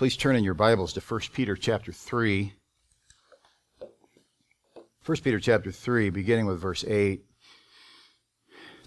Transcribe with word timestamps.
Please 0.00 0.16
turn 0.16 0.34
in 0.34 0.44
your 0.44 0.54
Bibles 0.54 0.94
to 0.94 1.00
1 1.00 1.20
Peter 1.34 1.54
chapter 1.54 1.92
3. 1.92 2.54
1 5.04 5.18
Peter 5.22 5.38
chapter 5.38 5.70
3, 5.70 6.08
beginning 6.08 6.46
with 6.46 6.58
verse 6.58 6.86
8. 6.88 7.22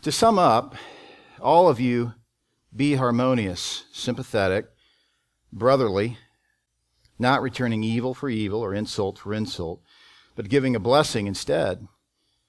To 0.01 0.11
sum 0.11 0.39
up, 0.39 0.73
all 1.39 1.69
of 1.69 1.79
you 1.79 2.15
be 2.75 2.95
harmonious, 2.95 3.83
sympathetic, 3.91 4.65
brotherly, 5.51 6.17
not 7.19 7.43
returning 7.43 7.83
evil 7.83 8.15
for 8.15 8.27
evil 8.27 8.61
or 8.61 8.73
insult 8.73 9.19
for 9.19 9.35
insult, 9.35 9.83
but 10.35 10.49
giving 10.49 10.75
a 10.75 10.79
blessing 10.79 11.27
instead. 11.27 11.87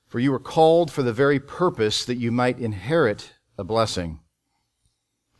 For 0.09 0.21
you 0.21 0.33
were 0.33 0.39
called 0.39 0.91
for 0.91 1.03
the 1.03 1.12
very 1.12 1.39
purpose 1.39 2.03
that 2.07 2.17
you 2.17 2.33
might 2.33 2.59
inherit 2.59 3.35
a 3.59 3.62
blessing. 3.62 4.21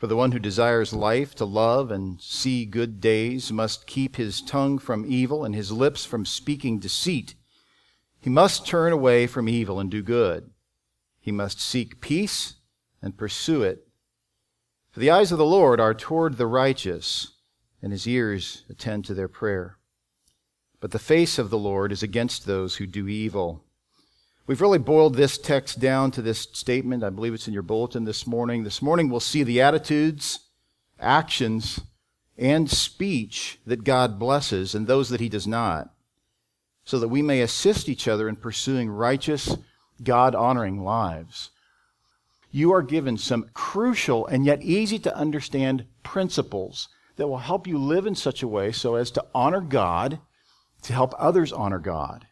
For 0.05 0.09
the 0.09 0.16
one 0.16 0.32
who 0.32 0.39
desires 0.39 0.93
life 0.93 1.34
to 1.36 1.46
love 1.46 1.91
and 1.91 2.21
see 2.21 2.66
good 2.66 3.00
days 3.00 3.50
must 3.50 3.86
keep 3.86 4.16
his 4.16 4.43
tongue 4.43 4.79
from 4.79 5.11
evil 5.11 5.46
and 5.46 5.54
his 5.54 5.72
lips 5.72 6.04
from 6.04 6.26
speaking 6.26 6.79
deceit. 6.79 7.35
He 8.21 8.29
must 8.29 8.67
turn 8.67 8.93
away 8.93 9.26
from 9.26 9.48
evil 9.48 9.81
and 9.81 9.90
do 9.90 10.03
good. 10.03 10.50
He 11.21 11.32
must 11.32 11.59
seek 11.59 12.03
peace 12.03 12.57
and 13.00 13.17
pursue 13.17 13.62
it. 13.62 13.89
For 14.90 15.00
the 15.00 15.09
eyes 15.09 15.32
of 15.32 15.39
the 15.39 15.46
Lord 15.46 15.81
are 15.81 15.95
toward 15.95 16.36
the 16.36 16.46
righteous, 16.46 17.39
and 17.81 17.90
his 17.90 18.07
ears 18.07 18.64
attend 18.68 19.07
to 19.07 19.14
their 19.14 19.26
prayer. 19.26 19.79
But 20.81 20.90
the 20.90 20.98
face 20.98 21.39
of 21.39 21.48
the 21.48 21.57
Lord 21.57 21.93
is 21.93 22.03
against 22.03 22.45
those 22.45 22.76
who 22.76 22.86
do 22.86 23.09
evil. 23.09 23.64
We've 24.46 24.61
really 24.61 24.79
boiled 24.79 25.14
this 25.14 25.39
text 25.39 25.80
down 25.80 26.11
to 26.11 26.22
this 26.22 26.40
statement. 26.53 27.03
I 27.03 27.08
believe 27.08 27.32
it's 27.32 27.48
in 27.48 27.54
your 27.54 27.62
bulletin 27.62 28.04
this 28.04 28.26
morning. 28.26 28.62
This 28.62 28.82
morning 28.82 29.08
we'll 29.08 29.20
see 29.20 29.43
the 29.43 29.62
attitudes, 29.62 30.50
actions, 31.00 31.80
and 32.36 32.70
speech 32.70 33.58
that 33.64 33.84
God 33.84 34.19
blesses 34.19 34.75
and 34.75 34.86
those 34.86 35.08
that 35.08 35.20
he 35.20 35.30
does 35.30 35.47
not, 35.47 35.94
so 36.84 36.98
that 36.98 37.08
we 37.08 37.23
may 37.23 37.41
assist 37.41 37.89
each 37.89 38.06
other 38.06 38.28
in 38.28 38.36
pursuing 38.36 38.91
righteous, 38.91 39.56
God 40.03 40.34
honoring 40.34 40.84
lives. 40.84 41.51
You 42.51 42.70
are 42.75 42.83
given 42.83 43.17
some 43.17 43.48
crucial 43.55 44.27
and 44.27 44.45
yet 44.45 44.61
easy 44.61 44.98
to 45.01 45.17
understand 45.17 45.86
principles 46.03 46.89
that 47.17 47.29
will 47.29 47.39
help 47.39 47.67
you 47.67 47.79
live 47.79 48.06
in 48.06 48.14
such 48.14 48.42
a 48.42 48.48
way 48.48 48.73
so 48.73 48.97
as 48.97 49.11
to 49.12 49.25
honor 49.34 49.62
God, 49.62 50.19
to 50.83 50.92
help 50.92 51.14
others 51.19 51.51
honor 51.51 51.79
God. 51.79 52.27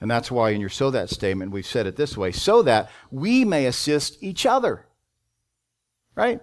And 0.00 0.10
that's 0.10 0.30
why 0.30 0.50
in 0.50 0.60
your 0.60 0.70
so 0.70 0.90
that 0.90 1.10
statement, 1.10 1.52
we've 1.52 1.66
said 1.66 1.86
it 1.86 1.96
this 1.96 2.16
way 2.16 2.32
so 2.32 2.62
that 2.62 2.90
we 3.10 3.44
may 3.44 3.66
assist 3.66 4.22
each 4.22 4.44
other. 4.44 4.86
Right? 6.14 6.40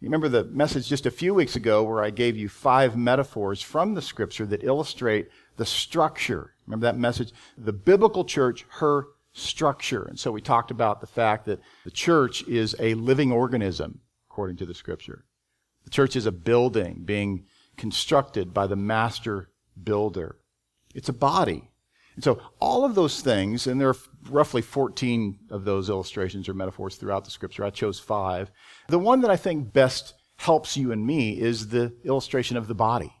You 0.00 0.08
remember 0.08 0.28
the 0.28 0.44
message 0.44 0.88
just 0.88 1.06
a 1.06 1.10
few 1.10 1.34
weeks 1.34 1.56
ago 1.56 1.82
where 1.82 2.02
I 2.02 2.10
gave 2.10 2.36
you 2.36 2.48
five 2.48 2.96
metaphors 2.96 3.62
from 3.62 3.94
the 3.94 4.02
scripture 4.02 4.46
that 4.46 4.64
illustrate 4.64 5.28
the 5.56 5.66
structure. 5.66 6.52
Remember 6.66 6.84
that 6.84 6.98
message? 6.98 7.32
The 7.56 7.72
biblical 7.72 8.24
church, 8.24 8.66
her 8.68 9.06
structure. 9.32 10.04
And 10.04 10.18
so 10.18 10.32
we 10.32 10.40
talked 10.40 10.70
about 10.70 11.00
the 11.00 11.06
fact 11.06 11.46
that 11.46 11.60
the 11.84 11.90
church 11.90 12.42
is 12.44 12.76
a 12.78 12.94
living 12.94 13.32
organism, 13.32 14.00
according 14.30 14.56
to 14.56 14.66
the 14.66 14.74
scripture. 14.74 15.24
The 15.84 15.90
church 15.90 16.16
is 16.16 16.26
a 16.26 16.32
building 16.32 17.02
being 17.04 17.46
constructed 17.76 18.52
by 18.52 18.66
the 18.66 18.76
master 18.76 19.50
builder. 19.82 20.36
It's 20.94 21.08
a 21.08 21.14
body. 21.14 21.70
And 22.16 22.24
so 22.24 22.40
all 22.60 22.84
of 22.84 22.94
those 22.94 23.20
things, 23.20 23.66
and 23.66 23.80
there 23.80 23.90
are 23.90 23.96
roughly 24.30 24.62
14 24.62 25.38
of 25.50 25.64
those 25.64 25.90
illustrations 25.90 26.48
or 26.48 26.54
metaphors 26.54 26.96
throughout 26.96 27.24
the 27.24 27.30
scripture. 27.30 27.64
I 27.64 27.70
chose 27.70 28.00
five. 28.00 28.50
The 28.88 28.98
one 28.98 29.20
that 29.20 29.30
I 29.30 29.36
think 29.36 29.72
best 29.72 30.14
helps 30.36 30.76
you 30.76 30.92
and 30.92 31.06
me 31.06 31.38
is 31.38 31.68
the 31.68 31.94
illustration 32.04 32.56
of 32.56 32.68
the 32.68 32.74
body. 32.74 33.12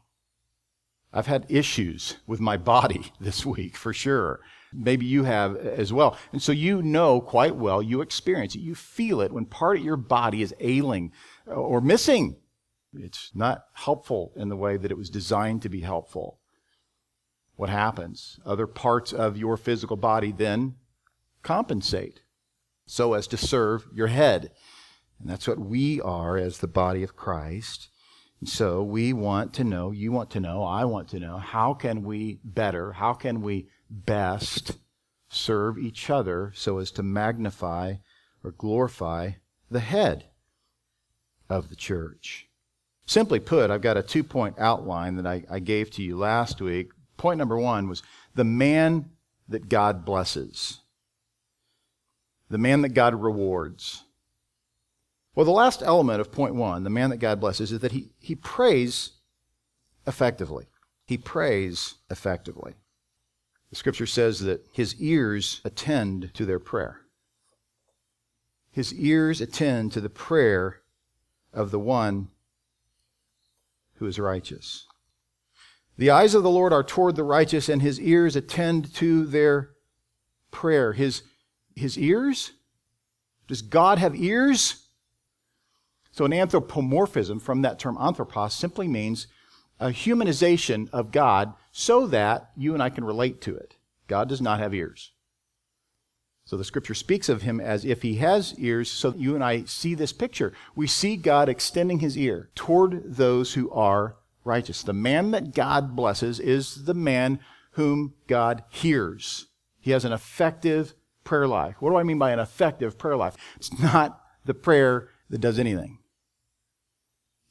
I've 1.12 1.26
had 1.26 1.46
issues 1.48 2.16
with 2.26 2.40
my 2.40 2.56
body 2.56 3.12
this 3.20 3.44
week, 3.46 3.76
for 3.76 3.92
sure. 3.92 4.40
Maybe 4.72 5.06
you 5.06 5.24
have 5.24 5.56
as 5.56 5.92
well. 5.92 6.18
And 6.32 6.42
so 6.42 6.52
you 6.52 6.82
know 6.82 7.20
quite 7.20 7.56
well, 7.56 7.82
you 7.82 8.00
experience 8.00 8.54
it, 8.54 8.60
you 8.60 8.74
feel 8.74 9.20
it 9.20 9.32
when 9.32 9.46
part 9.46 9.78
of 9.78 9.84
your 9.84 9.96
body 9.96 10.42
is 10.42 10.54
ailing 10.58 11.12
or 11.46 11.80
missing. 11.80 12.36
It's 12.94 13.30
not 13.34 13.64
helpful 13.74 14.32
in 14.36 14.48
the 14.48 14.56
way 14.56 14.76
that 14.78 14.90
it 14.90 14.96
was 14.96 15.10
designed 15.10 15.62
to 15.62 15.68
be 15.68 15.80
helpful 15.80 16.40
what 17.56 17.70
happens? 17.70 18.38
Other 18.44 18.66
parts 18.66 19.12
of 19.12 19.36
your 19.36 19.56
physical 19.56 19.96
body 19.96 20.30
then 20.30 20.76
compensate 21.42 22.20
so 22.86 23.14
as 23.14 23.26
to 23.28 23.36
serve 23.36 23.88
your 23.92 24.06
head. 24.06 24.52
And 25.18 25.28
that's 25.28 25.48
what 25.48 25.58
we 25.58 26.00
are 26.00 26.36
as 26.36 26.58
the 26.58 26.68
body 26.68 27.02
of 27.02 27.16
Christ. 27.16 27.88
And 28.40 28.48
so 28.48 28.82
we 28.82 29.12
want 29.14 29.54
to 29.54 29.64
know, 29.64 29.90
you 29.90 30.12
want 30.12 30.30
to 30.32 30.40
know, 30.40 30.62
I 30.62 30.84
want 30.84 31.08
to 31.08 31.18
know, 31.18 31.38
how 31.38 31.72
can 31.72 32.04
we 32.04 32.38
better, 32.44 32.92
how 32.92 33.14
can 33.14 33.40
we 33.40 33.68
best 33.90 34.72
serve 35.30 35.78
each 35.78 36.10
other 36.10 36.52
so 36.54 36.78
as 36.78 36.90
to 36.92 37.02
magnify 37.02 37.94
or 38.44 38.52
glorify 38.52 39.32
the 39.70 39.80
head 39.80 40.26
of 41.48 41.70
the 41.70 41.76
church? 41.76 42.48
Simply 43.06 43.40
put, 43.40 43.70
I've 43.70 43.80
got 43.80 43.96
a 43.96 44.02
two 44.02 44.24
point 44.24 44.56
outline 44.58 45.16
that 45.16 45.26
I, 45.26 45.44
I 45.48 45.60
gave 45.60 45.90
to 45.92 46.02
you 46.02 46.18
last 46.18 46.60
week 46.60 46.90
Point 47.16 47.38
number 47.38 47.58
one 47.58 47.88
was 47.88 48.02
the 48.34 48.44
man 48.44 49.10
that 49.48 49.68
God 49.68 50.04
blesses, 50.04 50.80
the 52.50 52.58
man 52.58 52.82
that 52.82 52.90
God 52.90 53.14
rewards. 53.14 54.02
Well, 55.34 55.46
the 55.46 55.52
last 55.52 55.82
element 55.82 56.20
of 56.20 56.32
point 56.32 56.54
one, 56.54 56.84
the 56.84 56.90
man 56.90 57.10
that 57.10 57.18
God 57.18 57.40
blesses, 57.40 57.72
is 57.72 57.80
that 57.80 57.92
he, 57.92 58.10
he 58.18 58.34
prays 58.34 59.12
effectively. 60.06 60.66
He 61.06 61.18
prays 61.18 61.96
effectively. 62.10 62.74
The 63.70 63.76
scripture 63.76 64.06
says 64.06 64.40
that 64.40 64.66
his 64.72 64.94
ears 65.00 65.60
attend 65.64 66.32
to 66.34 66.46
their 66.46 66.58
prayer. 66.58 67.02
His 68.70 68.92
ears 68.94 69.40
attend 69.40 69.92
to 69.92 70.00
the 70.00 70.10
prayer 70.10 70.82
of 71.52 71.70
the 71.70 71.78
one 71.78 72.28
who 73.94 74.06
is 74.06 74.18
righteous. 74.18 74.86
The 75.98 76.10
eyes 76.10 76.34
of 76.34 76.42
the 76.42 76.50
Lord 76.50 76.72
are 76.72 76.82
toward 76.82 77.16
the 77.16 77.24
righteous, 77.24 77.68
and 77.68 77.80
his 77.80 78.00
ears 78.00 78.36
attend 78.36 78.92
to 78.94 79.24
their 79.24 79.70
prayer. 80.50 80.92
His, 80.92 81.22
his 81.74 81.98
ears? 81.98 82.52
Does 83.48 83.62
God 83.62 83.98
have 83.98 84.14
ears? 84.14 84.88
So, 86.12 86.24
an 86.24 86.32
anthropomorphism 86.32 87.40
from 87.40 87.62
that 87.62 87.78
term 87.78 87.96
anthropos 88.00 88.54
simply 88.54 88.88
means 88.88 89.26
a 89.78 89.88
humanization 89.88 90.88
of 90.90 91.12
God 91.12 91.54
so 91.72 92.06
that 92.06 92.50
you 92.56 92.74
and 92.74 92.82
I 92.82 92.90
can 92.90 93.04
relate 93.04 93.40
to 93.42 93.56
it. 93.56 93.76
God 94.06 94.28
does 94.28 94.40
not 94.40 94.58
have 94.58 94.74
ears. 94.74 95.12
So 96.46 96.56
the 96.56 96.64
scripture 96.64 96.94
speaks 96.94 97.28
of 97.28 97.42
him 97.42 97.60
as 97.60 97.84
if 97.84 98.02
he 98.02 98.14
has 98.16 98.54
ears, 98.56 98.88
so 98.90 99.10
that 99.10 99.20
you 99.20 99.34
and 99.34 99.42
I 99.42 99.64
see 99.64 99.94
this 99.94 100.12
picture. 100.12 100.52
We 100.76 100.86
see 100.86 101.16
God 101.16 101.48
extending 101.48 101.98
his 101.98 102.16
ear 102.16 102.50
toward 102.54 103.16
those 103.16 103.54
who 103.54 103.68
are 103.72 104.16
righteous. 104.46 104.82
The 104.82 104.92
man 104.92 105.32
that 105.32 105.54
God 105.54 105.96
blesses 105.96 106.40
is 106.40 106.84
the 106.84 106.94
man 106.94 107.40
whom 107.72 108.14
God 108.26 108.64
hears. 108.70 109.46
He 109.80 109.90
has 109.90 110.04
an 110.04 110.12
effective 110.12 110.94
prayer 111.24 111.46
life. 111.46 111.76
What 111.80 111.90
do 111.90 111.96
I 111.96 112.04
mean 112.04 112.18
by 112.18 112.32
an 112.32 112.38
effective 112.38 112.96
prayer 112.96 113.16
life? 113.16 113.36
It's 113.56 113.78
not 113.78 114.20
the 114.44 114.54
prayer 114.54 115.10
that 115.28 115.40
does 115.40 115.58
anything. 115.58 115.98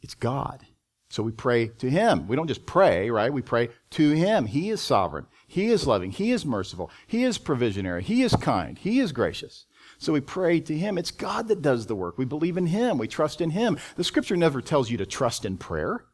It's 0.01 0.15
God. 0.15 0.65
So 1.09 1.23
we 1.23 1.31
pray 1.31 1.67
to 1.67 1.89
Him. 1.89 2.27
We 2.27 2.35
don't 2.35 2.47
just 2.47 2.65
pray, 2.65 3.09
right? 3.09 3.31
We 3.31 3.41
pray 3.41 3.69
to 3.91 4.11
Him. 4.11 4.47
He 4.47 4.69
is 4.69 4.81
sovereign. 4.81 5.27
He 5.47 5.67
is 5.67 5.85
loving. 5.85 6.11
He 6.11 6.31
is 6.31 6.45
merciful. 6.45 6.89
He 7.05 7.23
is 7.23 7.37
provisionary. 7.37 8.01
He 8.01 8.23
is 8.23 8.35
kind. 8.35 8.77
He 8.77 8.99
is 8.99 9.11
gracious. 9.11 9.65
So 9.97 10.13
we 10.13 10.21
pray 10.21 10.59
to 10.61 10.77
Him. 10.77 10.97
It's 10.97 11.11
God 11.11 11.47
that 11.47 11.61
does 11.61 11.85
the 11.85 11.95
work. 11.95 12.17
We 12.17 12.25
believe 12.25 12.57
in 12.57 12.67
Him. 12.67 12.97
We 12.97 13.07
trust 13.07 13.39
in 13.39 13.51
Him. 13.51 13.77
The 13.95 14.03
Scripture 14.03 14.35
never 14.35 14.61
tells 14.61 14.89
you 14.89 14.97
to 14.97 15.05
trust 15.05 15.45
in 15.45 15.57
prayer 15.57 16.05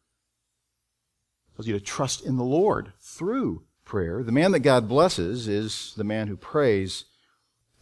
tells 1.62 1.68
you 1.68 1.78
to 1.78 1.86
trust 1.86 2.26
in 2.26 2.38
the 2.38 2.44
Lord 2.44 2.92
through 3.00 3.62
prayer. 3.86 4.24
The 4.24 4.32
man 4.32 4.52
that 4.52 4.62
God 4.62 4.88
blesses 4.88 5.48
is 5.48 5.94
the 5.96 6.04
man 6.04 6.28
who 6.28 6.36
prays 6.36 7.06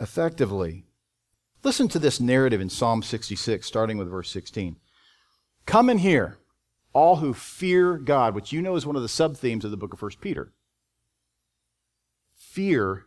effectively. 0.01 0.83
Listen 1.63 1.87
to 1.87 1.99
this 1.99 2.19
narrative 2.19 2.59
in 2.59 2.69
Psalm 2.69 3.01
66, 3.01 3.65
starting 3.65 3.97
with 3.97 4.09
verse 4.09 4.29
16. 4.31 4.75
Come 5.65 5.87
and 5.87 6.01
hear, 6.01 6.39
all 6.91 7.17
who 7.17 7.33
fear 7.33 7.97
God, 7.97 8.35
which 8.35 8.51
you 8.51 8.61
know 8.61 8.75
is 8.75 8.85
one 8.85 8.97
of 8.97 9.01
the 9.01 9.07
sub 9.07 9.37
themes 9.37 9.63
of 9.63 9.71
the 9.71 9.77
book 9.77 9.93
of 9.93 10.01
1 10.01 10.11
Peter. 10.19 10.51
Fear 12.35 13.05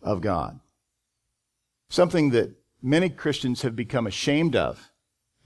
of 0.00 0.22
God. 0.22 0.60
Something 1.90 2.30
that 2.30 2.54
many 2.80 3.10
Christians 3.10 3.60
have 3.60 3.76
become 3.76 4.06
ashamed 4.06 4.56
of 4.56 4.88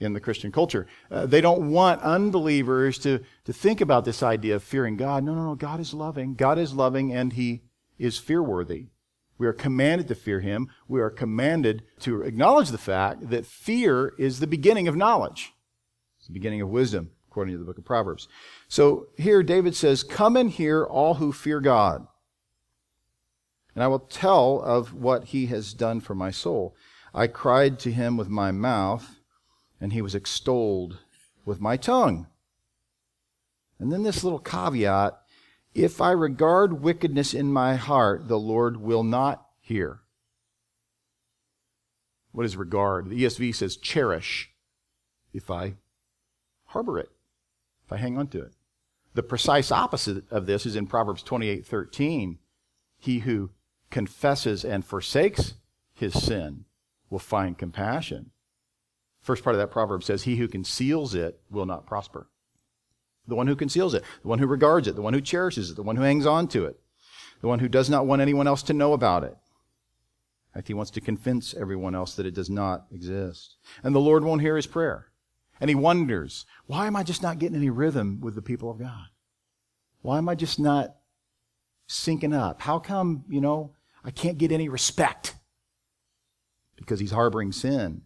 in 0.01 0.15
the 0.15 0.21
Christian 0.21 0.51
culture. 0.51 0.87
Uh, 1.11 1.27
they 1.27 1.41
don't 1.41 1.71
want 1.71 2.01
unbelievers 2.01 2.99
to, 2.99 3.21
to 3.45 3.53
think 3.53 3.81
about 3.81 4.05
this 4.05 4.23
idea 4.23 4.57
of 4.57 4.63
fearing 4.63 4.97
God. 4.97 5.23
No, 5.23 5.35
no, 5.35 5.45
no. 5.45 5.55
God 5.55 5.79
is 5.79 5.95
loving. 5.95 6.35
God 6.35 6.59
is 6.59 6.73
loving 6.73 7.13
and 7.13 7.35
he 7.35 7.63
is 7.99 8.19
fearworthy. 8.19 8.87
We 9.37 9.47
are 9.47 9.53
commanded 9.53 10.09
to 10.09 10.15
fear 10.15 10.41
him. 10.41 10.69
We 10.89 11.01
are 11.01 11.11
commanded 11.11 11.83
to 12.01 12.23
acknowledge 12.23 12.71
the 12.71 12.79
fact 12.79 13.31
that 13.31 13.47
fear 13.47 14.15
is 14.19 14.41
the 14.41 14.47
beginning 14.47 14.89
of 14.89 14.97
knowledge. 14.97 15.53
It's 16.19 16.27
the 16.27 16.33
beginning 16.33 16.61
of 16.61 16.69
wisdom. 16.69 17.11
according 17.31 17.55
to 17.55 17.59
the 17.59 17.65
book 17.65 17.79
of 17.79 17.85
Proverbs. 17.85 18.27
So 18.69 19.07
here 19.17 19.43
David 19.43 19.77
says, 19.77 20.03
Come 20.03 20.37
and 20.37 20.51
hear 20.51 20.85
all 20.85 21.15
who 21.15 21.33
fear 21.33 21.61
God, 21.61 22.07
and 23.75 23.85
I 23.85 23.87
will 23.89 24.01
tell 24.01 24.61
of 24.61 24.93
what 24.93 25.27
he 25.27 25.47
has 25.47 25.73
done 25.73 26.01
for 26.01 26.15
my 26.15 26.31
soul. 26.31 26.75
I 27.15 27.29
cried 27.29 27.79
to 27.81 27.93
him 27.93 28.17
with 28.17 28.29
my 28.29 28.51
mouth, 28.51 29.20
and 29.81 29.93
he 29.93 30.03
was 30.03 30.15
extolled 30.15 30.99
with 31.45 31.61
my 31.61 31.77
tongue. 31.77 32.27
And 33.79 33.91
then 33.91 34.03
this 34.03 34.23
little 34.23 34.39
caveat 34.39 35.21
if 35.75 36.01
I 36.01 36.11
regard 36.11 36.83
wickedness 36.83 37.33
in 37.33 37.53
my 37.53 37.77
heart, 37.77 38.27
the 38.27 38.39
Lord 38.39 38.79
will 38.79 39.05
not 39.05 39.47
hear. 39.61 40.01
What 42.33 42.45
is 42.47 42.57
regard? 42.57 43.09
The 43.09 43.23
ESV 43.25 43.55
says 43.55 43.77
cherish 43.77 44.51
if 45.33 45.51
I 45.51 45.75
harbor 46.67 46.99
it, 46.99 47.11
if 47.87 47.93
I 47.93 47.97
hang 47.97 48.19
on 48.19 48.29
to 48.29 48.43
it. 48.43 48.53
The 49.15 49.23
precise 49.23 49.73
opposite 49.73 50.31
of 50.31 50.47
this 50.47 50.67
is 50.67 50.77
in 50.77 50.87
Proverbs 50.87 51.23
28:13. 51.23 52.39
He 52.99 53.21
who 53.21 53.51
confesses 53.91 54.65
and 54.65 54.85
forsakes 54.85 55.55
his 55.93 56.21
sin 56.21 56.65
will 57.09 57.19
find 57.19 57.59
compassion. 57.59 58.31
First 59.21 59.45
part 59.45 59.55
of 59.55 59.61
that 59.61 59.71
proverb 59.71 60.03
says, 60.03 60.23
He 60.23 60.37
who 60.37 60.49
conceals 60.49 61.15
it 61.15 61.41
will 61.51 61.67
not 61.67 61.87
prosper. 61.87 62.29
The 63.27 63.35
one 63.35 63.47
who 63.47 63.57
conceals 63.57 63.95
it, 63.95 64.03
the 64.23 64.29
one 64.29 64.39
who 64.39 64.47
regards 64.47 64.89
it, 64.89 64.97
the 64.97 65.03
one 65.03 65.13
who 65.13 65.21
cherishes 65.21 65.71
it, 65.71 65.77
the 65.77 65.83
one 65.83 65.97
who 65.97 66.03
hangs 66.03 66.27
on 66.27 66.49
to 66.49 66.65
it, 66.65 66.81
the 67.41 67.49
one 67.49 67.59
who 67.59 67.69
does 67.69 67.91
not 67.91 68.07
want 68.07 68.23
anyone 68.23 68.47
else 68.47 68.63
to 68.65 68.73
know 68.73 68.93
about 68.93 69.25
it. 69.25 69.37
Fact, 70.55 70.69
he 70.69 70.75
wants 70.75 70.91
to 70.93 71.01
convince 71.01 71.55
everyone 71.55 71.95
else 71.95 72.15
that 72.17 72.27
it 72.27 72.35
does 72.35 72.51
not 72.51 72.87
exist. 72.91 73.57
And 73.83 73.95
the 73.95 74.01
Lord 74.01 74.25
won't 74.25 74.41
hear 74.41 74.57
his 74.57 74.67
prayer. 74.67 75.07
And 75.61 75.69
he 75.69 75.75
wonders, 75.75 76.45
why 76.67 76.87
am 76.87 76.97
I 76.97 77.03
just 77.03 77.23
not 77.23 77.39
getting 77.39 77.57
any 77.57 77.71
rhythm 77.71 78.21
with 78.21 78.35
the 78.35 78.43
people 78.43 78.71
of 78.71 78.79
God? 78.79 79.07
Why 80.03 80.19
am 80.19 80.29
I 80.29 80.35
just 80.35 80.59
not 80.59 80.97
syncing 81.89 82.35
up? 82.35 82.63
How 82.63 82.79
come, 82.79 83.25
you 83.29 83.41
know, 83.41 83.75
I 84.05 84.11
can't 84.11 84.39
get 84.39 84.53
any 84.53 84.69
respect? 84.69 85.35
Because 86.77 86.99
he's 86.99 87.13
harboring 87.13 87.53
sin. 87.53 88.03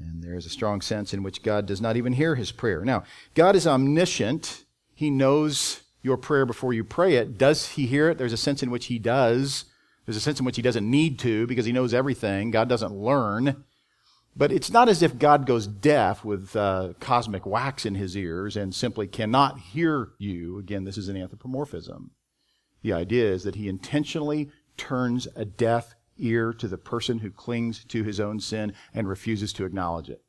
And 0.00 0.22
there 0.22 0.36
is 0.36 0.46
a 0.46 0.50
strong 0.50 0.80
sense 0.80 1.14
in 1.14 1.22
which 1.22 1.42
God 1.42 1.66
does 1.66 1.80
not 1.80 1.96
even 1.96 2.12
hear 2.12 2.34
his 2.34 2.52
prayer. 2.52 2.84
Now, 2.84 3.04
God 3.34 3.56
is 3.56 3.66
omniscient. 3.66 4.64
He 4.94 5.10
knows 5.10 5.82
your 6.02 6.16
prayer 6.16 6.46
before 6.46 6.72
you 6.72 6.84
pray 6.84 7.16
it. 7.16 7.36
Does 7.38 7.70
he 7.70 7.86
hear 7.86 8.10
it? 8.10 8.18
There's 8.18 8.32
a 8.32 8.38
sense 8.38 8.62
in 8.62 8.70
which 8.70 8.86
he 8.86 8.98
does. 8.98 9.64
There's 10.04 10.16
a 10.16 10.20
sense 10.20 10.38
in 10.38 10.46
which 10.46 10.56
he 10.56 10.62
doesn't 10.62 10.88
need 10.88 11.18
to 11.20 11.46
because 11.46 11.66
he 11.66 11.72
knows 11.72 11.92
everything. 11.92 12.52
God 12.52 12.68
doesn't 12.68 12.94
learn. 12.94 13.64
But 14.36 14.52
it's 14.52 14.70
not 14.70 14.88
as 14.88 15.02
if 15.02 15.18
God 15.18 15.46
goes 15.46 15.66
deaf 15.66 16.24
with 16.24 16.54
uh, 16.54 16.92
cosmic 17.00 17.44
wax 17.44 17.84
in 17.84 17.94
his 17.94 18.16
ears 18.16 18.56
and 18.56 18.74
simply 18.74 19.06
cannot 19.06 19.58
hear 19.58 20.10
you. 20.18 20.58
Again, 20.58 20.84
this 20.84 20.98
is 20.98 21.08
an 21.08 21.16
anthropomorphism. 21.16 22.12
The 22.82 22.92
idea 22.92 23.32
is 23.32 23.42
that 23.42 23.56
he 23.56 23.68
intentionally 23.68 24.50
turns 24.76 25.26
a 25.34 25.44
deaf 25.44 25.95
ear 26.18 26.52
to 26.52 26.68
the 26.68 26.78
person 26.78 27.18
who 27.18 27.30
clings 27.30 27.84
to 27.84 28.02
his 28.04 28.20
own 28.20 28.40
sin 28.40 28.72
and 28.94 29.08
refuses 29.08 29.52
to 29.54 29.64
acknowledge 29.64 30.08
it. 30.08 30.22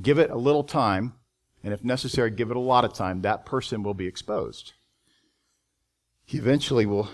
Give 0.00 0.18
it 0.18 0.30
a 0.30 0.36
little 0.36 0.64
time, 0.64 1.14
and 1.62 1.74
if 1.74 1.84
necessary, 1.84 2.30
give 2.30 2.50
it 2.50 2.56
a 2.56 2.60
lot 2.60 2.84
of 2.84 2.94
time. 2.94 3.22
That 3.22 3.44
person 3.44 3.82
will 3.82 3.94
be 3.94 4.06
exposed. 4.06 4.72
He 6.24 6.38
eventually 6.38 6.86
will 6.86 7.08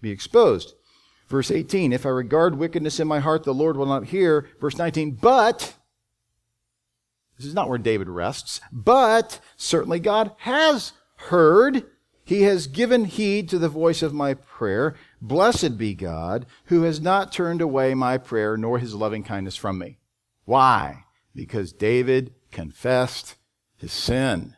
be 0.00 0.10
exposed. 0.10 0.74
Verse 1.28 1.50
18 1.50 1.92
If 1.92 2.04
I 2.04 2.10
regard 2.10 2.58
wickedness 2.58 3.00
in 3.00 3.08
my 3.08 3.20
heart, 3.20 3.44
the 3.44 3.54
Lord 3.54 3.76
will 3.76 3.86
not 3.86 4.06
hear. 4.06 4.48
Verse 4.60 4.76
19 4.76 5.12
But, 5.12 5.74
this 7.36 7.46
is 7.46 7.54
not 7.54 7.68
where 7.68 7.78
David 7.78 8.08
rests, 8.08 8.60
but 8.72 9.40
certainly 9.56 10.00
God 10.00 10.32
has 10.38 10.92
heard. 11.16 11.84
He 12.24 12.42
has 12.42 12.66
given 12.66 13.06
heed 13.06 13.48
to 13.48 13.58
the 13.58 13.70
voice 13.70 14.02
of 14.02 14.12
my 14.12 14.34
prayer. 14.34 14.94
Blessed 15.20 15.76
be 15.76 15.94
God, 15.94 16.46
who 16.66 16.82
has 16.82 17.00
not 17.00 17.32
turned 17.32 17.60
away 17.60 17.94
my 17.94 18.18
prayer 18.18 18.56
nor 18.56 18.78
his 18.78 18.94
loving 18.94 19.24
kindness 19.24 19.56
from 19.56 19.78
me. 19.78 19.98
Why? 20.44 21.04
Because 21.34 21.72
David 21.72 22.34
confessed 22.50 23.36
his 23.76 23.92
sin. 23.92 24.54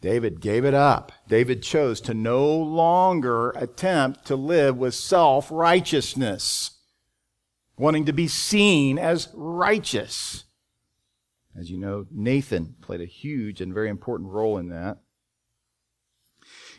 David 0.00 0.40
gave 0.40 0.64
it 0.64 0.74
up. 0.74 1.12
David 1.28 1.62
chose 1.62 2.00
to 2.02 2.14
no 2.14 2.54
longer 2.56 3.50
attempt 3.50 4.26
to 4.26 4.36
live 4.36 4.76
with 4.76 4.94
self 4.94 5.48
righteousness, 5.50 6.78
wanting 7.78 8.04
to 8.06 8.12
be 8.12 8.26
seen 8.26 8.98
as 8.98 9.28
righteous. 9.32 10.44
As 11.56 11.70
you 11.70 11.78
know, 11.78 12.06
Nathan 12.10 12.74
played 12.80 13.00
a 13.00 13.06
huge 13.06 13.60
and 13.60 13.72
very 13.72 13.88
important 13.88 14.30
role 14.30 14.58
in 14.58 14.70
that. 14.70 14.98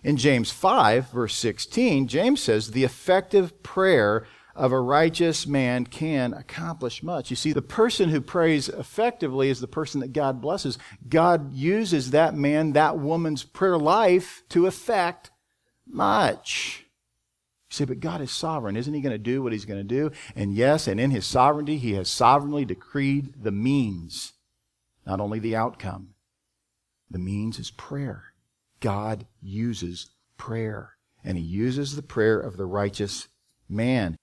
In 0.04 0.18
James 0.18 0.52
5, 0.52 1.12
verse 1.12 1.36
16, 1.36 2.08
James 2.08 2.42
says, 2.42 2.72
The 2.72 2.84
effective 2.84 3.64
prayer 3.64 4.28
of 4.56 4.72
a 4.72 4.80
righteous 4.80 5.48
man 5.48 5.86
can 5.86 6.34
accomplish 6.34 7.02
much. 7.02 7.30
You 7.30 7.36
see, 7.36 7.54
the 7.54 7.62
person 7.62 8.10
who 8.10 8.22
prays 8.22 8.70
effectively 8.70 9.50
is 9.50 9.60
the 9.60 9.68
person 9.68 10.02
that 10.02 10.14
God 10.14 10.42
blesses. 10.42 10.78
God 11.10 11.54
uses 11.54 12.12
that 12.12 12.36
man, 12.36 12.74
that 12.74 13.00
woman's 13.00 13.44
prayer 13.44 13.78
life 13.78 14.44
to 14.50 14.68
effect 14.68 15.32
much. 15.88 16.86
You 17.72 17.76
say, 17.76 17.86
but 17.86 18.00
God 18.00 18.22
is 18.22 18.32
sovereign. 18.32 18.76
Isn't 18.76 18.94
He 18.94 19.02
going 19.02 19.14
to 19.14 19.18
do 19.18 19.42
what 19.42 19.54
He's 19.54 19.66
going 19.66 19.80
to 19.80 19.84
do? 19.84 20.12
And 20.36 20.54
yes, 20.54 20.88
and 20.88 21.00
in 21.00 21.12
His 21.12 21.26
sovereignty, 21.26 21.78
He 21.78 21.94
has 21.94 22.10
sovereignly 22.10 22.66
decreed 22.66 23.42
the 23.42 23.52
means, 23.52 24.34
not 25.08 25.20
only 25.20 25.40
the 25.40 25.56
outcome. 25.56 26.10
The 27.10 27.20
means 27.20 27.58
is 27.58 27.72
prayer. 27.72 28.33
God 28.84 29.28
uses 29.42 30.10
prayer, 30.36 30.98
and 31.24 31.38
He 31.38 31.44
uses 31.44 31.96
the 31.96 32.02
prayer 32.02 32.38
of 32.38 32.58
the 32.58 32.66
righteous 32.66 33.30
man. 33.70 34.18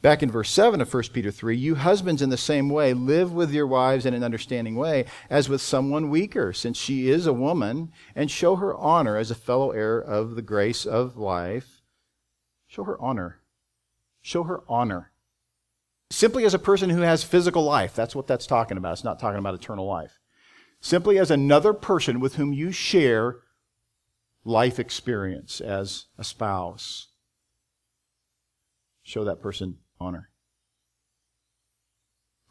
Back 0.00 0.22
in 0.22 0.30
verse 0.30 0.48
7 0.48 0.80
of 0.80 0.94
1 0.94 1.02
Peter 1.12 1.32
3, 1.32 1.56
you 1.56 1.74
husbands 1.74 2.22
in 2.22 2.30
the 2.30 2.36
same 2.36 2.68
way 2.68 2.94
live 2.94 3.32
with 3.32 3.52
your 3.52 3.66
wives 3.66 4.06
in 4.06 4.14
an 4.14 4.22
understanding 4.22 4.76
way, 4.76 5.06
as 5.28 5.48
with 5.48 5.60
someone 5.60 6.08
weaker, 6.08 6.52
since 6.52 6.78
she 6.78 7.10
is 7.10 7.26
a 7.26 7.32
woman, 7.32 7.90
and 8.14 8.30
show 8.30 8.54
her 8.56 8.76
honor 8.76 9.16
as 9.16 9.32
a 9.32 9.34
fellow 9.34 9.72
heir 9.72 9.98
of 9.98 10.36
the 10.36 10.42
grace 10.42 10.86
of 10.86 11.16
life. 11.16 11.82
Show 12.68 12.84
her 12.84 13.00
honor. 13.00 13.40
Show 14.22 14.44
her 14.44 14.62
honor. 14.68 15.10
Simply 16.10 16.44
as 16.44 16.54
a 16.54 16.60
person 16.60 16.90
who 16.90 17.00
has 17.00 17.24
physical 17.24 17.64
life. 17.64 17.96
That's 17.96 18.14
what 18.14 18.28
that's 18.28 18.46
talking 18.46 18.76
about. 18.76 18.92
It's 18.92 19.04
not 19.04 19.18
talking 19.18 19.40
about 19.40 19.54
eternal 19.54 19.86
life. 19.86 20.20
Simply 20.80 21.18
as 21.18 21.32
another 21.32 21.72
person 21.72 22.20
with 22.20 22.36
whom 22.36 22.52
you 22.52 22.70
share 22.70 23.40
life 24.44 24.78
experience 24.78 25.60
as 25.60 26.06
a 26.18 26.24
spouse. 26.24 27.08
Show 29.02 29.24
that 29.24 29.40
person 29.40 29.78
honor. 29.98 30.30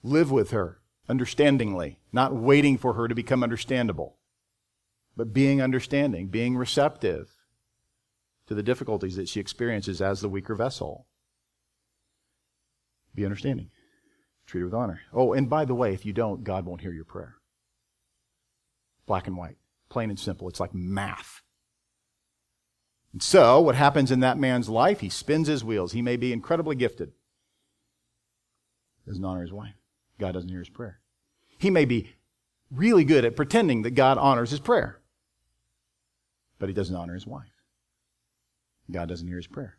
Live 0.04 0.32
with 0.32 0.52
her 0.52 0.80
understandingly, 1.10 2.00
not 2.12 2.36
waiting 2.36 2.78
for 2.78 2.94
her 2.94 3.08
to 3.08 3.16
become 3.16 3.44
understandable, 3.44 4.18
but 5.18 5.34
being 5.34 5.62
understanding, 5.62 6.28
being 6.28 6.56
receptive 6.56 7.32
to 8.46 8.54
the 8.54 8.64
difficulties 8.64 9.16
that 9.16 9.28
she 9.28 9.40
experiences 9.40 10.02
as 10.02 10.22
the 10.22 10.30
weaker 10.30 10.56
vessel. 10.56 11.08
Be 13.16 13.26
understanding. 13.26 13.72
Treat 14.46 14.62
her 14.62 14.66
with 14.68 14.74
honor. 14.74 15.02
Oh, 15.12 15.34
and 15.34 15.50
by 15.50 15.66
the 15.66 15.76
way, 15.76 15.94
if 15.94 16.06
you 16.06 16.14
don't, 16.14 16.44
God 16.44 16.66
won't 16.66 16.82
hear 16.82 16.94
your 16.94 17.06
prayer. 17.06 17.36
Black 19.06 19.28
and 19.28 19.36
white. 19.36 19.58
Plain 19.90 20.12
and 20.12 20.20
simple. 20.20 20.48
It's 20.48 20.60
like 20.60 20.74
math. 20.74 21.42
And 23.12 23.24
so, 23.24 23.60
what 23.60 23.76
happens 23.76 24.12
in 24.12 24.20
that 24.20 24.38
man's 24.38 24.70
life? 24.70 25.00
He 25.00 25.10
spins 25.10 25.48
his 25.48 25.64
wheels. 25.64 25.94
He 25.94 26.02
may 26.02 26.16
be 26.16 26.32
incredibly 26.32 26.76
gifted 26.76 27.14
doesn't 29.10 29.26
honor 29.26 29.42
his 29.42 29.52
wife. 29.52 29.74
God 30.20 30.34
doesn't 30.34 30.50
hear 30.50 30.60
his 30.60 30.70
prayer. 30.70 31.00
He 31.58 31.72
may 31.72 31.86
be 31.86 32.12
really 32.70 33.04
good 33.04 33.26
at 33.26 33.36
pretending 33.36 33.82
that 33.82 33.96
God 33.96 34.20
honors 34.20 34.52
his 34.52 34.60
prayer, 34.60 35.02
but 36.60 36.70
he 36.70 36.76
doesn't 36.76 36.96
honor 36.96 37.16
his 37.16 37.26
wife. 37.26 37.50
God 38.92 39.10
doesn't 39.10 39.28
hear 39.28 39.38
his 39.38 39.48
prayer. 39.48 39.78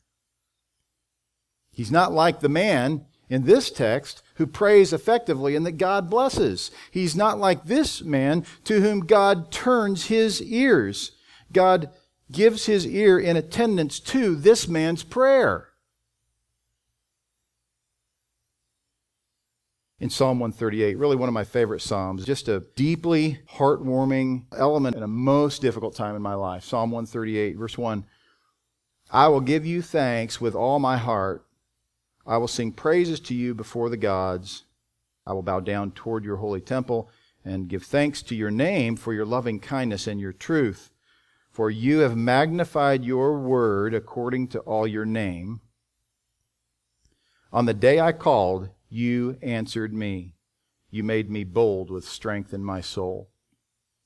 He's 1.71 1.93
not 1.93 2.13
like 2.13 2.41
the 2.41 2.49
man 2.49 3.07
in 3.29 3.45
this 3.45 3.71
text 3.71 4.25
who 4.35 4.49
prays 4.49 4.93
effectively 4.93 5.55
and 5.55 5.65
that 5.65 5.79
God 5.79 6.11
blesses. 6.11 6.73
He's 6.91 7.15
not 7.15 7.39
like 7.39 7.65
this 7.65 8.03
man 8.03 8.45
to 8.65 8.81
whom 8.81 9.07
God 9.07 9.53
turns 9.53 10.07
his 10.07 10.43
ears. 10.43 11.13
God 11.53 11.91
gives 12.33 12.67
his 12.67 12.87
ear 12.87 13.19
in 13.19 13.37
attendance 13.37 14.01
to 14.01 14.37
this 14.37 14.69
man's 14.69 15.03
prayer. 15.03 15.71
in 20.01 20.09
Psalm 20.09 20.41
138, 20.41 20.97
really 20.97 21.15
one 21.15 21.29
of 21.29 21.35
my 21.35 21.45
favorite 21.45 21.83
Psalms, 21.83 22.25
just 22.25 22.49
a 22.49 22.61
deeply 22.75 23.41
heartwarming 23.53 24.45
element 24.57 24.97
in 24.97 25.03
a 25.03 25.09
most 25.09 25.61
difficult 25.61 25.95
time 25.95 26.17
in 26.17 26.23
my 26.23 26.35
life. 26.35 26.65
Psalm 26.65 26.91
138, 26.91 27.57
verse 27.57 27.77
1 27.77 28.05
I 29.13 29.29
will 29.29 29.41
give 29.41 29.67
you 29.67 29.83
thanks 29.83 30.41
with 30.41 30.55
all 30.55 30.79
my 30.79 30.97
heart. 30.97 31.45
I 32.27 32.39
will 32.39 32.49
sing 32.49 32.73
praises 32.73 33.21
to 33.21 33.35
you 33.35 33.55
before 33.55 33.91
the 33.91 33.97
gods. 33.97 34.65
I 35.27 35.33
will 35.35 35.43
bow 35.43 35.61
down 35.61 35.91
toward 35.91 36.25
your 36.25 36.37
holy 36.37 36.61
temple 36.61 37.11
and 37.45 37.69
give 37.69 37.83
thanks 37.83 38.23
to 38.23 38.35
your 38.35 38.51
name 38.51 38.97
for 38.97 39.13
your 39.13 39.27
loving 39.27 39.61
kindness 39.61 40.07
and 40.07 40.21
your 40.21 40.33
truth. 40.33 40.93
For 41.61 41.71
you 41.71 41.99
have 41.99 42.17
magnified 42.17 43.05
your 43.05 43.39
word 43.39 43.93
according 43.93 44.49
to 44.49 44.61
all 44.61 44.87
your 44.87 45.05
name. 45.05 45.61
On 47.53 47.67
the 47.67 47.75
day 47.75 48.01
I 48.01 48.13
called, 48.13 48.71
you 48.89 49.37
answered 49.43 49.93
me. 49.93 50.37
You 50.91 51.05
made 51.05 51.31
me 51.31 51.45
bold 51.45 51.91
with 51.91 52.07
strength 52.07 52.55
in 52.55 52.65
my 52.65 52.81
soul. 52.81 53.29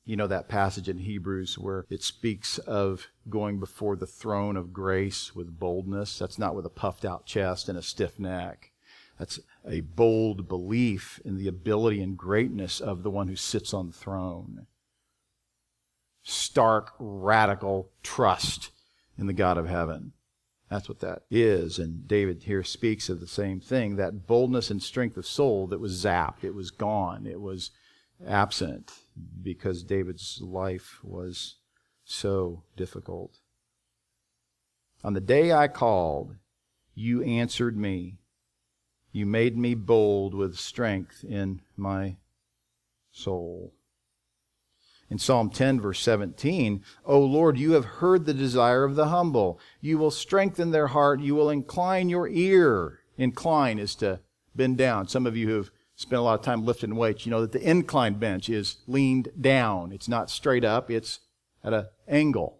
You 0.04 0.16
know 0.16 0.26
that 0.26 0.48
passage 0.48 0.88
in 0.88 0.98
Hebrews 0.98 1.56
where 1.56 1.86
it 1.88 2.02
speaks 2.02 2.58
of 2.58 3.06
going 3.30 3.60
before 3.60 3.94
the 3.94 4.04
throne 4.04 4.56
of 4.56 4.72
grace 4.72 5.32
with 5.36 5.60
boldness. 5.60 6.18
That's 6.18 6.40
not 6.40 6.56
with 6.56 6.66
a 6.66 6.70
puffed 6.70 7.04
out 7.04 7.24
chest 7.24 7.68
and 7.68 7.78
a 7.78 7.82
stiff 7.82 8.18
neck. 8.18 8.72
That's 9.16 9.38
a 9.64 9.82
bold 9.82 10.48
belief 10.48 11.20
in 11.24 11.36
the 11.36 11.46
ability 11.46 12.02
and 12.02 12.18
greatness 12.18 12.80
of 12.80 13.04
the 13.04 13.12
one 13.12 13.28
who 13.28 13.36
sits 13.36 13.72
on 13.72 13.86
the 13.86 13.92
throne. 13.92 14.66
Stark, 16.24 16.92
radical 16.98 17.90
trust 18.02 18.70
in 19.16 19.26
the 19.26 19.32
God 19.32 19.56
of 19.56 19.68
heaven. 19.68 20.12
That's 20.70 20.88
what 20.88 21.00
that 21.00 21.22
is. 21.30 21.78
And 21.78 22.08
David 22.08 22.44
here 22.44 22.64
speaks 22.64 23.08
of 23.08 23.20
the 23.20 23.28
same 23.28 23.60
thing 23.60 23.96
that 23.96 24.26
boldness 24.26 24.70
and 24.70 24.82
strength 24.82 25.16
of 25.16 25.26
soul 25.26 25.66
that 25.68 25.78
was 25.78 26.04
zapped, 26.04 26.42
it 26.42 26.54
was 26.54 26.70
gone, 26.72 27.26
it 27.26 27.40
was 27.40 27.70
absent 28.26 28.92
because 29.42 29.84
David's 29.84 30.40
life 30.42 30.98
was 31.04 31.56
so 32.04 32.64
difficult. 32.76 33.38
On 35.04 35.12
the 35.12 35.20
day 35.20 35.52
I 35.52 35.68
called, 35.68 36.36
you 36.94 37.22
answered 37.22 37.76
me. 37.76 38.18
You 39.12 39.26
made 39.26 39.56
me 39.56 39.74
bold 39.74 40.34
with 40.34 40.56
strength 40.56 41.22
in 41.22 41.60
my 41.76 42.16
soul. 43.12 43.74
In 45.14 45.18
Psalm 45.18 45.48
10, 45.48 45.80
verse 45.80 46.00
17, 46.00 46.82
O 47.04 47.20
Lord, 47.20 47.56
you 47.56 47.74
have 47.74 47.84
heard 47.84 48.26
the 48.26 48.34
desire 48.34 48.82
of 48.82 48.96
the 48.96 49.10
humble. 49.10 49.60
You 49.80 49.96
will 49.96 50.10
strengthen 50.10 50.72
their 50.72 50.88
heart. 50.88 51.20
You 51.20 51.36
will 51.36 51.50
incline 51.50 52.08
your 52.08 52.26
ear. 52.26 52.98
Incline 53.16 53.78
is 53.78 53.94
to 53.94 54.18
bend 54.56 54.76
down. 54.76 55.06
Some 55.06 55.24
of 55.24 55.36
you 55.36 55.46
who 55.46 55.54
have 55.54 55.70
spent 55.94 56.18
a 56.18 56.22
lot 56.22 56.40
of 56.40 56.44
time 56.44 56.64
lifting 56.64 56.96
weights, 56.96 57.24
you 57.24 57.30
know 57.30 57.42
that 57.42 57.52
the 57.52 57.62
incline 57.62 58.14
bench 58.14 58.48
is 58.48 58.78
leaned 58.88 59.28
down. 59.40 59.92
It's 59.92 60.08
not 60.08 60.30
straight 60.30 60.64
up, 60.64 60.90
it's 60.90 61.20
at 61.62 61.72
an 61.72 61.86
angle. 62.08 62.58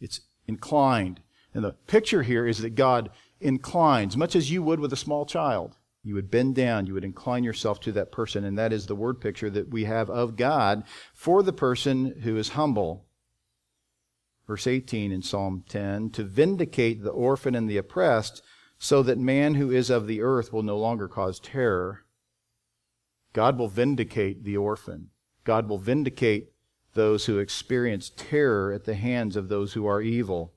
It's 0.00 0.22
inclined. 0.48 1.20
And 1.54 1.62
the 1.62 1.74
picture 1.86 2.24
here 2.24 2.48
is 2.48 2.58
that 2.62 2.74
God 2.74 3.10
inclines, 3.40 4.16
much 4.16 4.34
as 4.34 4.50
you 4.50 4.60
would 4.64 4.80
with 4.80 4.92
a 4.92 4.96
small 4.96 5.24
child. 5.24 5.76
You 6.02 6.14
would 6.14 6.30
bend 6.30 6.54
down, 6.54 6.86
you 6.86 6.94
would 6.94 7.04
incline 7.04 7.44
yourself 7.44 7.80
to 7.80 7.92
that 7.92 8.10
person, 8.10 8.44
and 8.44 8.56
that 8.58 8.72
is 8.72 8.86
the 8.86 8.94
word 8.94 9.20
picture 9.20 9.50
that 9.50 9.68
we 9.68 9.84
have 9.84 10.08
of 10.08 10.36
God 10.36 10.84
for 11.12 11.42
the 11.42 11.52
person 11.52 12.20
who 12.22 12.36
is 12.36 12.50
humble. 12.50 13.06
Verse 14.46 14.66
18 14.66 15.12
in 15.12 15.22
Psalm 15.22 15.64
10 15.68 16.10
to 16.10 16.24
vindicate 16.24 17.02
the 17.02 17.10
orphan 17.10 17.54
and 17.54 17.68
the 17.68 17.76
oppressed, 17.76 18.42
so 18.78 19.02
that 19.02 19.18
man 19.18 19.54
who 19.54 19.70
is 19.70 19.90
of 19.90 20.06
the 20.06 20.22
earth 20.22 20.52
will 20.52 20.62
no 20.62 20.78
longer 20.78 21.06
cause 21.06 21.38
terror. 21.38 22.06
God 23.34 23.58
will 23.58 23.68
vindicate 23.68 24.42
the 24.42 24.56
orphan. 24.56 25.10
God 25.44 25.68
will 25.68 25.78
vindicate 25.78 26.52
those 26.94 27.26
who 27.26 27.38
experience 27.38 28.10
terror 28.16 28.72
at 28.72 28.84
the 28.84 28.94
hands 28.94 29.36
of 29.36 29.48
those 29.48 29.74
who 29.74 29.86
are 29.86 30.00
evil. 30.00 30.54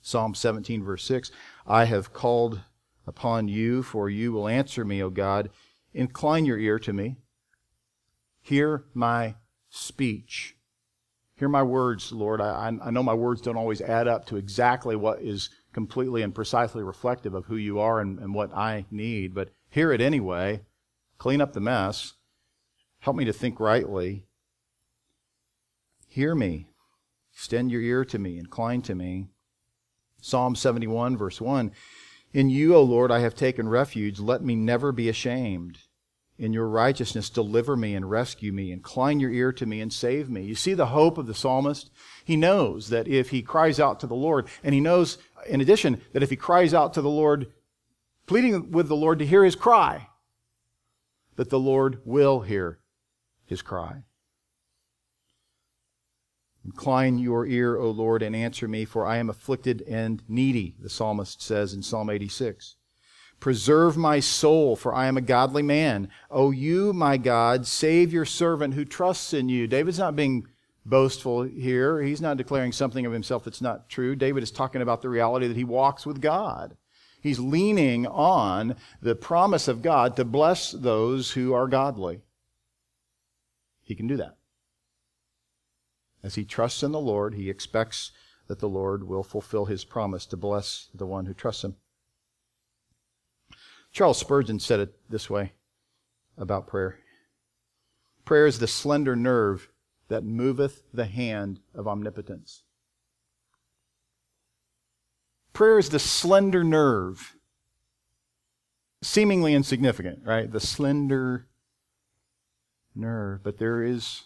Psalm 0.00 0.34
17, 0.34 0.84
verse 0.84 1.04
6 1.04 1.32
I 1.66 1.86
have 1.86 2.12
called 2.12 2.60
upon 3.06 3.48
you, 3.48 3.82
for 3.82 4.10
you 4.10 4.32
will 4.32 4.48
answer 4.48 4.84
me, 4.84 5.02
O 5.02 5.10
God. 5.10 5.50
Incline 5.94 6.44
your 6.44 6.58
ear 6.58 6.78
to 6.80 6.92
me. 6.92 7.16
Hear 8.42 8.84
my 8.94 9.36
speech. 9.70 10.56
Hear 11.36 11.48
my 11.48 11.62
words, 11.62 12.12
Lord. 12.12 12.40
I, 12.40 12.72
I 12.82 12.90
know 12.90 13.02
my 13.02 13.14
words 13.14 13.40
don't 13.40 13.56
always 13.56 13.80
add 13.80 14.08
up 14.08 14.26
to 14.26 14.36
exactly 14.36 14.96
what 14.96 15.20
is 15.20 15.50
completely 15.72 16.22
and 16.22 16.34
precisely 16.34 16.82
reflective 16.82 17.34
of 17.34 17.46
who 17.46 17.56
you 17.56 17.78
are 17.78 18.00
and, 18.00 18.18
and 18.18 18.34
what 18.34 18.54
I 18.54 18.86
need, 18.90 19.34
but 19.34 19.50
hear 19.68 19.92
it 19.92 20.00
anyway. 20.00 20.62
Clean 21.18 21.40
up 21.40 21.52
the 21.52 21.60
mess. 21.60 22.14
Help 23.00 23.16
me 23.16 23.24
to 23.26 23.32
think 23.32 23.60
rightly. 23.60 24.26
Hear 26.08 26.34
me. 26.34 26.70
Extend 27.34 27.70
your 27.70 27.82
ear 27.82 28.04
to 28.06 28.18
me. 28.18 28.38
Incline 28.38 28.80
to 28.82 28.94
me. 28.94 29.28
Psalm 30.22 30.56
71, 30.56 31.16
verse 31.16 31.40
1 31.40 31.72
In 32.36 32.50
you, 32.50 32.74
O 32.74 32.82
Lord, 32.82 33.10
I 33.10 33.20
have 33.20 33.34
taken 33.34 33.66
refuge. 33.66 34.20
Let 34.20 34.42
me 34.42 34.54
never 34.54 34.92
be 34.92 35.08
ashamed. 35.08 35.78
In 36.36 36.52
your 36.52 36.68
righteousness, 36.68 37.30
deliver 37.30 37.78
me 37.78 37.94
and 37.94 38.10
rescue 38.10 38.52
me. 38.52 38.70
Incline 38.70 39.20
your 39.20 39.30
ear 39.30 39.52
to 39.54 39.64
me 39.64 39.80
and 39.80 39.90
save 39.90 40.28
me. 40.28 40.42
You 40.42 40.54
see 40.54 40.74
the 40.74 40.88
hope 40.88 41.16
of 41.16 41.26
the 41.26 41.32
psalmist? 41.32 41.90
He 42.26 42.36
knows 42.36 42.90
that 42.90 43.08
if 43.08 43.30
he 43.30 43.40
cries 43.40 43.80
out 43.80 44.00
to 44.00 44.06
the 44.06 44.14
Lord, 44.14 44.48
and 44.62 44.74
he 44.74 44.82
knows, 44.82 45.16
in 45.48 45.62
addition, 45.62 46.02
that 46.12 46.22
if 46.22 46.28
he 46.28 46.36
cries 46.36 46.74
out 46.74 46.92
to 46.92 47.00
the 47.00 47.08
Lord, 47.08 47.46
pleading 48.26 48.70
with 48.70 48.88
the 48.88 48.96
Lord 48.96 49.18
to 49.20 49.26
hear 49.26 49.42
his 49.42 49.56
cry, 49.56 50.08
that 51.36 51.48
the 51.48 51.58
Lord 51.58 52.02
will 52.04 52.40
hear 52.40 52.80
his 53.46 53.62
cry. 53.62 54.02
Incline 56.66 57.18
your 57.18 57.46
ear, 57.46 57.76
O 57.76 57.90
Lord, 57.90 58.22
and 58.22 58.34
answer 58.34 58.66
me, 58.66 58.84
for 58.84 59.06
I 59.06 59.18
am 59.18 59.30
afflicted 59.30 59.82
and 59.82 60.20
needy, 60.28 60.74
the 60.80 60.88
psalmist 60.88 61.40
says 61.40 61.72
in 61.72 61.82
Psalm 61.82 62.10
86. 62.10 62.74
Preserve 63.38 63.96
my 63.96 64.18
soul, 64.18 64.74
for 64.74 64.92
I 64.92 65.06
am 65.06 65.16
a 65.16 65.20
godly 65.20 65.62
man. 65.62 66.08
O 66.28 66.50
you, 66.50 66.92
my 66.92 67.18
God, 67.18 67.68
save 67.68 68.12
your 68.12 68.24
servant 68.24 68.74
who 68.74 68.84
trusts 68.84 69.32
in 69.32 69.48
you. 69.48 69.68
David's 69.68 70.00
not 70.00 70.16
being 70.16 70.48
boastful 70.84 71.42
here. 71.42 72.02
He's 72.02 72.20
not 72.20 72.36
declaring 72.36 72.72
something 72.72 73.06
of 73.06 73.12
himself 73.12 73.44
that's 73.44 73.62
not 73.62 73.88
true. 73.88 74.16
David 74.16 74.42
is 74.42 74.50
talking 74.50 74.82
about 74.82 75.02
the 75.02 75.08
reality 75.08 75.46
that 75.46 75.56
he 75.56 75.64
walks 75.64 76.04
with 76.04 76.20
God. 76.20 76.76
He's 77.20 77.38
leaning 77.38 78.08
on 78.08 78.74
the 79.00 79.14
promise 79.14 79.68
of 79.68 79.82
God 79.82 80.16
to 80.16 80.24
bless 80.24 80.72
those 80.72 81.30
who 81.30 81.52
are 81.52 81.68
godly. 81.68 82.22
He 83.82 83.94
can 83.94 84.08
do 84.08 84.16
that. 84.16 84.35
As 86.26 86.34
he 86.34 86.44
trusts 86.44 86.82
in 86.82 86.90
the 86.90 86.98
Lord, 86.98 87.34
he 87.34 87.48
expects 87.48 88.10
that 88.48 88.58
the 88.58 88.68
Lord 88.68 89.06
will 89.06 89.22
fulfill 89.22 89.66
his 89.66 89.84
promise 89.84 90.26
to 90.26 90.36
bless 90.36 90.88
the 90.92 91.06
one 91.06 91.26
who 91.26 91.32
trusts 91.32 91.62
him. 91.62 91.76
Charles 93.92 94.18
Spurgeon 94.18 94.58
said 94.58 94.80
it 94.80 94.96
this 95.08 95.30
way 95.30 95.52
about 96.36 96.66
prayer 96.66 96.98
Prayer 98.24 98.44
is 98.44 98.58
the 98.58 98.66
slender 98.66 99.14
nerve 99.14 99.68
that 100.08 100.24
moveth 100.24 100.82
the 100.92 101.04
hand 101.04 101.60
of 101.76 101.86
omnipotence. 101.86 102.64
Prayer 105.52 105.78
is 105.78 105.90
the 105.90 106.00
slender 106.00 106.64
nerve, 106.64 107.36
seemingly 109.00 109.54
insignificant, 109.54 110.22
right? 110.24 110.50
The 110.50 110.58
slender 110.58 111.46
nerve, 112.96 113.44
but 113.44 113.58
there 113.58 113.80
is 113.80 114.24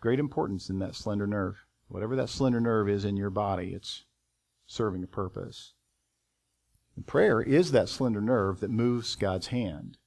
great 0.00 0.18
importance 0.18 0.68
in 0.68 0.78
that 0.80 0.94
slender 0.94 1.26
nerve. 1.26 1.56
Whatever 1.88 2.16
that 2.16 2.28
slender 2.28 2.60
nerve 2.60 2.88
is 2.88 3.04
in 3.04 3.16
your 3.16 3.30
body, 3.30 3.72
it's 3.72 4.04
serving 4.66 5.04
a 5.04 5.06
purpose. 5.06 5.74
And 6.96 7.06
prayer 7.06 7.40
is 7.40 7.72
that 7.72 7.88
slender 7.88 8.20
nerve 8.20 8.60
that 8.60 8.70
moves 8.70 9.14
God's 9.14 9.48
hand. 9.48 9.98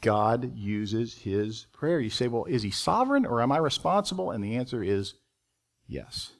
God 0.00 0.54
uses 0.54 1.18
his 1.18 1.66
prayer. 1.72 2.00
You 2.00 2.10
say, 2.10 2.28
well, 2.28 2.44
is 2.44 2.62
he 2.62 2.70
sovereign 2.70 3.24
or 3.24 3.40
am 3.40 3.52
I 3.52 3.58
responsible? 3.58 4.30
And 4.30 4.44
the 4.44 4.56
answer 4.56 4.82
is 4.82 5.14
yes. 5.86 6.32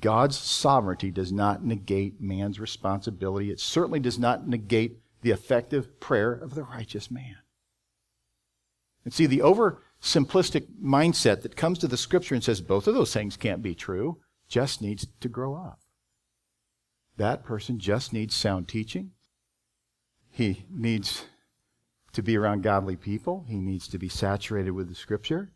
God's 0.00 0.36
sovereignty 0.36 1.10
does 1.10 1.32
not 1.32 1.64
negate 1.64 2.20
man's 2.20 2.58
responsibility. 2.58 3.50
It 3.50 3.60
certainly 3.60 4.00
does 4.00 4.18
not 4.18 4.48
negate 4.48 4.98
the 5.20 5.30
effective 5.30 6.00
prayer 6.00 6.32
of 6.32 6.54
the 6.54 6.64
righteous 6.64 7.10
man. 7.10 7.36
And 9.04 9.12
see, 9.12 9.26
the 9.26 9.42
over 9.42 9.82
simplistic 10.02 10.66
mindset 10.82 11.42
that 11.42 11.56
comes 11.56 11.78
to 11.78 11.86
the 11.88 11.96
scripture 11.96 12.34
and 12.34 12.42
says 12.42 12.60
both 12.60 12.86
of 12.86 12.94
those 12.94 13.12
things 13.12 13.36
can't 13.36 13.62
be 13.62 13.74
true 13.74 14.18
just 14.48 14.82
needs 14.82 15.06
to 15.20 15.28
grow 15.28 15.54
up. 15.54 15.78
That 17.16 17.44
person 17.44 17.78
just 17.78 18.12
needs 18.12 18.34
sound 18.34 18.68
teaching. 18.68 19.12
He 20.28 20.66
needs 20.70 21.26
to 22.12 22.22
be 22.22 22.36
around 22.36 22.62
godly 22.62 22.96
people. 22.96 23.46
He 23.48 23.60
needs 23.60 23.86
to 23.88 23.98
be 23.98 24.08
saturated 24.08 24.72
with 24.72 24.88
the 24.88 24.94
scripture. 24.94 25.52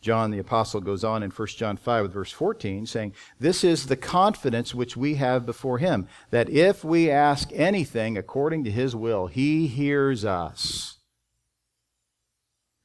John 0.00 0.30
the 0.30 0.38
apostle 0.38 0.82
goes 0.82 1.02
on 1.02 1.22
in 1.22 1.30
1 1.30 1.48
John 1.48 1.78
5 1.78 2.02
with 2.02 2.12
verse 2.12 2.30
14 2.30 2.86
saying, 2.86 3.14
This 3.40 3.64
is 3.64 3.86
the 3.86 3.96
confidence 3.96 4.74
which 4.74 4.98
we 4.98 5.14
have 5.14 5.46
before 5.46 5.78
him, 5.78 6.06
that 6.30 6.50
if 6.50 6.84
we 6.84 7.10
ask 7.10 7.50
anything 7.52 8.18
according 8.18 8.64
to 8.64 8.70
his 8.70 8.94
will, 8.94 9.28
he 9.28 9.66
hears 9.66 10.24
us. 10.24 10.93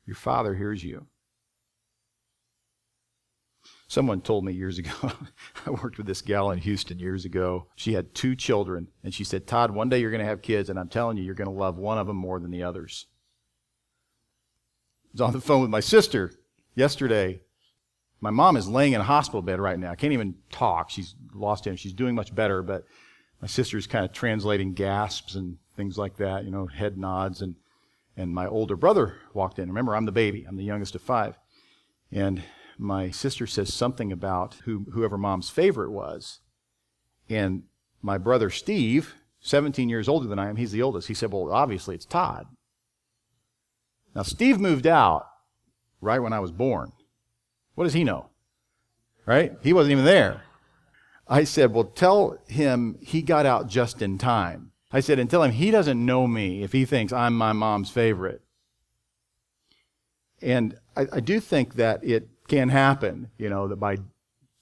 Your 0.10 0.16
Father 0.16 0.56
hears 0.56 0.84
you. 0.84 1.06
Someone 3.88 4.22
told 4.22 4.44
me 4.44 4.52
years 4.52 4.80
ago, 4.80 4.90
I 5.68 5.70
worked 5.70 6.00
with 6.00 6.08
this 6.08 6.24
gal 6.24 6.50
in 6.50 6.58
Houston 6.58 6.98
years 6.98 7.26
ago. 7.26 7.68
She 7.76 7.94
had 7.94 8.16
two 8.16 8.36
children, 8.36 8.88
and 9.04 9.14
she 9.14 9.24
said, 9.24 9.46
Todd, 9.46 9.70
one 9.70 9.88
day 9.88 10.00
you're 10.00 10.10
going 10.10 10.24
to 10.24 10.26
have 10.26 10.42
kids, 10.42 10.68
and 10.68 10.80
I'm 10.80 10.90
telling 10.90 11.16
you, 11.16 11.24
you're 11.24 11.36
going 11.36 11.46
to 11.46 11.54
love 11.54 11.78
one 11.78 12.00
of 12.00 12.08
them 12.08 12.16
more 12.16 12.40
than 12.40 12.50
the 12.50 12.64
others. 12.64 13.06
I 15.04 15.10
was 15.12 15.22
on 15.22 15.34
the 15.34 15.42
phone 15.42 15.62
with 15.62 15.70
my 15.70 15.80
sister 15.80 16.32
yesterday. 16.74 17.42
My 18.20 18.32
mom 18.32 18.58
is 18.58 18.68
laying 18.68 18.94
in 18.94 19.02
a 19.02 19.04
hospital 19.04 19.44
bed 19.44 19.60
right 19.60 19.78
now. 19.78 19.92
I 19.92 19.96
can't 19.96 20.14
even 20.14 20.34
talk. 20.52 20.90
She's 20.90 21.14
lost 21.36 21.68
him. 21.68 21.76
She's 21.76 21.94
doing 21.94 22.16
much 22.16 22.34
better, 22.34 22.64
but 22.64 22.84
my 23.42 23.48
sister's 23.48 23.86
kind 23.86 24.06
of 24.06 24.12
translating 24.12 24.74
gasps 24.74 25.36
and 25.36 25.58
things 25.78 26.00
like 26.00 26.18
that, 26.18 26.46
you 26.46 26.50
know, 26.50 26.66
head 26.66 26.98
nods. 26.98 27.44
And, 27.44 27.54
and 28.20 28.34
my 28.34 28.46
older 28.46 28.76
brother 28.76 29.16
walked 29.34 29.60
in. 29.60 29.70
Remember, 29.70 29.96
I'm 29.96 30.06
the 30.06 30.12
baby. 30.12 30.46
I'm 30.46 30.58
the 30.58 30.64
youngest 30.64 30.94
of 30.94 31.02
five. 31.02 31.40
And 32.12 32.44
my 32.78 33.12
sister 33.12 33.48
says 33.48 33.74
something 33.74 34.12
about 34.12 34.56
who, 34.66 34.88
whoever 34.92 35.18
mom's 35.18 35.50
favorite 35.50 35.90
was. 35.90 36.42
And 37.30 37.64
my 38.02 38.18
brother 38.18 38.50
Steve, 38.50 39.16
17 39.40 39.88
years 39.88 40.10
older 40.10 40.28
than 40.28 40.38
I 40.38 40.50
am, 40.50 40.58
he's 40.58 40.74
the 40.74 40.82
oldest. 40.82 41.08
He 41.08 41.14
said, 41.14 41.32
Well, 41.32 41.50
obviously 41.50 41.96
it's 41.96 42.06
Todd. 42.06 42.48
Now, 44.14 44.24
Steve 44.24 44.60
moved 44.60 44.86
out 44.86 45.26
right 46.02 46.20
when 46.20 46.34
I 46.34 46.42
was 46.42 46.52
born. 46.52 46.92
What 47.76 47.86
does 47.86 47.94
he 47.94 48.04
know? 48.04 48.32
Right? 49.26 49.54
He 49.62 49.72
wasn't 49.72 49.94
even 49.94 50.06
there. 50.06 50.42
I 51.26 51.46
said, 51.46 51.74
Well, 51.74 51.86
tell 51.86 52.38
him 52.48 52.98
he 53.02 53.22
got 53.22 53.46
out 53.46 53.68
just 53.68 54.02
in 54.02 54.18
time. 54.18 54.69
I 54.92 55.00
said, 55.00 55.20
And 55.20 55.30
tell 55.30 55.44
him 55.44 55.52
he 55.52 55.72
doesn't 55.72 56.04
know 56.04 56.28
me 56.28 56.64
if 56.64 56.72
he 56.72 56.86
thinks 56.86 57.14
I'm 57.14 57.38
my 57.38 57.54
mom's 57.54 57.90
favorite. 57.90 58.42
And 60.42 60.78
I, 60.96 61.06
I 61.14 61.20
do 61.20 61.40
think 61.40 61.76
that 61.76 62.04
it 62.04 62.30
can 62.48 62.70
happen, 62.70 63.30
you 63.38 63.50
know, 63.50 63.68
that 63.68 63.76
by 63.76 63.98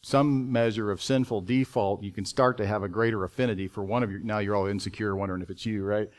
some 0.02 0.52
measure 0.52 0.92
of 0.92 1.02
sinful 1.02 1.42
default, 1.42 2.04
you 2.04 2.12
can 2.12 2.26
start 2.26 2.58
to 2.58 2.66
have 2.66 2.84
a 2.84 2.90
greater 2.90 3.24
affinity 3.24 3.68
for 3.68 3.84
one 3.84 4.04
of 4.04 4.12
your. 4.12 4.20
Now 4.20 4.40
you're 4.40 4.56
all 4.56 4.68
insecure, 4.68 5.16
wondering 5.16 5.42
if 5.42 5.50
it's 5.50 5.66
you, 5.66 5.84
right? 5.84 6.10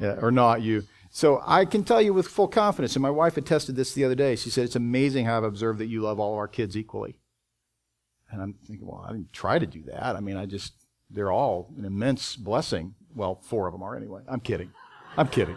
Yeah, 0.00 0.18
or 0.20 0.30
not 0.30 0.62
you. 0.62 0.84
So 1.10 1.42
I 1.46 1.66
can 1.66 1.84
tell 1.84 2.00
you 2.00 2.14
with 2.14 2.26
full 2.26 2.48
confidence, 2.48 2.96
and 2.96 3.02
my 3.02 3.10
wife 3.10 3.36
attested 3.36 3.76
this 3.76 3.92
the 3.92 4.04
other 4.04 4.14
day. 4.14 4.34
She 4.34 4.48
said, 4.48 4.64
It's 4.64 4.76
amazing 4.76 5.26
how 5.26 5.36
I've 5.36 5.44
observed 5.44 5.78
that 5.80 5.86
you 5.86 6.00
love 6.00 6.18
all 6.18 6.32
of 6.32 6.38
our 6.38 6.48
kids 6.48 6.76
equally. 6.76 7.18
And 8.30 8.40
I'm 8.40 8.54
thinking, 8.66 8.86
Well, 8.86 9.04
I 9.06 9.12
didn't 9.12 9.32
try 9.32 9.58
to 9.58 9.66
do 9.66 9.82
that. 9.84 10.16
I 10.16 10.20
mean, 10.20 10.36
I 10.36 10.46
just, 10.46 10.72
they're 11.10 11.30
all 11.30 11.68
an 11.76 11.84
immense 11.84 12.36
blessing. 12.36 12.94
Well, 13.14 13.40
four 13.42 13.66
of 13.66 13.72
them 13.72 13.82
are 13.82 13.96
anyway. 13.96 14.22
I'm 14.28 14.40
kidding. 14.40 14.72
I'm 15.16 15.28
kidding. 15.28 15.56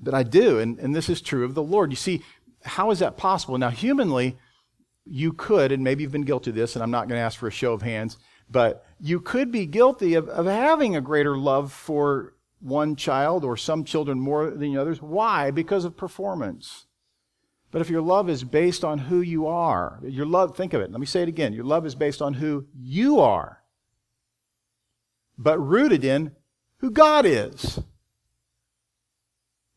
But 0.00 0.14
I 0.14 0.22
do, 0.22 0.58
and, 0.58 0.78
and 0.78 0.94
this 0.94 1.08
is 1.08 1.20
true 1.20 1.44
of 1.44 1.54
the 1.54 1.62
Lord. 1.62 1.90
You 1.90 1.96
see, 1.96 2.22
how 2.64 2.90
is 2.90 3.00
that 3.00 3.16
possible? 3.16 3.58
Now, 3.58 3.70
humanly, 3.70 4.38
you 5.04 5.32
could, 5.32 5.72
and 5.72 5.82
maybe 5.82 6.02
you've 6.02 6.12
been 6.12 6.22
guilty 6.22 6.50
of 6.50 6.56
this, 6.56 6.76
and 6.76 6.82
I'm 6.82 6.90
not 6.90 7.08
going 7.08 7.18
to 7.18 7.24
ask 7.24 7.38
for 7.38 7.48
a 7.48 7.52
show 7.52 7.72
of 7.72 7.82
hands, 7.82 8.16
but 8.50 8.84
you 9.00 9.20
could 9.20 9.50
be 9.50 9.66
guilty 9.66 10.14
of, 10.14 10.28
of 10.28 10.46
having 10.46 10.94
a 10.94 11.00
greater 11.00 11.36
love 11.36 11.72
for 11.72 12.34
one 12.60 12.96
child 12.96 13.44
or 13.44 13.56
some 13.56 13.84
children 13.84 14.20
more 14.20 14.50
than 14.50 14.76
others. 14.76 15.02
Why? 15.02 15.50
Because 15.50 15.84
of 15.84 15.96
performance. 15.96 16.86
But 17.70 17.82
if 17.82 17.90
your 17.90 18.02
love 18.02 18.30
is 18.30 18.44
based 18.44 18.84
on 18.84 18.98
who 18.98 19.20
you 19.20 19.46
are, 19.46 20.00
your 20.02 20.26
love, 20.26 20.56
think 20.56 20.72
of 20.72 20.80
it, 20.80 20.90
let 20.90 21.00
me 21.00 21.06
say 21.06 21.22
it 21.22 21.28
again. 21.28 21.52
Your 21.52 21.64
love 21.64 21.84
is 21.84 21.94
based 21.94 22.22
on 22.22 22.34
who 22.34 22.66
you 22.74 23.20
are, 23.20 23.57
but 25.38 25.58
rooted 25.58 26.04
in 26.04 26.32
who 26.78 26.90
God 26.90 27.24
is. 27.24 27.80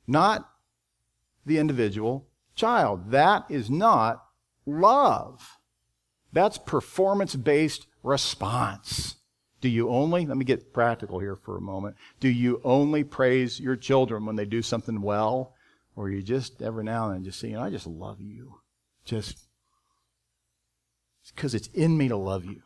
Not 0.07 0.49
the 1.45 1.57
individual, 1.57 2.27
child. 2.55 3.11
That 3.11 3.45
is 3.49 3.69
not 3.69 4.23
love. 4.65 5.57
That's 6.33 6.57
performance 6.57 7.35
based 7.35 7.87
response. 8.03 9.15
Do 9.61 9.69
you 9.69 9.89
only, 9.89 10.25
let 10.25 10.37
me 10.37 10.45
get 10.45 10.73
practical 10.73 11.19
here 11.19 11.35
for 11.35 11.55
a 11.55 11.61
moment. 11.61 11.95
Do 12.19 12.27
you 12.27 12.59
only 12.63 13.03
praise 13.03 13.59
your 13.59 13.75
children 13.75 14.25
when 14.25 14.35
they 14.35 14.45
do 14.45 14.63
something 14.63 15.01
well? 15.01 15.53
Or 15.95 16.09
you 16.09 16.23
just 16.23 16.61
every 16.61 16.83
now 16.83 17.07
and 17.07 17.15
then 17.15 17.23
just 17.23 17.39
say, 17.39 17.49
you 17.49 17.55
know, 17.55 17.61
I 17.61 17.69
just 17.69 17.85
love 17.85 18.19
you. 18.19 18.55
Just 19.05 19.37
because 21.35 21.53
it's 21.53 21.67
in 21.67 21.97
me 21.97 22.07
to 22.07 22.17
love 22.17 22.45
you. 22.45 22.63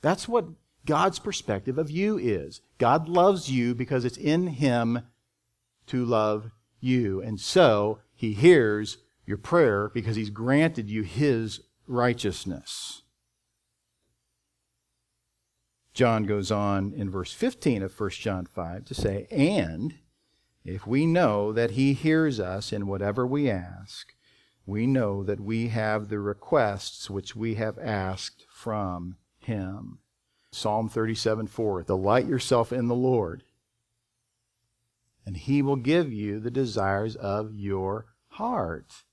That's 0.00 0.26
what 0.26 0.46
God's 0.86 1.18
perspective 1.18 1.78
of 1.78 1.90
you 1.90 2.18
is. 2.18 2.60
God 2.78 3.08
loves 3.08 3.50
you 3.50 3.74
because 3.74 4.04
it's 4.04 4.16
in 4.16 4.48
Him 4.48 5.02
to 5.86 6.04
love 6.04 6.50
you. 6.80 7.20
And 7.20 7.38
so 7.38 8.00
he 8.20 8.34
hears 8.34 8.98
your 9.24 9.38
prayer 9.38 9.90
because 9.94 10.14
He's 10.14 10.28
granted 10.28 10.90
you 10.90 11.02
His 11.02 11.62
righteousness. 11.86 13.00
John 15.94 16.24
goes 16.24 16.50
on 16.50 16.92
in 16.92 17.08
verse 17.08 17.32
15 17.32 17.82
of 17.82 17.98
1 17.98 18.10
John 18.10 18.44
5 18.44 18.84
to 18.84 18.94
say, 18.94 19.26
And 19.30 19.94
if 20.66 20.86
we 20.86 21.06
know 21.06 21.50
that 21.52 21.70
He 21.70 21.94
hears 21.94 22.38
us 22.38 22.74
in 22.74 22.86
whatever 22.86 23.26
we 23.26 23.50
ask, 23.50 24.08
we 24.66 24.86
know 24.86 25.24
that 25.24 25.40
we 25.40 25.68
have 25.68 26.10
the 26.10 26.20
requests 26.20 27.08
which 27.08 27.34
we 27.34 27.54
have 27.54 27.78
asked 27.78 28.44
from 28.52 29.16
Him. 29.38 29.99
Psalm 30.52 30.88
37 30.88 31.46
4 31.46 31.82
Delight 31.84 32.26
yourself 32.26 32.72
in 32.72 32.88
the 32.88 32.94
Lord, 32.94 33.44
and 35.24 35.36
He 35.36 35.62
will 35.62 35.76
give 35.76 36.12
you 36.12 36.40
the 36.40 36.50
desires 36.50 37.14
of 37.16 37.54
your 37.54 38.06
heart. 38.28 39.04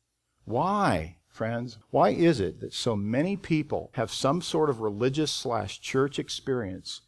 Why, 0.46 1.18
friends? 1.28 1.78
Why 1.92 2.10
is 2.10 2.40
it 2.40 2.60
that 2.62 2.74
so 2.74 2.96
many 2.96 3.38
people 3.38 3.92
have 3.94 4.12
some 4.12 4.42
sort 4.42 4.70
of 4.70 4.82
religious 4.82 5.32
slash 5.32 5.80
church 5.80 6.18
experience 6.18 7.02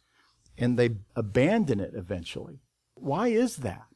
and 0.56 0.78
they 0.78 0.96
abandon 1.16 1.80
it 1.80 1.94
eventually? 1.94 2.60
Why 2.94 3.28
is 3.28 3.56
that? 3.58 3.86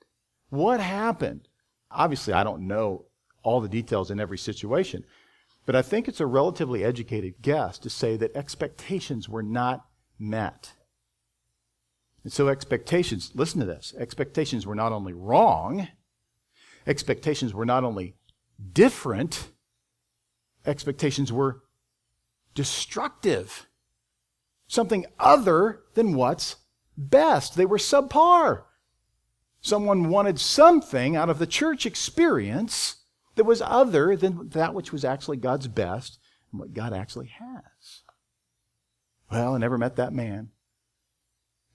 What 0.49 0.81
happened? 0.81 1.49
Obviously, 1.90 2.33
I 2.33 2.42
don't 2.42 2.66
know 2.66 3.05
all 3.42 3.61
the 3.61 3.68
details 3.68 4.11
in 4.11 4.18
every 4.18 4.38
situation, 4.38 5.05
but 5.66 5.77
I 5.77 5.83
think 5.83 6.09
it's 6.09 6.20
a 6.20 6.27
relatively 6.27 6.83
educated 6.85 7.35
guess 7.40 7.79
to 7.79 7.90
say 7.90 8.16
that 8.16 8.35
expectations 8.35 9.29
were 9.29 9.42
not 9.42 9.85
met. 10.28 10.72
And 12.22 12.32
so, 12.32 12.48
expectations, 12.48 13.32
listen 13.34 13.60
to 13.60 13.66
this, 13.66 13.94
expectations 13.98 14.66
were 14.66 14.74
not 14.74 14.92
only 14.92 15.12
wrong, 15.12 15.88
expectations 16.87 17.52
were 17.52 17.66
not 17.66 17.84
only 17.84 18.16
different, 18.72 19.48
expectations 20.66 21.32
were 21.32 21.62
destructive. 22.54 23.66
Something 24.66 25.04
other 25.18 25.82
than 25.94 26.14
what's 26.14 26.56
best. 26.96 27.56
They 27.56 27.66
were 27.66 27.78
subpar. 27.78 28.62
Someone 29.60 30.08
wanted 30.08 30.40
something 30.40 31.16
out 31.16 31.28
of 31.28 31.38
the 31.38 31.46
church 31.46 31.87
experience 31.87 32.96
that 33.34 33.44
was 33.44 33.62
other 33.62 34.16
than 34.16 34.50
that 34.50 34.74
which 34.74 34.92
was 34.92 35.04
actually 35.04 35.37
God's 35.37 35.68
best 35.68 36.18
and 36.50 36.60
what 36.60 36.72
God 36.74 36.92
actually 36.92 37.26
has. 37.26 38.02
Well, 39.30 39.54
I 39.54 39.58
never 39.58 39.78
met 39.78 39.96
that 39.96 40.12
man. 40.12 40.50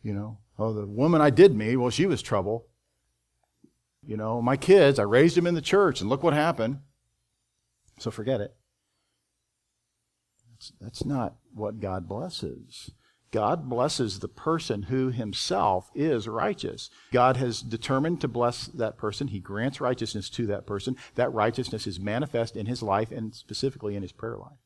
You 0.02 0.14
know, 0.14 0.38
oh, 0.58 0.74
the 0.74 0.86
woman 0.86 1.22
I 1.22 1.30
did 1.30 1.56
meet, 1.56 1.76
well, 1.76 1.90
she 1.90 2.06
was 2.06 2.22
trouble. 2.22 2.68
You 4.06 4.16
know, 4.16 4.42
my 4.42 4.56
kids, 4.56 4.98
I 4.98 5.04
raised 5.04 5.36
them 5.36 5.48
in 5.48 5.56
the 5.56 5.62
church, 5.62 6.00
and 6.00 6.10
look 6.10 6.24
what 6.24 6.34
happened. 6.34 6.80
So 8.00 8.12
forget 8.12 8.40
it. 8.40 8.56
That's, 10.52 10.72
that's 10.80 11.06
not 11.06 11.36
what 11.54 11.82
God 11.82 12.08
blesses. 12.08 12.92
God 13.32 13.70
blesses 13.70 14.20
the 14.20 14.28
person 14.28 14.84
who 14.84 15.10
himself 15.10 15.92
is 15.94 16.28
righteous. 16.28 16.90
God 17.12 17.38
has 17.38 17.62
determined 17.62 18.22
to 18.22 18.28
bless 18.28 18.66
that 18.68 18.98
person. 18.98 19.28
He 19.28 19.40
grants 19.40 19.80
righteousness 19.80 20.30
to 20.32 20.48
that 20.48 20.66
person. 20.66 20.96
That 21.16 21.34
righteousness 21.34 21.86
is 21.86 22.00
manifest 22.00 22.56
in 22.56 22.66
his 22.66 22.82
life 22.82 23.12
and 23.12 23.36
specifically 23.36 23.96
in 23.96 24.02
his 24.02 24.12
prayer 24.12 24.38
life. 24.38 24.58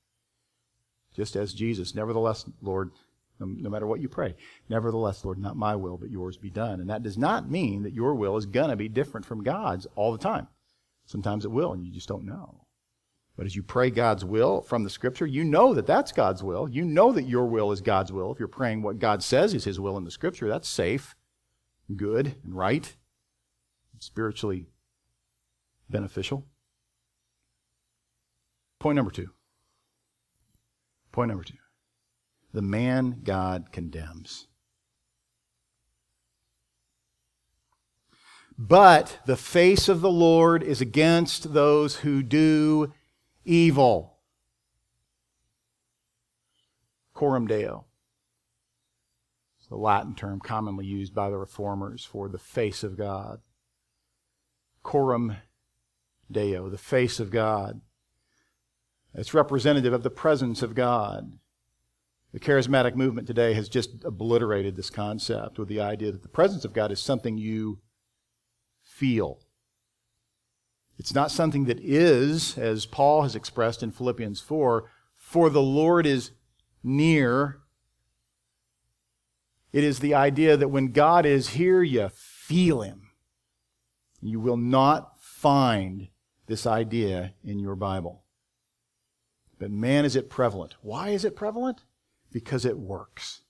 Just 1.13 1.35
as 1.35 1.53
Jesus, 1.53 1.95
nevertheless, 1.95 2.45
Lord, 2.61 2.91
no, 3.39 3.45
no, 3.45 3.69
matter 3.69 3.87
what 3.87 4.01
you 4.01 4.09
pray. 4.09 4.35
Nevertheless, 4.69 5.23
Lord, 5.23 5.37
not 5.37 5.57
my 5.57 5.75
will, 5.75 5.97
but 5.97 6.09
yours 6.09 6.37
be 6.37 6.49
done. 6.49 6.79
And 6.79 6.89
that 6.89 7.03
does 7.03 7.17
not 7.17 7.49
mean 7.49 7.83
that 7.83 7.93
your 7.93 8.15
will 8.15 8.37
is 8.37 8.45
going 8.45 8.69
to 8.69 8.75
be 8.75 8.89
different 8.89 9.25
from 9.25 9.43
God's 9.43 9.87
all 9.95 10.11
the 10.11 10.17
time. 10.17 10.47
Sometimes 11.05 11.45
it 11.45 11.51
will, 11.51 11.73
and 11.73 11.83
you 11.83 11.91
just 11.91 12.07
don't 12.07 12.25
know. 12.25 12.65
But 13.35 13.45
as 13.45 13.55
you 13.55 13.63
pray 13.63 13.89
God's 13.89 14.23
will 14.23 14.61
from 14.61 14.83
the 14.83 14.89
scripture, 14.89 15.25
you 15.25 15.43
know 15.43 15.73
that 15.73 15.87
that's 15.87 16.11
God's 16.11 16.43
will. 16.43 16.69
You 16.69 16.85
know 16.85 17.11
that 17.11 17.23
your 17.23 17.45
will 17.45 17.71
is 17.71 17.81
God's 17.81 18.11
will. 18.11 18.31
If 18.31 18.39
you're 18.39 18.47
praying 18.47 18.81
what 18.83 18.99
God 18.99 19.23
says 19.23 19.53
is 19.53 19.63
his 19.63 19.79
will 19.79 19.97
in 19.97 20.03
the 20.03 20.11
scripture, 20.11 20.47
that's 20.47 20.67
safe, 20.67 21.15
good, 21.95 22.35
and 22.43 22.55
right, 22.55 22.95
spiritually 23.99 24.67
beneficial. 25.89 26.45
Point 28.79 28.97
number 28.97 29.11
two. 29.11 29.29
Point 31.13 31.29
number 31.29 31.43
two 31.45 31.53
the 32.51 32.61
man 32.61 33.21
God 33.23 33.71
condemns. 33.71 34.47
But 38.57 39.19
the 39.25 39.37
face 39.37 39.89
of 39.89 40.01
the 40.01 40.11
Lord 40.11 40.61
is 40.61 40.81
against 40.81 41.53
those 41.53 41.97
who 41.97 42.21
do 42.21 42.93
evil. 43.45 44.17
Coram 47.15 47.47
Deo. 47.47 47.85
It's 49.59 49.67
the 49.67 49.75
Latin 49.75 50.13
term 50.13 50.39
commonly 50.39 50.85
used 50.85 51.15
by 51.15 51.29
the 51.29 51.37
reformers 51.37 52.05
for 52.05 52.27
the 52.27 52.37
face 52.37 52.83
of 52.83 52.97
God. 52.97 53.39
Coram 54.83 55.37
Deo, 56.31 56.69
the 56.69 56.77
face 56.77 57.19
of 57.19 57.31
God. 57.31 57.81
It's 59.15 59.33
representative 59.33 59.93
of 59.93 60.03
the 60.03 60.09
presence 60.09 60.61
of 60.61 60.75
God. 60.75 61.37
The 62.33 62.39
charismatic 62.39 62.95
movement 62.95 63.27
today 63.27 63.53
has 63.53 63.69
just 63.69 64.03
obliterated 64.03 64.75
this 64.75 64.89
concept 64.89 65.59
with 65.59 65.67
the 65.67 65.79
idea 65.79 66.11
that 66.11 66.23
the 66.23 66.27
presence 66.27 66.65
of 66.65 66.73
God 66.73 66.91
is 66.91 66.99
something 66.99 67.37
you 67.37 67.79
feel. 68.81 69.39
It's 70.97 71.13
not 71.13 71.31
something 71.31 71.65
that 71.65 71.79
is, 71.79 72.57
as 72.57 72.85
Paul 72.87 73.21
has 73.21 73.35
expressed 73.35 73.83
in 73.83 73.91
Philippians 73.91 74.41
4, 74.41 74.89
for 75.13 75.49
the 75.49 75.61
Lord 75.61 76.07
is 76.07 76.31
near. 76.83 77.59
It 79.71 79.83
is 79.83 79.99
the 79.99 80.15
idea 80.15 80.57
that 80.57 80.69
when 80.69 80.91
God 80.91 81.25
is 81.25 81.49
here, 81.49 81.83
you 81.83 82.09
feel 82.09 82.81
Him. 82.81 83.09
You 84.21 84.39
will 84.39 84.57
not 84.57 85.19
find 85.19 86.07
this 86.47 86.65
idea 86.65 87.33
in 87.43 87.59
your 87.59 87.75
Bible. 87.75 88.22
But 89.59 89.71
man, 89.71 90.05
is 90.05 90.15
it 90.15 90.29
prevalent. 90.29 90.75
Why 90.81 91.09
is 91.09 91.23
it 91.25 91.35
prevalent? 91.35 91.83
Because 92.31 92.65
it 92.65 92.77
works. 92.77 93.41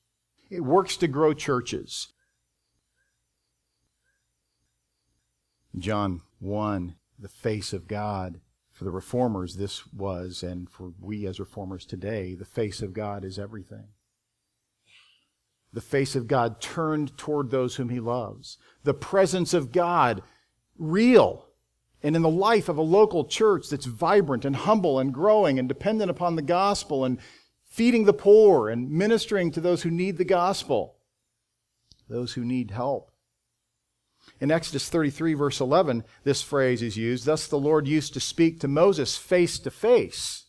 It 0.49 0.61
works 0.61 0.97
to 0.97 1.07
grow 1.07 1.33
churches. 1.33 2.09
John 5.77 6.21
1, 6.39 6.95
the 7.17 7.29
face 7.29 7.73
of 7.73 7.87
God. 7.87 8.39
For 8.71 8.85
the 8.85 8.91
reformers, 8.91 9.55
this 9.55 9.85
was, 9.93 10.41
and 10.41 10.67
for 10.69 10.93
we 10.99 11.27
as 11.27 11.39
reformers 11.39 11.85
today, 11.85 12.33
the 12.33 12.45
face 12.45 12.81
of 12.81 12.93
God 12.93 13.23
is 13.23 13.37
everything. 13.37 13.89
The 15.71 15.81
face 15.81 16.15
of 16.15 16.27
God 16.27 16.59
turned 16.59 17.17
toward 17.17 17.49
those 17.49 17.75
whom 17.75 17.89
he 17.89 17.99
loves. 17.99 18.57
The 18.83 18.93
presence 18.93 19.53
of 19.53 19.71
God, 19.71 20.23
real, 20.77 21.47
and 22.03 22.15
in 22.15 22.21
the 22.21 22.29
life 22.29 22.67
of 22.67 22.77
a 22.77 22.81
local 22.81 23.23
church 23.23 23.69
that's 23.69 23.85
vibrant 23.85 24.43
and 24.43 24.55
humble 24.55 24.99
and 24.99 25.13
growing 25.13 25.57
and 25.57 25.69
dependent 25.69 26.11
upon 26.11 26.35
the 26.35 26.41
gospel 26.41 27.05
and 27.05 27.17
feeding 27.63 28.03
the 28.03 28.13
poor 28.13 28.69
and 28.69 28.91
ministering 28.91 29.49
to 29.51 29.61
those 29.61 29.83
who 29.83 29.89
need 29.89 30.17
the 30.17 30.25
gospel, 30.25 30.97
those 32.09 32.33
who 32.33 32.43
need 32.43 32.71
help. 32.71 33.11
In 34.39 34.51
Exodus 34.51 34.89
33, 34.89 35.33
verse 35.33 35.59
11, 35.59 36.03
this 36.23 36.41
phrase 36.41 36.81
is 36.81 36.97
used 36.97 37.25
Thus 37.25 37.47
the 37.47 37.57
Lord 37.57 37.87
used 37.87 38.13
to 38.13 38.19
speak 38.19 38.59
to 38.59 38.67
Moses 38.67 39.17
face 39.17 39.57
to 39.59 39.71
face, 39.71 40.45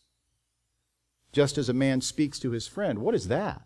just 1.31 1.57
as 1.57 1.69
a 1.69 1.73
man 1.73 2.01
speaks 2.01 2.39
to 2.39 2.51
his 2.51 2.67
friend. 2.67 2.99
What 2.99 3.15
is 3.15 3.29
that? 3.29 3.61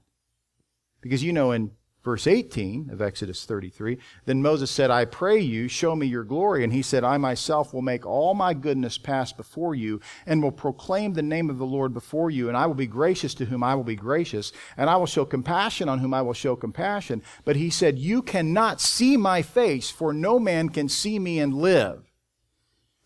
Because 1.01 1.23
you 1.23 1.33
know, 1.33 1.51
in 1.51 1.71
Verse 2.09 2.25
18 2.25 2.89
of 2.89 3.03
Exodus 3.03 3.45
33 3.45 3.99
Then 4.25 4.41
Moses 4.41 4.71
said, 4.71 4.89
I 4.89 5.05
pray 5.05 5.39
you, 5.39 5.67
show 5.67 5.95
me 5.95 6.07
your 6.07 6.23
glory. 6.23 6.63
And 6.63 6.73
he 6.73 6.81
said, 6.81 7.03
I 7.03 7.19
myself 7.19 7.71
will 7.71 7.83
make 7.83 8.03
all 8.03 8.33
my 8.33 8.55
goodness 8.55 8.97
pass 8.97 9.31
before 9.31 9.75
you, 9.75 10.01
and 10.25 10.41
will 10.41 10.51
proclaim 10.51 11.13
the 11.13 11.21
name 11.21 11.51
of 11.51 11.59
the 11.59 11.67
Lord 11.67 11.93
before 11.93 12.31
you. 12.31 12.47
And 12.47 12.57
I 12.57 12.65
will 12.65 12.73
be 12.73 12.87
gracious 12.87 13.35
to 13.35 13.45
whom 13.45 13.63
I 13.63 13.75
will 13.75 13.83
be 13.83 13.95
gracious, 13.95 14.51
and 14.75 14.89
I 14.89 14.95
will 14.95 15.05
show 15.05 15.23
compassion 15.23 15.87
on 15.87 15.99
whom 15.99 16.15
I 16.15 16.23
will 16.23 16.33
show 16.33 16.55
compassion. 16.55 17.21
But 17.45 17.57
he 17.57 17.69
said, 17.69 17.99
You 17.99 18.23
cannot 18.23 18.81
see 18.81 19.15
my 19.15 19.43
face, 19.43 19.91
for 19.91 20.11
no 20.11 20.39
man 20.39 20.69
can 20.69 20.89
see 20.89 21.19
me 21.19 21.39
and 21.39 21.53
live. 21.53 22.11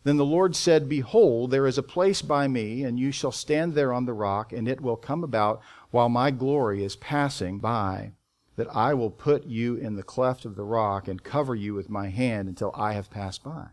Then 0.06 0.16
the 0.16 0.24
Lord 0.24 0.56
said, 0.56 0.88
Behold, 0.88 1.52
there 1.52 1.68
is 1.68 1.78
a 1.78 1.84
place 1.84 2.22
by 2.22 2.48
me, 2.48 2.86
and 2.86 2.98
you 2.98 3.12
shall 3.12 3.34
stand 3.34 3.74
there 3.74 3.92
on 3.92 4.06
the 4.06 4.14
rock, 4.14 4.54
and 4.54 4.66
it 4.66 4.80
will 4.80 4.96
come 4.96 5.26
about 5.26 5.62
while 5.92 6.08
my 6.08 6.32
glory 6.32 6.86
is 6.86 6.96
passing 6.96 7.60
by 7.60 8.14
that 8.56 8.74
I 8.76 8.94
will 8.94 9.10
put 9.10 9.46
you 9.46 9.76
in 9.76 9.96
the 9.96 10.04
cleft 10.04 10.46
of 10.46 10.56
the 10.56 10.64
rock 10.64 11.08
and 11.08 11.24
cover 11.24 11.56
you 11.56 11.74
with 11.74 11.90
my 11.90 12.10
hand 12.10 12.48
until 12.48 12.72
I 12.76 12.94
have 12.94 13.10
passed 13.10 13.44
by. 13.44 13.70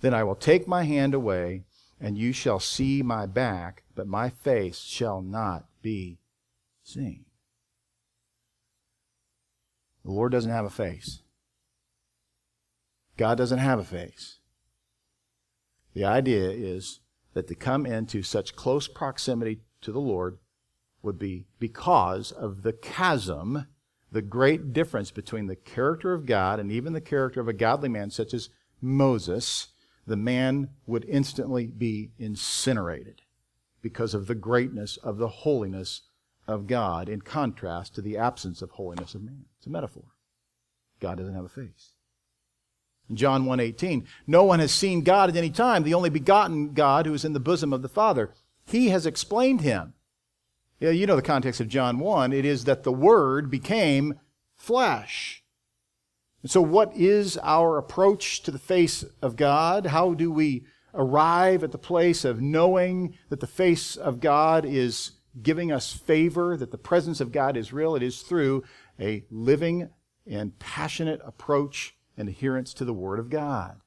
Then 0.00 0.14
I 0.14 0.24
will 0.24 0.34
take 0.34 0.66
my 0.66 0.84
hand 0.84 1.14
away, 1.14 1.64
and 2.00 2.18
you 2.18 2.32
shall 2.32 2.60
see 2.60 3.02
my 3.02 3.26
back, 3.26 3.84
but 3.94 4.06
my 4.06 4.30
face 4.30 4.78
shall 4.80 5.22
not 5.22 5.66
be 5.82 6.18
seen. 6.82 7.24
The 10.04 10.10
Lord 10.10 10.32
doesn't 10.32 10.50
have 10.50 10.66
a 10.66 10.70
face. 10.70 11.22
God 13.16 13.38
doesn't 13.38 13.58
have 13.58 13.78
a 13.78 13.84
face. 13.84 14.38
The 15.94 16.04
idea 16.04 16.50
is 16.50 17.00
that 17.34 17.46
to 17.48 17.54
come 17.54 17.86
into 17.86 18.22
such 18.22 18.56
close 18.56 18.88
proximity 18.88 19.60
to 19.82 19.92
the 19.92 20.00
Lord 20.00 20.38
would 21.04 21.18
be 21.18 21.46
because 21.58 22.32
of 22.32 22.62
the 22.62 22.72
chasm, 22.72 23.66
the 24.10 24.22
great 24.22 24.72
difference 24.72 25.10
between 25.10 25.46
the 25.46 25.56
character 25.56 26.12
of 26.12 26.26
God 26.26 26.58
and 26.58 26.72
even 26.72 26.92
the 26.92 27.00
character 27.00 27.40
of 27.40 27.48
a 27.48 27.52
godly 27.52 27.88
man 27.88 28.10
such 28.10 28.32
as 28.32 28.50
Moses, 28.80 29.68
the 30.06 30.16
man 30.16 30.70
would 30.86 31.04
instantly 31.06 31.66
be 31.66 32.10
incinerated 32.18 33.22
because 33.82 34.14
of 34.14 34.26
the 34.26 34.34
greatness 34.34 34.96
of 34.98 35.18
the 35.18 35.28
holiness 35.28 36.02
of 36.46 36.66
God 36.66 37.08
in 37.08 37.20
contrast 37.20 37.94
to 37.94 38.02
the 38.02 38.16
absence 38.16 38.62
of 38.62 38.70
holiness 38.72 39.14
of 39.14 39.22
man. 39.22 39.46
It's 39.58 39.66
a 39.66 39.70
metaphor. 39.70 40.04
God 41.00 41.18
doesn't 41.18 41.34
have 41.34 41.44
a 41.44 41.48
face. 41.48 41.90
In 43.08 43.16
John 43.16 43.44
1:18, 43.44 44.06
no 44.26 44.44
one 44.44 44.60
has 44.60 44.72
seen 44.72 45.02
God 45.02 45.28
at 45.28 45.36
any 45.36 45.50
time, 45.50 45.82
the 45.82 45.94
only 45.94 46.10
begotten 46.10 46.72
God 46.72 47.06
who 47.06 47.14
is 47.14 47.24
in 47.24 47.34
the 47.34 47.40
bosom 47.40 47.72
of 47.72 47.82
the 47.82 47.88
Father. 47.88 48.32
He 48.64 48.88
has 48.88 49.04
explained 49.04 49.60
him. 49.60 49.94
Yeah, 50.80 50.90
you 50.90 51.06
know 51.06 51.16
the 51.16 51.22
context 51.22 51.60
of 51.60 51.68
John 51.68 51.98
1. 51.98 52.32
It 52.32 52.44
is 52.44 52.64
that 52.64 52.82
the 52.82 52.92
Word 52.92 53.50
became 53.50 54.18
flesh. 54.54 55.44
And 56.42 56.50
so, 56.50 56.60
what 56.60 56.94
is 56.94 57.38
our 57.42 57.78
approach 57.78 58.42
to 58.42 58.50
the 58.50 58.58
face 58.58 59.04
of 59.22 59.36
God? 59.36 59.86
How 59.86 60.14
do 60.14 60.30
we 60.30 60.66
arrive 60.92 61.64
at 61.64 61.72
the 61.72 61.78
place 61.78 62.24
of 62.24 62.40
knowing 62.40 63.16
that 63.30 63.40
the 63.40 63.46
face 63.46 63.96
of 63.96 64.20
God 64.20 64.64
is 64.64 65.12
giving 65.42 65.72
us 65.72 65.92
favor, 65.92 66.56
that 66.56 66.70
the 66.70 66.78
presence 66.78 67.20
of 67.20 67.32
God 67.32 67.56
is 67.56 67.72
real? 67.72 67.94
It 67.94 68.02
is 68.02 68.22
through 68.22 68.64
a 69.00 69.24
living 69.30 69.88
and 70.26 70.58
passionate 70.58 71.20
approach 71.24 71.96
and 72.16 72.28
adherence 72.28 72.74
to 72.74 72.84
the 72.84 72.92
Word 72.92 73.18
of 73.18 73.30
God. 73.30 73.80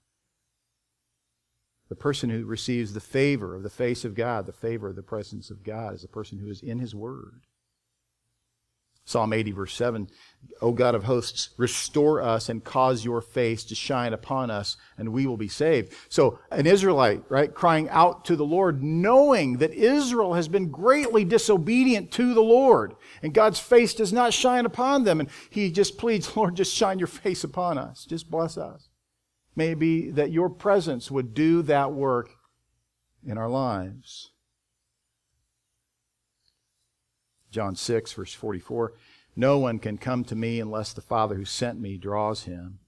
The 1.89 1.95
person 1.95 2.30
who 2.30 2.45
receives 2.45 2.93
the 2.93 3.00
favor 3.00 3.56
of 3.56 3.63
the 3.63 3.69
face 3.69 4.04
of 4.04 4.15
God, 4.15 4.45
the 4.45 4.52
favor 4.52 4.89
of 4.89 4.95
the 4.95 5.04
presence 5.04 5.50
of 5.50 5.63
God, 5.63 5.95
is 5.95 6.02
the 6.02 6.08
person 6.08 6.39
who 6.39 6.50
is 6.50 6.62
in 6.62 6.80
His 6.80 6.93
Word. 6.93 7.45
Psalm 9.08 9.32
80, 9.32 9.52
verse 9.52 9.73
7 9.73 10.10
O 10.62 10.73
God 10.73 10.95
of 10.95 11.06
hosts, 11.06 11.52
restore 11.58 12.21
us 12.21 12.50
and 12.50 12.62
cause 12.62 13.06
your 13.06 13.21
face 13.21 13.63
to 13.63 13.73
shine 13.73 14.12
upon 14.12 14.52
us, 14.52 14.76
and 14.97 15.13
we 15.13 15.26
will 15.26 15.38
be 15.38 15.47
saved. 15.47 15.93
So, 16.10 16.39
an 16.52 16.67
Israelite, 16.67 17.23
right, 17.30 17.54
crying 17.54 17.88
out 17.89 18.26
to 18.26 18.36
the 18.36 18.45
Lord, 18.45 18.84
knowing 18.84 19.60
that 19.60 19.71
Israel 19.71 20.34
has 20.34 20.50
been 20.50 20.69
greatly 20.69 21.23
disobedient 21.23 22.12
to 22.13 22.34
the 22.34 22.41
Lord, 22.41 22.95
and 23.21 23.34
God's 23.34 23.60
face 23.60 23.93
does 23.93 24.12
not 24.12 24.34
shine 24.34 24.65
upon 24.65 25.06
them. 25.06 25.21
And 25.21 25.30
he 25.50 25.71
just 25.71 25.97
pleads, 25.97 26.36
Lord, 26.36 26.56
just 26.56 26.76
shine 26.76 27.00
your 27.00 27.08
face 27.08 27.45
upon 27.45 27.78
us. 27.78 28.04
Just 28.04 28.30
bless 28.30 28.58
us 28.58 28.89
may 29.58 29.74
be 29.74 30.12
that 30.12 30.32
your 30.32 30.50
presence 30.50 31.10
would 31.10 31.34
do 31.34 31.63
that 31.63 31.91
work 31.91 32.30
in 33.26 33.38
our 33.38 33.50
lives. 33.50 34.32
John 37.50 37.76
6, 37.76 38.13
verse 38.13 38.34
44 38.34 38.93
No 39.36 39.58
one 39.58 39.80
can 39.80 39.98
come 39.98 40.24
to 40.26 40.36
me 40.36 40.60
unless 40.60 40.93
the 40.93 41.02
Father 41.02 41.36
who 41.36 41.46
sent 41.46 41.82
me 41.82 41.98
draws 41.98 42.43
him, 42.43 42.80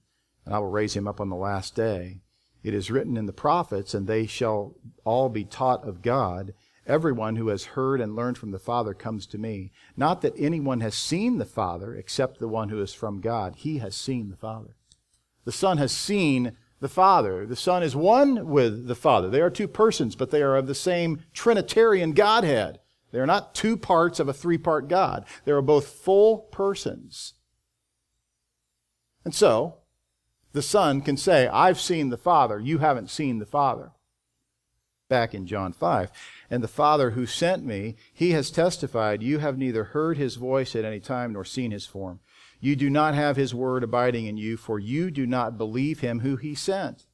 and 0.46 0.54
I 0.54 0.60
will 0.60 0.70
raise 0.70 0.94
him 0.94 1.08
up 1.08 1.20
on 1.20 1.28
the 1.28 1.36
last 1.36 1.74
day. 1.74 2.20
It 2.62 2.72
is 2.72 2.90
written 2.90 3.16
in 3.16 3.26
the 3.26 3.32
prophets, 3.32 3.92
and 3.92 4.06
they 4.06 4.26
shall 4.26 4.76
all 5.04 5.28
be 5.28 5.44
taught 5.44 5.86
of 5.86 6.02
God. 6.02 6.54
Everyone 6.86 7.36
who 7.36 7.48
has 7.48 7.64
heard 7.64 8.00
and 8.00 8.14
learned 8.14 8.38
from 8.38 8.52
the 8.52 8.58
Father 8.58 8.94
comes 8.94 9.26
to 9.28 9.38
me. 9.38 9.72
Not 9.96 10.20
that 10.22 10.34
anyone 10.36 10.80
has 10.80 10.94
seen 10.94 11.38
the 11.38 11.44
Father 11.44 11.94
except 11.94 12.38
the 12.38 12.48
one 12.48 12.68
who 12.68 12.80
is 12.80 12.92
from 12.92 13.20
God. 13.20 13.56
He 13.56 13.78
has 13.78 13.96
seen 13.96 14.30
the 14.30 14.36
Father. 14.36 14.76
The 15.44 15.52
Son 15.52 15.78
has 15.78 15.92
seen 15.92 16.56
the 16.80 16.88
Father. 16.88 17.46
The 17.46 17.56
Son 17.56 17.82
is 17.82 17.94
one 17.94 18.48
with 18.48 18.86
the 18.86 18.94
Father. 18.94 19.28
They 19.28 19.40
are 19.40 19.50
two 19.50 19.68
persons, 19.68 20.16
but 20.16 20.30
they 20.30 20.42
are 20.42 20.56
of 20.56 20.66
the 20.66 20.74
same 20.74 21.24
Trinitarian 21.32 22.12
Godhead. 22.12 22.80
They 23.12 23.18
are 23.18 23.26
not 23.26 23.54
two 23.54 23.76
parts 23.76 24.20
of 24.20 24.28
a 24.28 24.32
three 24.32 24.58
part 24.58 24.88
God. 24.88 25.24
They 25.44 25.52
are 25.52 25.62
both 25.62 25.88
full 25.88 26.38
persons. 26.38 27.34
And 29.24 29.34
so, 29.34 29.76
the 30.52 30.62
Son 30.62 31.00
can 31.00 31.16
say, 31.16 31.46
I've 31.48 31.80
seen 31.80 32.08
the 32.08 32.16
Father. 32.16 32.58
You 32.58 32.78
haven't 32.78 33.10
seen 33.10 33.38
the 33.38 33.46
Father. 33.46 33.92
Back 35.08 35.34
in 35.34 35.46
John 35.46 35.72
5. 35.72 36.10
And 36.50 36.62
the 36.62 36.68
Father 36.68 37.10
who 37.10 37.26
sent 37.26 37.64
me, 37.64 37.96
he 38.12 38.30
has 38.30 38.50
testified, 38.50 39.22
You 39.22 39.38
have 39.38 39.58
neither 39.58 39.84
heard 39.84 40.16
his 40.16 40.36
voice 40.36 40.74
at 40.74 40.84
any 40.84 41.00
time 41.00 41.32
nor 41.32 41.44
seen 41.44 41.72
his 41.72 41.86
form. 41.86 42.20
You 42.60 42.76
do 42.76 42.90
not 42.90 43.14
have 43.14 43.36
his 43.36 43.54
word 43.54 43.82
abiding 43.82 44.26
in 44.26 44.36
you, 44.36 44.56
for 44.56 44.78
you 44.78 45.10
do 45.10 45.26
not 45.26 45.58
believe 45.58 46.00
him 46.00 46.20
who 46.20 46.36
he 46.36 46.54
sent. 46.54 47.06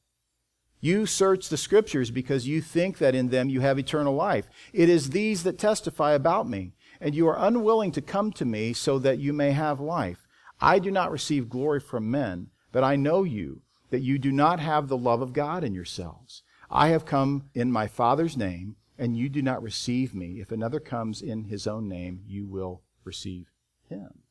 You 0.79 1.05
search 1.05 1.49
the 1.49 1.57
scriptures 1.57 2.11
because 2.11 2.47
you 2.47 2.61
think 2.61 2.99
that 2.99 3.15
in 3.15 3.29
them 3.29 3.49
you 3.49 3.61
have 3.61 3.79
eternal 3.79 4.13
life. 4.13 4.47
It 4.73 4.89
is 4.89 5.09
these 5.09 5.43
that 5.43 5.57
testify 5.57 6.13
about 6.13 6.47
me. 6.47 6.73
and 6.99 7.15
you 7.15 7.27
are 7.27 7.37
unwilling 7.37 7.91
to 7.91 8.01
come 8.01 8.31
to 8.33 8.45
me 8.45 8.73
so 8.73 8.99
that 8.99 9.19
you 9.19 9.33
may 9.33 9.51
have 9.51 9.79
life. 9.79 10.27
I 10.59 10.79
do 10.79 10.91
not 10.91 11.11
receive 11.11 11.49
glory 11.49 11.79
from 11.79 12.09
men, 12.09 12.47
but 12.71 12.83
I 12.83 12.95
know 12.95 13.23
you, 13.23 13.61
that 13.89 14.01
you 14.01 14.17
do 14.17 14.31
not 14.31 14.59
have 14.59 14.87
the 14.87 14.97
love 14.97 15.21
of 15.21 15.33
God 15.33 15.63
in 15.63 15.73
yourselves. 15.73 16.43
I 16.69 16.89
have 16.89 17.05
come 17.05 17.49
in 17.53 17.71
my 17.71 17.87
Father's 17.87 18.35
name, 18.35 18.75
and 18.97 19.15
you 19.15 19.29
do 19.29 19.41
not 19.41 19.61
receive 19.61 20.15
me. 20.15 20.39
If 20.41 20.51
another 20.51 20.79
comes 20.79 21.21
in 21.21 21.45
his 21.45 21.67
own 21.67 21.87
name, 21.87 22.21
you 22.25 22.47
will 22.47 22.81
receive 23.03 23.51
him. 23.87 24.23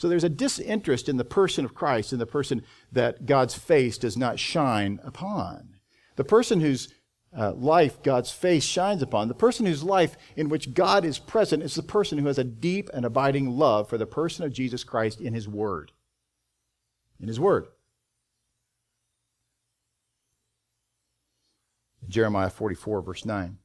So 0.00 0.08
there's 0.08 0.24
a 0.24 0.30
disinterest 0.30 1.10
in 1.10 1.18
the 1.18 1.26
person 1.26 1.66
of 1.66 1.74
Christ, 1.74 2.14
in 2.14 2.18
the 2.18 2.24
person 2.24 2.62
that 2.90 3.26
God's 3.26 3.54
face 3.54 3.98
does 3.98 4.16
not 4.16 4.38
shine 4.38 4.98
upon. 5.04 5.76
The 6.16 6.24
person 6.24 6.60
whose 6.60 6.88
uh, 7.36 7.52
life 7.52 8.02
God's 8.02 8.30
face 8.30 8.64
shines 8.64 9.02
upon, 9.02 9.28
the 9.28 9.34
person 9.34 9.66
whose 9.66 9.84
life 9.84 10.16
in 10.36 10.48
which 10.48 10.72
God 10.72 11.04
is 11.04 11.18
present, 11.18 11.62
is 11.62 11.74
the 11.74 11.82
person 11.82 12.16
who 12.16 12.28
has 12.28 12.38
a 12.38 12.44
deep 12.44 12.88
and 12.94 13.04
abiding 13.04 13.50
love 13.50 13.90
for 13.90 13.98
the 13.98 14.06
person 14.06 14.42
of 14.42 14.54
Jesus 14.54 14.84
Christ 14.84 15.20
in 15.20 15.34
His 15.34 15.46
Word. 15.46 15.92
In 17.20 17.28
His 17.28 17.38
Word. 17.38 17.66
Jeremiah 22.08 22.48
44, 22.48 23.02
verse 23.02 23.26
9. 23.26 23.58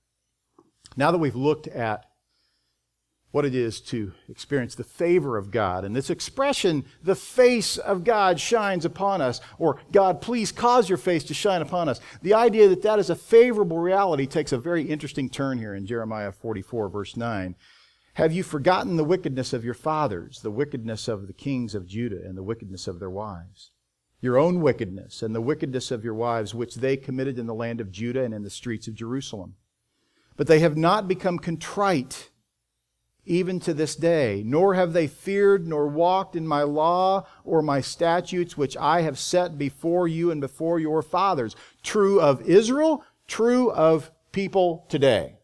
Now 0.98 1.12
that 1.12 1.17
we've 1.17 1.34
looked 1.34 1.67
at 1.67 2.08
what 3.36 3.43
it 3.43 3.54
is 3.54 3.82
to 3.82 4.13
experience 4.30 4.76
the 4.76 4.84
favor 4.86 5.36
of 5.36 5.52
God. 5.52 5.84
And 5.84 5.93
this 5.93 6.10
expression, 6.10 6.86
the 7.04 7.15
face 7.15 7.78
of 7.78 8.06
God 8.06 8.39
shines 8.39 8.86
upon 8.86 9.19
us, 9.19 9.41
or 9.60 9.82
God, 9.91 10.21
please 10.21 10.54
cause 10.54 10.88
your 10.88 10.98
face 10.98 11.26
to 11.26 11.34
shine 11.34 11.62
upon 11.62 11.89
us. 11.89 12.00
The 12.21 12.34
idea 12.34 12.69
that 12.69 12.82
that 12.84 12.98
is 12.98 13.10
a 13.10 13.15
favorable 13.15 13.80
reality 13.80 14.26
takes 14.26 14.54
a 14.54 14.58
very 14.58 14.84
interesting 14.84 15.30
turn 15.30 15.58
here 15.58 15.76
in 15.76 15.86
Jeremiah 15.86 16.32
44, 16.32 16.88
verse 16.88 17.17
9. 17.17 17.58
Have 18.13 18.32
you 18.32 18.41
forgotten 18.41 18.95
the 18.95 19.04
wickedness 19.04 19.52
of 19.52 19.65
your 19.65 19.74
fathers, 19.74 20.39
the 20.39 20.50
wickedness 20.50 21.10
of 21.10 21.28
the 21.28 21.34
kings 21.34 21.76
of 21.76 21.88
Judah, 21.88 22.24
and 22.24 22.38
the 22.38 22.41
wickedness 22.41 22.88
of 22.88 23.02
their 23.02 23.10
wives? 23.10 23.71
Your 24.21 24.38
own 24.38 24.62
wickedness 24.62 25.21
and 25.21 25.36
the 25.36 25.41
wickedness 25.41 25.91
of 25.91 26.06
your 26.06 26.15
wives, 26.15 26.56
which 26.56 26.76
they 26.76 26.95
committed 26.95 27.38
in 27.38 27.48
the 27.48 27.54
land 27.54 27.82
of 27.82 27.91
Judah 27.91 28.24
and 28.24 28.34
in 28.34 28.43
the 28.43 28.50
streets 28.50 28.88
of 28.88 28.95
Jerusalem. 28.95 29.56
But 30.38 30.48
they 30.48 30.60
have 30.60 30.78
not 30.78 31.10
become 31.10 31.38
contrite 31.38 32.30
even 33.25 33.59
to 33.61 33.73
this 33.73 33.95
day, 33.95 34.43
nor 34.45 34.75
have 34.75 34.93
they 34.93 35.07
feared 35.07 35.67
nor 35.67 35.88
walked 35.88 36.35
in 36.35 36.47
my 36.47 36.63
law 36.63 37.25
or 37.43 37.61
my 37.61 37.81
statutes, 37.81 38.57
which 38.57 38.77
I 38.77 39.01
have 39.01 39.17
set 39.17 39.57
before 39.57 40.07
you 40.07 40.31
and 40.31 40.39
before 40.39 40.79
your 40.79 41.01
fathers. 41.01 41.55
True 41.83 42.21
of 42.21 42.41
Israel, 42.43 43.03
true 43.27 43.71
of 43.71 44.11
people 44.31 44.85
today. 44.89 45.39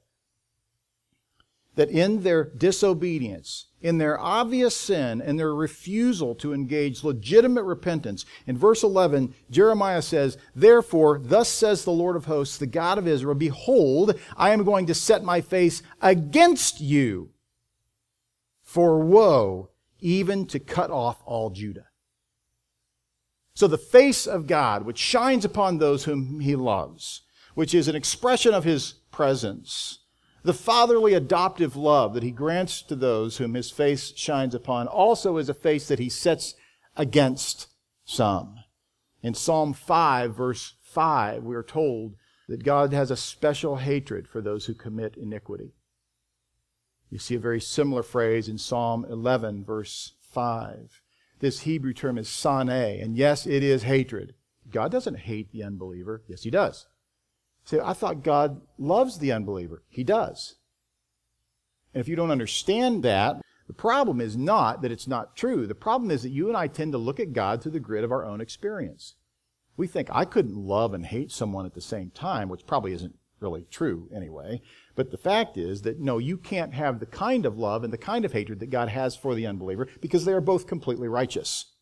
That 1.76 1.90
in 1.90 2.22
their 2.22 2.44
disobedience, 2.44 3.68
in 3.82 3.98
their 3.98 4.20
obvious 4.20 4.76
sin, 4.76 5.22
and 5.22 5.40
their 5.40 5.56
refusal 5.56 6.36
to 6.36 6.54
engage 6.54 7.04
legitimate 7.04 7.64
repentance, 7.64 8.26
in 8.46 8.58
verse 8.58 8.84
11, 8.84 9.34
Jeremiah 9.50 10.02
says, 10.02 10.38
Therefore, 10.54 11.18
thus 11.18 11.50
says 11.50 11.84
the 11.84 11.92
Lord 11.92 12.16
of 12.16 12.26
hosts, 12.26 12.58
the 12.58 12.68
God 12.68 12.98
of 13.00 13.08
Israel, 13.08 13.34
Behold, 13.34 14.20
I 14.38 14.52
am 14.52 14.66
going 14.66 14.86
to 14.88 14.94
set 14.94 15.24
my 15.24 15.42
face 15.42 15.82
against 16.02 16.82
you 16.82 17.31
for 18.72 19.00
woe, 19.00 19.70
even 20.00 20.46
to 20.46 20.58
cut 20.58 20.90
off 20.90 21.22
all 21.26 21.50
Judah. 21.50 21.88
So 23.54 23.68
the 23.68 23.78
face 23.78 24.26
of 24.26 24.48
God, 24.48 24.86
which 24.86 24.98
shines 24.98 25.44
upon 25.44 25.78
those 25.78 26.06
whom 26.06 26.40
he 26.40 26.56
loves, 26.56 27.24
which 27.54 27.74
is 27.74 27.90
an 27.90 27.98
expression 27.98 28.54
of 28.54 28.64
his 28.64 28.94
presence, 29.12 30.06
the 30.44 30.54
fatherly 30.54 31.14
adoptive 31.14 31.76
love 31.76 32.14
that 32.14 32.24
he 32.24 32.32
grants 32.32 32.82
to 32.84 32.96
those 32.96 33.38
whom 33.38 33.56
his 33.56 33.70
face 33.70 34.14
shines 34.16 34.56
upon, 34.56 34.88
also 34.88 35.36
is 35.36 35.50
a 35.50 35.54
face 35.54 35.90
that 35.90 36.00
he 36.00 36.08
sets 36.08 36.56
against 36.96 37.68
some. 38.06 38.56
In 39.22 39.34
Psalm 39.34 39.74
5, 39.74 40.34
verse 40.34 40.76
5, 40.82 41.44
we 41.44 41.58
are 41.58 41.62
told 41.62 42.16
that 42.48 42.64
God 42.64 42.94
has 42.94 43.12
a 43.12 43.18
special 43.18 43.76
hatred 43.76 44.30
for 44.30 44.40
those 44.40 44.68
who 44.68 44.74
commit 44.74 45.18
iniquity. 45.18 45.74
You 47.12 47.20
see 47.20 47.36
a 47.36 47.40
very 47.40 47.60
similar 47.60 48.04
phrase 48.04 48.48
in 48.48 48.58
Psalm 48.58 49.06
11, 49.08 49.66
verse 49.66 50.14
5. 50.22 51.02
This 51.40 51.62
Hebrew 51.62 51.94
term 51.94 52.18
is 52.18 52.30
sane, 52.30 52.70
and 52.70 53.18
yes, 53.18 53.46
it 53.46 53.64
is 53.64 53.84
hatred. 53.84 54.34
God 54.72 54.92
doesn't 54.92 55.20
hate 55.20 55.52
the 55.52 55.64
unbeliever. 55.64 56.24
Yes, 56.28 56.44
He 56.44 56.50
does. 56.50 56.88
Say, 57.66 57.80
I 57.84 57.94
thought 57.94 58.24
God 58.24 58.62
loves 58.78 59.20
the 59.20 59.34
unbeliever. 59.34 59.84
He 59.90 60.06
does. 60.06 60.56
And 61.94 62.00
if 62.00 62.08
you 62.08 62.16
don't 62.16 62.32
understand 62.32 63.04
that, 63.04 63.42
the 63.68 63.74
problem 63.74 64.22
is 64.22 64.38
not 64.38 64.82
that 64.82 64.92
it's 64.92 65.08
not 65.08 65.36
true. 65.36 65.68
The 65.68 65.76
problem 65.76 66.12
is 66.12 66.24
that 66.24 66.30
you 66.30 66.48
and 66.48 66.56
I 66.56 66.68
tend 66.68 66.94
to 66.94 66.98
look 66.98 67.20
at 67.20 67.34
God 67.34 67.62
through 67.62 67.74
the 67.74 67.80
grid 67.80 68.06
of 68.06 68.12
our 68.12 68.26
own 68.26 68.40
experience. 68.40 69.16
We 69.76 69.88
think 69.88 70.10
I 70.12 70.26
couldn't 70.26 70.56
love 70.56 70.94
and 70.94 71.06
hate 71.06 71.32
someone 71.32 71.66
at 71.66 71.74
the 71.74 71.82
same 71.82 72.10
time, 72.12 72.48
which 72.50 72.66
probably 72.66 72.94
isn't 72.94 73.18
really 73.40 73.66
true 73.70 74.10
anyway. 74.16 74.62
But 75.02 75.10
the 75.10 75.18
fact 75.18 75.58
is 75.58 75.82
that 75.82 76.00
no, 76.00 76.20
you 76.20 76.38
can't 76.38 76.76
have 76.76 77.00
the 77.00 77.08
kind 77.08 77.48
of 77.48 77.58
love 77.58 77.84
and 77.84 77.92
the 77.92 77.98
kind 77.98 78.24
of 78.24 78.34
hatred 78.34 78.60
that 78.60 78.70
God 78.70 78.88
has 78.90 79.16
for 79.16 79.34
the 79.34 79.48
unbeliever 79.48 79.88
because 80.00 80.26
they 80.26 80.32
are 80.32 80.40
both 80.40 80.68
completely 80.68 81.08
righteous. 81.08 81.74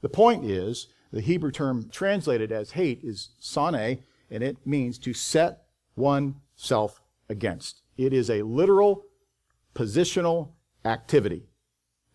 The 0.00 0.08
point 0.08 0.44
is, 0.44 0.86
the 1.12 1.20
Hebrew 1.20 1.50
term 1.50 1.88
translated 1.90 2.52
as 2.52 2.70
hate 2.70 3.00
is 3.02 3.30
sane, 3.40 4.04
and 4.30 4.44
it 4.44 4.64
means 4.64 4.96
to 4.98 5.12
set 5.12 5.64
oneself 5.96 7.02
against. 7.28 7.82
It 7.96 8.12
is 8.12 8.30
a 8.30 8.42
literal, 8.42 9.06
positional 9.74 10.50
activity. 10.84 11.48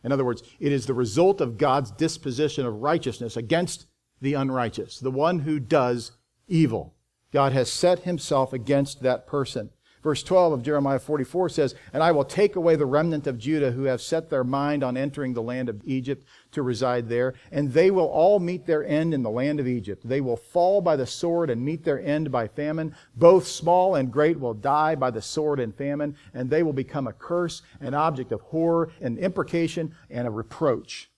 In 0.01 0.13
other 0.13 0.23
words, 0.23 0.43
it 0.62 0.71
is 0.71 0.85
the 0.85 0.93
result 0.93 1.41
of 1.41 1.57
God's 1.57 1.91
disposition 1.91 2.65
of 2.65 2.75
righteousness 2.75 3.35
against 3.35 3.85
the 4.21 4.35
unrighteous, 4.35 4.97
the 4.97 5.12
one 5.12 5.39
who 5.39 5.59
does 5.59 6.13
evil. 6.47 6.95
God 7.33 7.51
has 7.51 7.69
set 7.69 8.03
himself 8.03 8.53
against 8.53 9.03
that 9.03 9.27
person. 9.27 9.71
Verse 10.01 10.23
12 10.23 10.53
of 10.53 10.63
Jeremiah 10.63 10.99
44 10.99 11.49
says, 11.49 11.75
And 11.91 12.01
I 12.01 12.13
will 12.13 12.23
take 12.23 12.55
away 12.55 12.77
the 12.77 12.85
remnant 12.85 13.27
of 13.27 13.38
Judah 13.38 13.71
who 13.71 13.83
have 13.83 14.01
set 14.01 14.29
their 14.29 14.45
mind 14.45 14.81
on 14.81 14.95
entering 14.95 15.33
the 15.33 15.41
land 15.41 15.67
of 15.67 15.81
Egypt 15.83 16.25
to 16.51 16.62
reside 16.63 17.09
there, 17.09 17.33
and 17.51 17.73
they 17.73 17.91
will 17.91 18.05
all 18.05 18.39
meet 18.39 18.65
their 18.65 18.85
end 18.85 19.13
in 19.13 19.23
the 19.23 19.29
land 19.29 19.59
of 19.59 19.67
Egypt. 19.67 20.07
They 20.07 20.21
will 20.21 20.38
fall 20.38 20.79
by 20.79 20.95
the 20.95 21.05
sword 21.05 21.49
and 21.49 21.65
meet 21.65 21.83
their 21.83 21.99
end 21.99 22.31
by 22.31 22.47
famine. 22.47 22.95
Both 23.15 23.45
small 23.47 23.95
and 23.95 24.12
great 24.12 24.39
will 24.39 24.53
die 24.53 24.95
by 24.95 25.12
the 25.12 25.21
sword 25.21 25.59
and 25.59 25.75
famine, 25.75 26.15
and 26.33 26.49
they 26.49 26.63
will 26.63 26.73
become 26.73 27.07
a 27.07 27.13
curse, 27.13 27.62
an 27.81 27.93
object 27.93 28.31
of 28.31 28.39
horror, 28.41 28.91
an 29.01 29.17
imprecation, 29.17 29.93
and 30.09 30.27
a 30.27 30.31
reproach. 30.31 31.12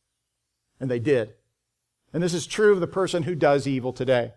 And 0.80 0.89
they 0.89 1.00
did. 1.00 1.36
And 2.13 2.24
this 2.24 2.34
is 2.34 2.48
true 2.48 2.74
of 2.74 2.80
the 2.80 2.88
person 2.88 3.24
who 3.24 3.36
does 3.36 3.67
evil 3.67 3.94
today. 3.94 4.34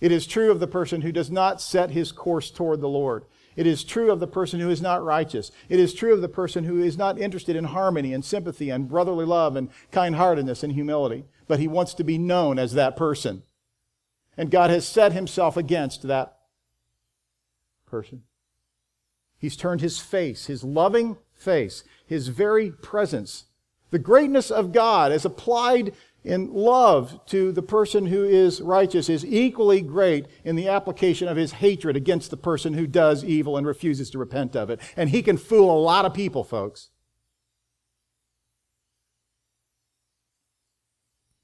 It 0.00 0.12
is 0.12 0.26
true 0.26 0.50
of 0.50 0.60
the 0.60 0.66
person 0.66 1.02
who 1.02 1.12
does 1.12 1.30
not 1.30 1.60
set 1.60 1.90
his 1.90 2.12
course 2.12 2.50
toward 2.50 2.80
the 2.80 2.88
Lord. 2.88 3.24
It 3.56 3.66
is 3.66 3.84
true 3.84 4.10
of 4.10 4.20
the 4.20 4.26
person 4.26 4.60
who 4.60 4.70
is 4.70 4.80
not 4.80 5.04
righteous. 5.04 5.50
It 5.68 5.78
is 5.78 5.92
true 5.92 6.14
of 6.14 6.22
the 6.22 6.28
person 6.28 6.64
who 6.64 6.82
is 6.82 6.96
not 6.96 7.18
interested 7.18 7.56
in 7.56 7.64
harmony 7.64 8.14
and 8.14 8.24
sympathy 8.24 8.70
and 8.70 8.88
brotherly 8.88 9.26
love 9.26 9.56
and 9.56 9.68
kindheartedness 9.92 10.62
and 10.62 10.72
humility, 10.72 11.24
but 11.46 11.58
he 11.58 11.68
wants 11.68 11.92
to 11.94 12.04
be 12.04 12.16
known 12.16 12.58
as 12.58 12.72
that 12.72 12.96
person. 12.96 13.42
And 14.36 14.50
God 14.50 14.70
has 14.70 14.88
set 14.88 15.12
himself 15.12 15.56
against 15.56 16.02
that 16.04 16.38
person. 17.86 18.22
He's 19.36 19.56
turned 19.56 19.80
his 19.80 19.98
face, 19.98 20.46
his 20.46 20.62
loving 20.62 21.18
face, 21.34 21.82
his 22.06 22.28
very 22.28 22.70
presence. 22.70 23.44
The 23.90 23.98
greatness 23.98 24.50
of 24.50 24.72
God 24.72 25.12
as 25.12 25.24
applied 25.24 25.92
in 26.24 26.52
love 26.52 27.24
to 27.26 27.50
the 27.52 27.62
person 27.62 28.06
who 28.06 28.24
is 28.24 28.60
righteous 28.60 29.08
is 29.08 29.24
equally 29.24 29.80
great 29.80 30.26
in 30.44 30.56
the 30.56 30.68
application 30.68 31.28
of 31.28 31.36
his 31.36 31.52
hatred 31.52 31.96
against 31.96 32.30
the 32.30 32.36
person 32.36 32.74
who 32.74 32.86
does 32.86 33.24
evil 33.24 33.56
and 33.56 33.66
refuses 33.66 34.10
to 34.10 34.18
repent 34.18 34.54
of 34.54 34.70
it. 34.70 34.80
And 34.96 35.10
he 35.10 35.22
can 35.22 35.36
fool 35.36 35.70
a 35.70 35.80
lot 35.80 36.04
of 36.04 36.14
people, 36.14 36.44
folks. 36.44 36.90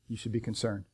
You 0.09 0.17
should 0.17 0.33
be 0.33 0.41
concerned. 0.41 0.85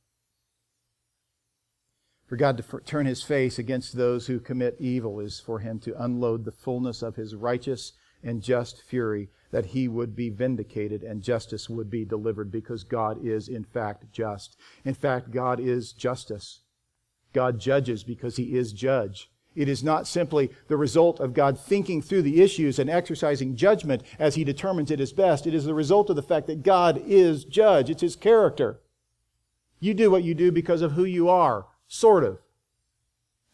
For 2.27 2.37
God 2.37 2.57
to 2.57 2.81
turn 2.81 3.05
his 3.05 3.23
face 3.23 3.59
against 3.59 3.95
those 3.95 4.27
who 4.27 4.41
commit 4.41 4.77
evil 4.79 5.21
is 5.21 5.39
for 5.39 5.59
him 5.59 5.79
to 5.81 6.03
unload 6.03 6.45
the 6.45 6.53
fullness 6.53 7.03
of 7.03 7.17
his 7.17 7.35
righteous 7.35 7.93
and 8.23 8.43
just 8.43 8.83
fury 8.83 9.29
that 9.51 9.67
he 9.67 9.87
would 9.89 10.17
be 10.17 10.31
vindicated 10.31 11.03
and 11.03 11.23
justice 11.23 11.69
would 11.69 11.91
be 11.91 12.05
delivered 12.05 12.51
because 12.51 12.85
God 12.85 13.25
is, 13.25 13.49
in 13.49 13.65
fact, 13.65 14.13
just. 14.13 14.57
In 14.85 14.95
fact, 14.95 15.31
God 15.31 15.61
is 15.61 15.93
justice. 15.93 16.61
God 17.33 17.59
judges 17.59 18.05
because 18.05 18.37
he 18.37 18.55
is 18.57 18.73
judge. 18.73 19.31
It 19.55 19.69
is 19.69 19.85
not 19.85 20.07
simply 20.07 20.51
the 20.69 20.79
result 20.79 21.21
of 21.21 21.35
God 21.35 21.59
thinking 21.59 22.01
through 22.01 22.23
the 22.23 22.41
issues 22.41 22.79
and 22.79 22.89
exercising 22.89 23.55
judgment 23.55 24.03
as 24.19 24.35
he 24.35 24.45
determines 24.45 24.91
it 24.91 25.01
is 25.01 25.13
best. 25.13 25.47
It 25.47 25.55
is 25.55 25.67
the 25.67 25.75
result 25.75 26.09
of 26.09 26.17
the 26.17 26.23
fact 26.23 26.47
that 26.47 26.63
God 26.63 27.03
is 27.07 27.45
judge. 27.45 27.91
It's 27.91 28.01
his 28.01 28.17
character. 28.17 28.81
You 29.79 29.93
do 29.93 30.11
what 30.11 30.25
you 30.25 30.35
do 30.35 30.51
because 30.51 30.81
of 30.81 30.93
who 30.93 31.05
you 31.05 31.29
are, 31.29 31.67
sort 31.87 32.25
of. 32.25 32.39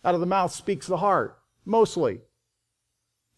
Out 0.04 0.14
of 0.14 0.20
the 0.20 0.26
mouth 0.26 0.52
speaks 0.52 0.87
the 0.87 0.98
heart, 0.98 1.38
mostly. 1.64 2.20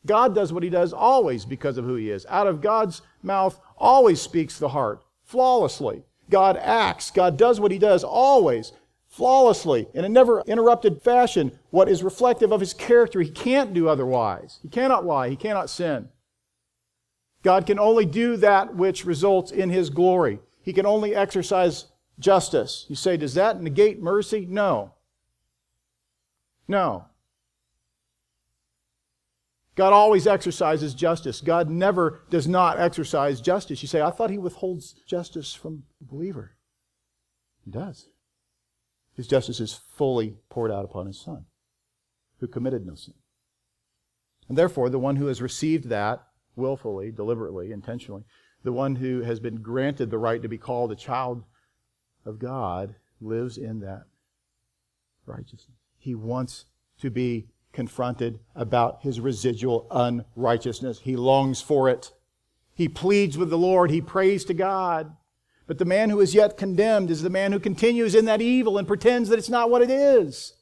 God 0.06 0.34
does 0.34 0.52
what 0.52 0.62
he 0.62 0.70
does 0.70 0.92
always 0.92 1.44
because 1.44 1.76
of 1.76 1.84
who 1.84 1.94
he 1.94 2.10
is. 2.10 2.26
Out 2.28 2.46
of 2.46 2.60
God's 2.60 3.02
mouth 3.22 3.60
always 3.76 4.20
speaks 4.20 4.58
the 4.58 4.70
heart, 4.70 5.02
flawlessly. 5.24 6.04
God 6.30 6.56
acts. 6.56 7.10
God 7.10 7.36
does 7.36 7.60
what 7.60 7.72
he 7.72 7.78
does 7.78 8.04
always, 8.04 8.72
flawlessly, 9.08 9.88
in 9.92 10.04
a 10.04 10.08
never 10.08 10.42
interrupted 10.46 11.02
fashion, 11.02 11.58
what 11.70 11.88
is 11.88 12.02
reflective 12.02 12.52
of 12.52 12.60
his 12.60 12.72
character. 12.72 13.20
He 13.20 13.30
can't 13.30 13.74
do 13.74 13.88
otherwise. 13.88 14.58
He 14.62 14.68
cannot 14.68 15.04
lie. 15.04 15.28
He 15.28 15.36
cannot 15.36 15.68
sin. 15.68 16.08
God 17.42 17.66
can 17.66 17.78
only 17.78 18.04
do 18.04 18.36
that 18.36 18.74
which 18.74 19.04
results 19.04 19.50
in 19.50 19.70
his 19.70 19.90
glory. 19.90 20.38
He 20.62 20.72
can 20.72 20.86
only 20.86 21.14
exercise 21.14 21.86
justice. 22.18 22.86
You 22.88 22.96
say, 22.96 23.16
does 23.16 23.34
that 23.34 23.62
negate 23.62 24.00
mercy? 24.00 24.46
No. 24.48 24.94
No. 26.68 27.06
God 29.80 29.94
always 29.94 30.26
exercises 30.26 30.92
justice. 30.92 31.40
God 31.40 31.70
never 31.70 32.20
does 32.28 32.46
not 32.46 32.78
exercise 32.78 33.40
justice. 33.40 33.80
You 33.80 33.88
say, 33.88 34.02
I 34.02 34.10
thought 34.10 34.28
he 34.28 34.36
withholds 34.36 34.92
justice 35.06 35.54
from 35.54 35.84
the 35.98 36.06
believer. 36.06 36.50
He 37.64 37.70
does. 37.70 38.08
His 39.16 39.26
justice 39.26 39.58
is 39.58 39.80
fully 39.96 40.36
poured 40.50 40.70
out 40.70 40.84
upon 40.84 41.06
his 41.06 41.18
Son, 41.18 41.46
who 42.40 42.46
committed 42.46 42.84
no 42.84 42.94
sin. 42.94 43.14
And 44.50 44.58
therefore, 44.58 44.90
the 44.90 44.98
one 44.98 45.16
who 45.16 45.28
has 45.28 45.40
received 45.40 45.88
that 45.88 46.24
willfully, 46.54 47.10
deliberately, 47.10 47.72
intentionally, 47.72 48.24
the 48.62 48.72
one 48.72 48.96
who 48.96 49.22
has 49.22 49.40
been 49.40 49.62
granted 49.62 50.10
the 50.10 50.18
right 50.18 50.42
to 50.42 50.48
be 50.48 50.58
called 50.58 50.92
a 50.92 50.94
child 50.94 51.42
of 52.26 52.38
God, 52.38 52.96
lives 53.18 53.56
in 53.56 53.80
that 53.80 54.02
righteousness. 55.24 55.78
He 55.96 56.14
wants 56.14 56.66
to 57.00 57.08
be 57.08 57.48
confronted 57.72 58.40
about 58.54 59.02
his 59.02 59.20
residual 59.20 59.86
unrighteousness. 59.90 61.00
He 61.00 61.16
longs 61.16 61.60
for 61.60 61.88
it. 61.88 62.12
He 62.74 62.88
pleads 62.88 63.38
with 63.38 63.50
the 63.50 63.58
Lord. 63.58 63.90
He 63.90 64.00
prays 64.00 64.44
to 64.46 64.54
God. 64.54 65.16
But 65.66 65.78
the 65.78 65.84
man 65.84 66.10
who 66.10 66.20
is 66.20 66.34
yet 66.34 66.56
condemned 66.56 67.10
is 67.10 67.22
the 67.22 67.30
man 67.30 67.52
who 67.52 67.60
continues 67.60 68.14
in 68.14 68.24
that 68.24 68.42
evil 68.42 68.76
and 68.76 68.88
pretends 68.88 69.28
that 69.28 69.38
it's 69.38 69.48
not 69.48 69.70
what 69.70 69.82
it 69.82 69.90
is. 69.90 70.54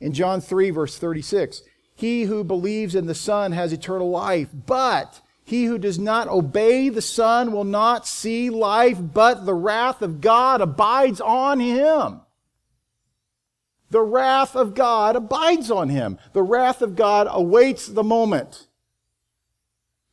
In 0.00 0.12
John 0.12 0.40
3, 0.40 0.70
verse 0.70 0.98
36, 0.98 1.62
he 1.94 2.24
who 2.24 2.44
believes 2.44 2.94
in 2.94 3.06
the 3.06 3.14
Son 3.14 3.52
has 3.52 3.72
eternal 3.72 4.10
life, 4.10 4.48
but 4.66 5.20
he 5.44 5.64
who 5.64 5.78
does 5.78 5.98
not 5.98 6.28
obey 6.28 6.88
the 6.88 7.00
Son 7.00 7.52
will 7.52 7.64
not 7.64 8.06
see 8.06 8.50
life, 8.50 8.98
but 9.00 9.46
the 9.46 9.54
wrath 9.54 10.02
of 10.02 10.20
God 10.20 10.60
abides 10.60 11.20
on 11.20 11.60
him 11.60 12.20
the 13.92 14.02
wrath 14.02 14.56
of 14.56 14.74
God 14.74 15.16
abides 15.16 15.70
on 15.70 15.90
him. 15.90 16.18
The 16.32 16.42
wrath 16.42 16.80
of 16.80 16.96
God 16.96 17.28
awaits 17.30 17.86
the 17.86 18.02
moment, 18.02 18.66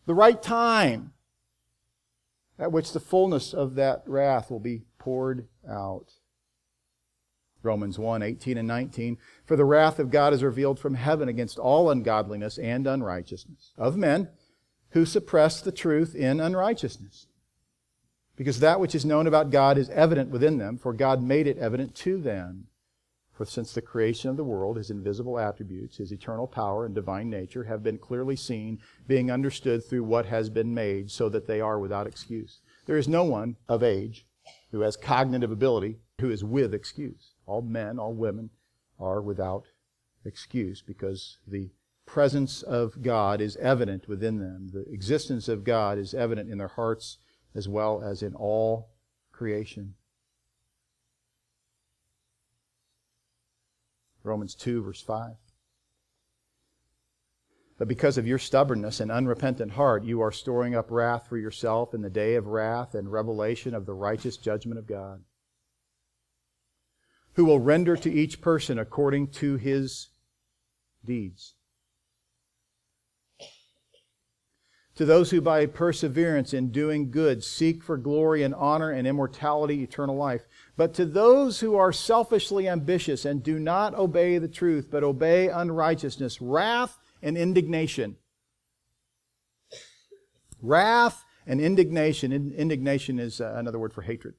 the 0.06 0.14
right 0.14 0.42
time 0.42 1.14
at 2.60 2.74
which 2.74 2.92
the 2.92 3.00
fullness 3.00 3.54
of 3.54 3.76
that 3.76 4.04
wrath 4.06 4.52
will 4.52 4.60
be 4.60 4.84
poured 4.98 5.48
out. 5.68 6.12
Romans 7.64 7.98
1 7.98 8.22
18 8.22 8.58
and 8.58 8.68
19. 8.68 9.18
For 9.46 9.56
the 9.56 9.66
wrath 9.66 9.98
of 9.98 10.12
God 10.12 10.34
is 10.34 10.44
revealed 10.44 10.78
from 10.78 10.96
heaven 10.96 11.30
against 11.30 11.58
all 11.58 11.90
ungodliness 11.90 12.58
and 12.58 12.86
unrighteousness 12.86 13.74
of 13.78 13.96
men 13.96 14.28
who 14.90 15.06
suppress 15.06 15.62
the 15.62 15.72
truth 15.72 16.16
in 16.16 16.42
unrighteousness. 16.42 17.28
Because 18.36 18.60
that 18.60 18.80
which 18.80 18.96
is 18.96 19.06
known 19.06 19.26
about 19.26 19.52
God 19.52 19.78
is 19.78 19.90
evident 19.90 20.32
within 20.32 20.58
them, 20.58 20.78
for 20.78 20.94
God 20.94 21.22
made 21.22 21.48
it 21.48 21.58
evident 21.58 21.96
to 21.96 22.18
them. 22.18 22.69
For 23.40 23.46
since 23.46 23.72
the 23.72 23.82
creation 23.82 24.30
of 24.30 24.36
the 24.36 24.44
world, 24.44 24.76
his 24.76 24.90
invisible 24.90 25.40
attributes, 25.40 25.96
his 25.96 26.12
eternal 26.12 26.46
power 26.46 26.86
and 26.86 26.94
divine 26.94 27.30
nature 27.30 27.64
have 27.64 27.82
been 27.82 27.98
clearly 27.98 28.36
seen, 28.36 28.80
being 29.08 29.32
understood 29.32 29.82
through 29.82 30.04
what 30.04 30.26
has 30.26 30.50
been 30.50 30.74
made, 30.74 31.10
so 31.10 31.30
that 31.30 31.48
they 31.48 31.62
are 31.62 31.80
without 31.80 32.06
excuse. 32.06 32.60
There 32.86 32.98
is 32.98 33.08
no 33.08 33.24
one 33.24 33.56
of 33.70 33.82
age 33.82 34.28
who 34.72 34.82
has 34.82 34.98
cognitive 34.98 35.52
ability 35.52 36.00
who 36.20 36.30
is 36.30 36.44
with 36.44 36.74
excuse. 36.74 37.36
All 37.46 37.62
men, 37.62 37.98
all 37.98 38.14
women 38.14 38.50
are 39.00 39.22
without 39.22 39.68
excuse 40.26 40.82
because 40.82 41.38
the 41.48 41.72
presence 42.06 42.62
of 42.62 43.02
God 43.02 43.40
is 43.40 43.56
evident 43.56 44.10
within 44.10 44.40
them. 44.40 44.68
The 44.74 44.84
existence 44.92 45.48
of 45.48 45.64
God 45.64 45.98
is 45.98 46.14
evident 46.14 46.52
in 46.52 46.58
their 46.58 46.68
hearts 46.68 47.20
as 47.56 47.70
well 47.70 48.04
as 48.04 48.22
in 48.22 48.36
all 48.36 48.90
creation. 49.32 49.96
Romans 54.24 54.56
2, 54.56 54.84
verse 54.84 55.02
5. 55.02 55.36
But 57.78 57.88
because 57.88 58.18
of 58.18 58.28
your 58.28 58.40
stubbornness 58.40 59.00
and 59.00 59.10
unrepentant 59.10 59.72
heart, 59.72 60.04
you 60.04 60.20
are 60.22 60.34
storing 60.34 60.76
up 60.76 60.92
wrath 60.92 61.28
for 61.30 61.38
yourself 61.38 61.94
in 61.94 62.02
the 62.02 62.10
day 62.10 62.36
of 62.36 62.48
wrath 62.48 62.94
and 62.94 63.10
revelation 63.10 63.74
of 63.74 63.86
the 63.86 63.94
righteous 63.94 64.36
judgment 64.36 64.78
of 64.78 64.86
God, 64.86 65.24
who 67.34 67.46
will 67.46 67.60
render 67.60 67.96
to 67.96 68.12
each 68.12 68.42
person 68.42 68.78
according 68.78 69.28
to 69.28 69.56
his 69.56 70.10
deeds. 71.06 71.56
To 75.00 75.06
those 75.06 75.32
who 75.32 75.40
by 75.40 75.66
perseverance 75.66 76.54
in 76.54 76.72
doing 76.72 77.10
good 77.10 77.42
seek 77.42 77.82
for 77.82 77.96
glory 77.96 78.44
and 78.44 78.54
honor 78.54 78.92
and 78.92 79.08
immortality, 79.08 79.82
eternal 79.82 80.18
life. 80.18 80.46
But 80.76 80.94
to 80.96 81.06
those 81.06 81.62
who 81.62 81.78
are 81.78 81.94
selfishly 81.94 82.68
ambitious 82.68 83.24
and 83.24 83.42
do 83.42 83.60
not 83.60 83.96
obey 83.96 84.40
the 84.40 84.50
truth, 84.50 84.90
but 84.92 85.06
obey 85.06 85.48
unrighteousness, 85.48 86.42
wrath 86.42 86.98
and 87.22 87.38
indignation. 87.38 88.18
Wrath 90.62 91.24
and 91.48 91.62
indignation. 91.62 92.34
Indignation 92.34 93.20
is 93.20 93.40
uh, 93.40 93.54
another 93.56 93.80
word 93.80 93.94
for 93.94 94.02
hatred. 94.02 94.34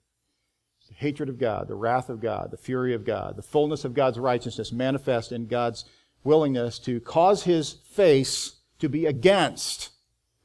The 0.89 0.95
hatred 0.95 1.31
of 1.31 1.39
God, 1.39 1.69
the 1.69 1.75
wrath 1.75 2.11
of 2.11 2.21
God, 2.21 2.51
the 2.51 2.59
fury 2.59 2.93
of 2.93 3.07
God, 3.07 3.37
the 3.37 3.43
fullness 3.43 3.87
of 3.87 3.95
God's 3.95 4.19
righteousness 4.19 4.73
manifest 4.73 5.33
in 5.33 5.47
God's 5.47 5.87
willingness 6.23 6.79
to 6.81 7.01
cause 7.01 7.45
his 7.45 7.73
face 7.73 8.57
to 8.79 8.91
be 8.91 9.07
against 9.07 9.93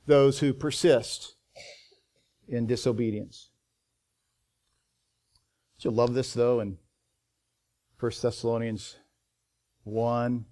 those 0.06 0.40
who 0.40 0.54
persist 0.54 1.36
in 2.48 2.68
disobedience. 2.68 3.50
You'll 5.80 5.94
love 5.94 6.16
this, 6.16 6.34
though, 6.34 6.62
in 6.62 6.78
1 8.00 8.12
Thessalonians 8.22 8.98
1, 9.84 10.46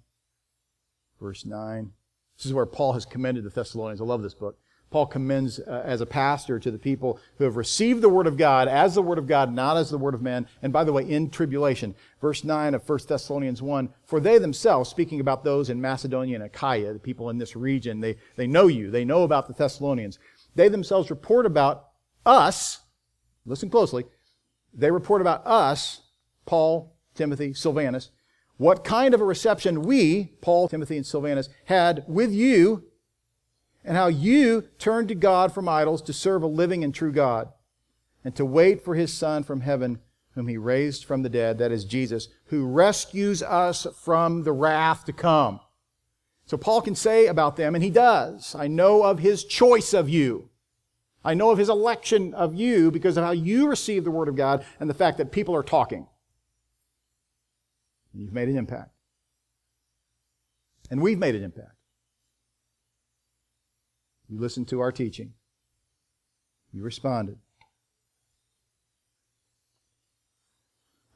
verse 1.20 1.44
9. 1.44 1.90
This 2.36 2.46
is 2.46 2.52
where 2.52 2.66
Paul 2.66 2.92
has 2.92 3.04
commended 3.04 3.42
the 3.42 3.50
Thessalonians. 3.50 4.00
I 4.00 4.04
love 4.04 4.22
this 4.22 4.34
book. 4.34 4.58
Paul 4.94 5.06
commends 5.06 5.58
uh, 5.58 5.82
as 5.84 6.00
a 6.00 6.06
pastor 6.06 6.60
to 6.60 6.70
the 6.70 6.78
people 6.78 7.18
who 7.36 7.42
have 7.42 7.56
received 7.56 8.00
the 8.00 8.08
word 8.08 8.28
of 8.28 8.36
God 8.36 8.68
as 8.68 8.94
the 8.94 9.02
word 9.02 9.18
of 9.18 9.26
God, 9.26 9.52
not 9.52 9.76
as 9.76 9.90
the 9.90 9.98
word 9.98 10.14
of 10.14 10.22
man. 10.22 10.46
And 10.62 10.72
by 10.72 10.84
the 10.84 10.92
way, 10.92 11.02
in 11.02 11.30
tribulation. 11.30 11.96
Verse 12.20 12.44
9 12.44 12.74
of 12.74 12.88
1 12.88 12.98
Thessalonians 13.08 13.60
1, 13.60 13.88
for 14.04 14.20
they 14.20 14.38
themselves, 14.38 14.88
speaking 14.88 15.18
about 15.18 15.42
those 15.42 15.68
in 15.68 15.80
Macedonia 15.80 16.36
and 16.36 16.44
Achaia, 16.44 16.92
the 16.92 17.00
people 17.00 17.28
in 17.30 17.38
this 17.38 17.56
region, 17.56 17.98
they, 17.98 18.18
they 18.36 18.46
know 18.46 18.68
you. 18.68 18.88
They 18.88 19.04
know 19.04 19.24
about 19.24 19.48
the 19.48 19.52
Thessalonians. 19.52 20.20
They 20.54 20.68
themselves 20.68 21.10
report 21.10 21.44
about 21.44 21.88
us, 22.24 22.78
listen 23.44 23.70
closely, 23.70 24.04
they 24.72 24.92
report 24.92 25.22
about 25.22 25.44
us, 25.44 26.02
Paul, 26.46 26.96
Timothy, 27.16 27.52
Silvanus, 27.52 28.12
what 28.58 28.84
kind 28.84 29.12
of 29.12 29.20
a 29.20 29.24
reception 29.24 29.82
we, 29.82 30.36
Paul, 30.40 30.68
Timothy, 30.68 30.96
and 30.96 31.04
Silvanus, 31.04 31.48
had 31.64 32.04
with 32.06 32.30
you, 32.30 32.84
and 33.84 33.96
how 33.96 34.06
you 34.06 34.62
turned 34.78 35.08
to 35.08 35.14
God 35.14 35.52
from 35.52 35.68
idols 35.68 36.00
to 36.02 36.12
serve 36.12 36.42
a 36.42 36.46
living 36.46 36.82
and 36.82 36.94
true 36.94 37.12
God, 37.12 37.48
and 38.24 38.34
to 38.36 38.44
wait 38.44 38.82
for 38.82 38.94
his 38.94 39.12
Son 39.12 39.42
from 39.42 39.60
heaven, 39.60 39.98
whom 40.34 40.48
he 40.48 40.56
raised 40.56 41.04
from 41.04 41.22
the 41.22 41.28
dead, 41.28 41.58
that 41.58 41.70
is 41.70 41.84
Jesus, 41.84 42.28
who 42.46 42.66
rescues 42.66 43.42
us 43.42 43.86
from 44.02 44.44
the 44.44 44.52
wrath 44.52 45.04
to 45.04 45.12
come. 45.12 45.60
So 46.46 46.56
Paul 46.56 46.82
can 46.82 46.94
say 46.94 47.26
about 47.26 47.56
them, 47.56 47.74
and 47.74 47.84
he 47.84 47.90
does, 47.90 48.54
I 48.54 48.66
know 48.66 49.02
of 49.02 49.18
his 49.18 49.44
choice 49.44 49.92
of 49.92 50.08
you. 50.08 50.50
I 51.24 51.34
know 51.34 51.50
of 51.50 51.58
his 51.58 51.70
election 51.70 52.34
of 52.34 52.54
you 52.54 52.90
because 52.90 53.16
of 53.16 53.24
how 53.24 53.30
you 53.30 53.66
receive 53.68 54.04
the 54.04 54.10
Word 54.10 54.28
of 54.28 54.36
God 54.36 54.64
and 54.78 54.90
the 54.90 54.94
fact 54.94 55.18
that 55.18 55.32
people 55.32 55.56
are 55.56 55.62
talking. 55.62 56.06
And 58.12 58.22
you've 58.22 58.32
made 58.32 58.48
an 58.48 58.58
impact. 58.58 58.90
And 60.90 61.00
we've 61.00 61.18
made 61.18 61.34
an 61.34 61.42
impact. 61.42 61.73
You 64.28 64.40
listened 64.40 64.68
to 64.68 64.80
our 64.80 64.92
teaching. 64.92 65.34
You 66.72 66.82
responded. 66.82 67.38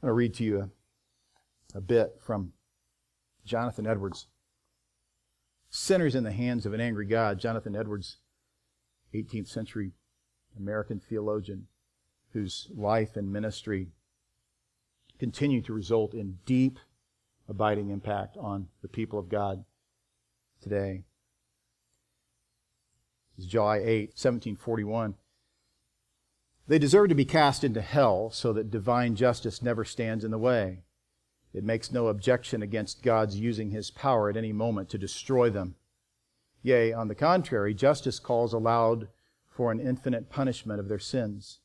I'm 0.01 0.07
going 0.07 0.11
to 0.11 0.13
read 0.13 0.33
to 0.35 0.43
you 0.43 0.59
a, 1.73 1.77
a 1.77 1.81
bit 1.81 2.15
from 2.21 2.53
Jonathan 3.45 3.85
Edwards. 3.85 4.27
Sinners 5.69 6.15
in 6.15 6.23
the 6.23 6.31
hands 6.31 6.65
of 6.65 6.73
an 6.73 6.79
angry 6.79 7.05
God. 7.05 7.39
Jonathan 7.39 7.75
Edwards, 7.75 8.17
18th 9.13 9.47
century 9.47 9.91
American 10.57 10.99
theologian 10.99 11.67
whose 12.33 12.69
life 12.75 13.15
and 13.15 13.31
ministry 13.31 13.87
continue 15.17 15.61
to 15.61 15.73
result 15.73 16.13
in 16.13 16.37
deep, 16.45 16.79
abiding 17.47 17.89
impact 17.89 18.37
on 18.37 18.67
the 18.81 18.87
people 18.87 19.19
of 19.19 19.29
God. 19.29 19.65
today. 20.61 21.03
Is 23.39 23.45
July 23.45 23.77
8, 23.77 24.09
1741. 24.09 25.15
They 26.67 26.77
deserve 26.77 27.07
to 27.07 27.15
be 27.15 27.23
cast 27.23 27.63
into 27.63 27.79
hell 27.79 28.31
so 28.31 28.51
that 28.51 28.69
divine 28.69 29.15
justice 29.15 29.61
never 29.61 29.85
stands 29.85 30.25
in 30.25 30.31
the 30.31 30.37
way. 30.37 30.83
It 31.53 31.63
makes 31.63 31.89
no 31.89 32.07
objection 32.07 32.61
against 32.61 33.01
God's 33.01 33.39
using 33.39 33.69
his 33.69 33.91
power 33.91 34.29
at 34.29 34.35
any 34.35 34.51
moment 34.51 34.89
to 34.89 34.97
destroy 34.97 35.49
them. 35.49 35.75
Yea, 36.63 36.91
on 36.91 37.07
the 37.07 37.15
contrary, 37.15 37.73
justice 37.73 38.19
calls 38.19 38.51
aloud 38.51 39.07
for 39.47 39.71
an 39.71 39.79
infinite 39.79 40.29
punishment 40.29 40.81
of 40.81 40.89
their 40.89 40.99
sins. 40.99 41.59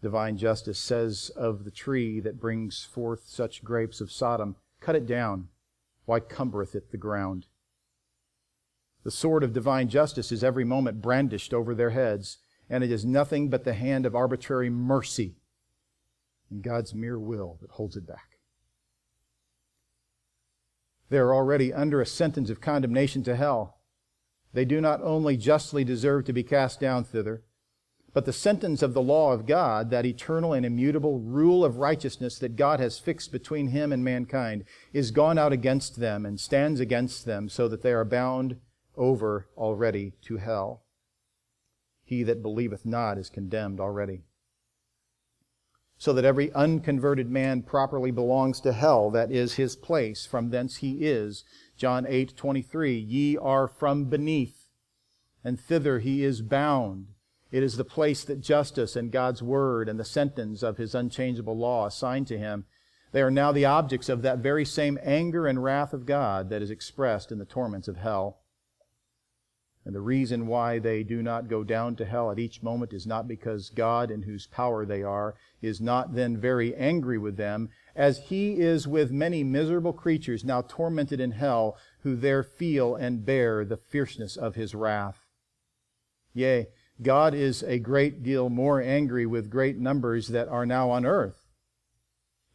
Divine 0.00 0.36
justice 0.36 0.78
says 0.78 1.28
of 1.34 1.64
the 1.64 1.72
tree 1.72 2.20
that 2.20 2.38
brings 2.38 2.84
forth 2.84 3.24
such 3.26 3.64
grapes 3.64 4.00
of 4.00 4.12
Sodom, 4.12 4.54
Cut 4.78 4.94
it 4.94 5.06
down. 5.06 5.48
Why 6.04 6.20
cumbereth 6.20 6.76
it 6.76 6.92
the 6.92 6.98
ground? 6.98 7.48
The 9.04 9.10
sword 9.10 9.44
of 9.44 9.52
divine 9.52 9.88
justice 9.88 10.32
is 10.32 10.42
every 10.42 10.64
moment 10.64 11.02
brandished 11.02 11.54
over 11.54 11.74
their 11.74 11.90
heads 11.90 12.38
and 12.68 12.82
it 12.82 12.90
is 12.90 13.04
nothing 13.04 13.50
but 13.50 13.64
the 13.64 13.74
hand 13.74 14.06
of 14.06 14.16
arbitrary 14.16 14.70
mercy 14.70 15.36
and 16.50 16.62
God's 16.62 16.94
mere 16.94 17.18
will 17.18 17.58
that 17.60 17.72
holds 17.72 17.96
it 17.96 18.06
back. 18.06 18.38
They 21.10 21.18
are 21.18 21.34
already 21.34 21.72
under 21.72 22.00
a 22.00 22.06
sentence 22.06 22.48
of 22.48 22.60
condemnation 22.60 23.22
to 23.24 23.36
hell. 23.36 23.80
They 24.52 24.64
do 24.64 24.80
not 24.80 25.02
only 25.02 25.36
justly 25.36 25.84
deserve 25.84 26.24
to 26.24 26.32
be 26.32 26.42
cast 26.42 26.80
down 26.80 27.04
thither, 27.04 27.44
but 28.14 28.24
the 28.24 28.32
sentence 28.32 28.80
of 28.80 28.94
the 28.94 29.02
law 29.02 29.32
of 29.32 29.44
God, 29.44 29.90
that 29.90 30.06
eternal 30.06 30.52
and 30.52 30.64
immutable 30.64 31.18
rule 31.18 31.64
of 31.64 31.78
righteousness 31.78 32.38
that 32.38 32.56
God 32.56 32.78
has 32.78 32.98
fixed 32.98 33.32
between 33.32 33.68
him 33.68 33.92
and 33.92 34.04
mankind, 34.04 34.64
is 34.92 35.10
gone 35.10 35.36
out 35.36 35.52
against 35.52 35.98
them 35.98 36.24
and 36.24 36.38
stands 36.38 36.78
against 36.78 37.24
them, 37.24 37.48
so 37.48 37.66
that 37.66 37.82
they 37.82 37.92
are 37.92 38.04
bound 38.04 38.56
over 38.96 39.48
already 39.56 40.12
to 40.22 40.36
hell. 40.36 40.82
He 42.04 42.22
that 42.22 42.42
believeth 42.42 42.84
not 42.84 43.18
is 43.18 43.30
condemned 43.30 43.80
already. 43.80 44.22
So 45.96 46.12
that 46.12 46.24
every 46.24 46.52
unconverted 46.52 47.30
man 47.30 47.62
properly 47.62 48.10
belongs 48.10 48.60
to 48.60 48.72
hell, 48.72 49.10
that 49.10 49.30
is 49.30 49.54
his 49.54 49.76
place. 49.76 50.26
From 50.26 50.50
thence 50.50 50.76
he 50.76 51.04
is. 51.06 51.44
John 51.76 52.04
8, 52.06 52.36
23. 52.36 52.98
Ye 52.98 53.36
are 53.36 53.66
from 53.66 54.04
beneath, 54.06 54.68
and 55.42 55.58
thither 55.58 56.00
he 56.00 56.24
is 56.24 56.42
bound. 56.42 57.06
It 57.50 57.62
is 57.62 57.76
the 57.76 57.84
place 57.84 58.24
that 58.24 58.40
justice 58.40 58.96
and 58.96 59.12
God's 59.12 59.42
word 59.42 59.88
and 59.88 59.98
the 59.98 60.04
sentence 60.04 60.62
of 60.62 60.76
his 60.76 60.94
unchangeable 60.94 61.56
law 61.56 61.86
assigned 61.86 62.26
to 62.26 62.38
him. 62.38 62.66
They 63.12 63.22
are 63.22 63.30
now 63.30 63.52
the 63.52 63.64
objects 63.64 64.08
of 64.08 64.22
that 64.22 64.38
very 64.40 64.64
same 64.64 64.98
anger 65.00 65.46
and 65.46 65.62
wrath 65.62 65.92
of 65.92 66.04
God 66.04 66.50
that 66.50 66.62
is 66.62 66.70
expressed 66.70 67.30
in 67.30 67.38
the 67.38 67.44
torments 67.44 67.86
of 67.86 67.98
hell. 67.98 68.40
And 69.86 69.94
the 69.94 70.00
reason 70.00 70.46
why 70.46 70.78
they 70.78 71.02
do 71.02 71.22
not 71.22 71.48
go 71.48 71.62
down 71.62 71.94
to 71.96 72.06
hell 72.06 72.30
at 72.30 72.38
each 72.38 72.62
moment 72.62 72.94
is 72.94 73.06
not 73.06 73.28
because 73.28 73.68
God, 73.68 74.10
in 74.10 74.22
whose 74.22 74.46
power 74.46 74.86
they 74.86 75.02
are, 75.02 75.34
is 75.60 75.78
not 75.78 76.14
then 76.14 76.38
very 76.38 76.74
angry 76.74 77.18
with 77.18 77.36
them, 77.36 77.68
as 77.94 78.18
he 78.18 78.54
is 78.54 78.88
with 78.88 79.12
many 79.12 79.44
miserable 79.44 79.92
creatures 79.92 80.42
now 80.42 80.62
tormented 80.62 81.20
in 81.20 81.32
hell, 81.32 81.76
who 82.00 82.16
there 82.16 82.42
feel 82.42 82.94
and 82.94 83.26
bear 83.26 83.62
the 83.62 83.76
fierceness 83.76 84.36
of 84.36 84.54
his 84.54 84.74
wrath. 84.74 85.26
Yea, 86.32 86.68
God 87.02 87.34
is 87.34 87.62
a 87.62 87.78
great 87.78 88.22
deal 88.22 88.48
more 88.48 88.80
angry 88.80 89.26
with 89.26 89.50
great 89.50 89.76
numbers 89.76 90.28
that 90.28 90.48
are 90.48 90.64
now 90.64 90.88
on 90.90 91.04
earth. 91.04 91.44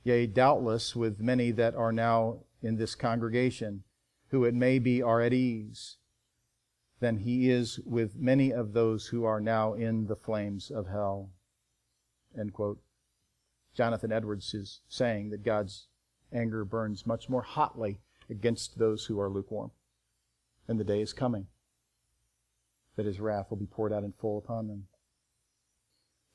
Yea, 0.03 0.25
doubtless 0.25 0.95
with 0.95 1.19
many 1.19 1.51
that 1.51 1.75
are 1.75 1.91
now 1.91 2.39
in 2.63 2.77
this 2.77 2.95
congregation, 2.95 3.83
who 4.29 4.45
it 4.45 4.55
may 4.55 4.79
be 4.79 4.99
are 4.99 5.21
at 5.21 5.33
ease 5.33 5.98
than 6.99 7.17
he 7.17 7.49
is 7.49 7.79
with 7.85 8.15
many 8.15 8.51
of 8.51 8.73
those 8.73 9.07
who 9.07 9.23
are 9.23 9.39
now 9.39 9.73
in 9.73 10.07
the 10.07 10.15
flames 10.15 10.69
of 10.69 10.87
hell. 10.87 11.29
End 12.37 12.53
quote. 12.53 12.79
Jonathan 13.75 14.11
Edwards 14.11 14.53
is 14.53 14.81
saying 14.89 15.29
that 15.29 15.43
God's 15.43 15.87
anger 16.33 16.65
burns 16.65 17.05
much 17.05 17.29
more 17.29 17.41
hotly 17.41 18.01
against 18.29 18.77
those 18.77 19.05
who 19.05 19.19
are 19.19 19.29
lukewarm. 19.29 19.71
And 20.67 20.79
the 20.79 20.83
day 20.83 21.01
is 21.01 21.13
coming 21.13 21.47
that 22.95 23.05
his 23.05 23.19
wrath 23.19 23.49
will 23.49 23.57
be 23.57 23.65
poured 23.65 23.93
out 23.93 24.03
in 24.03 24.11
full 24.11 24.37
upon 24.37 24.67
them. 24.67 24.87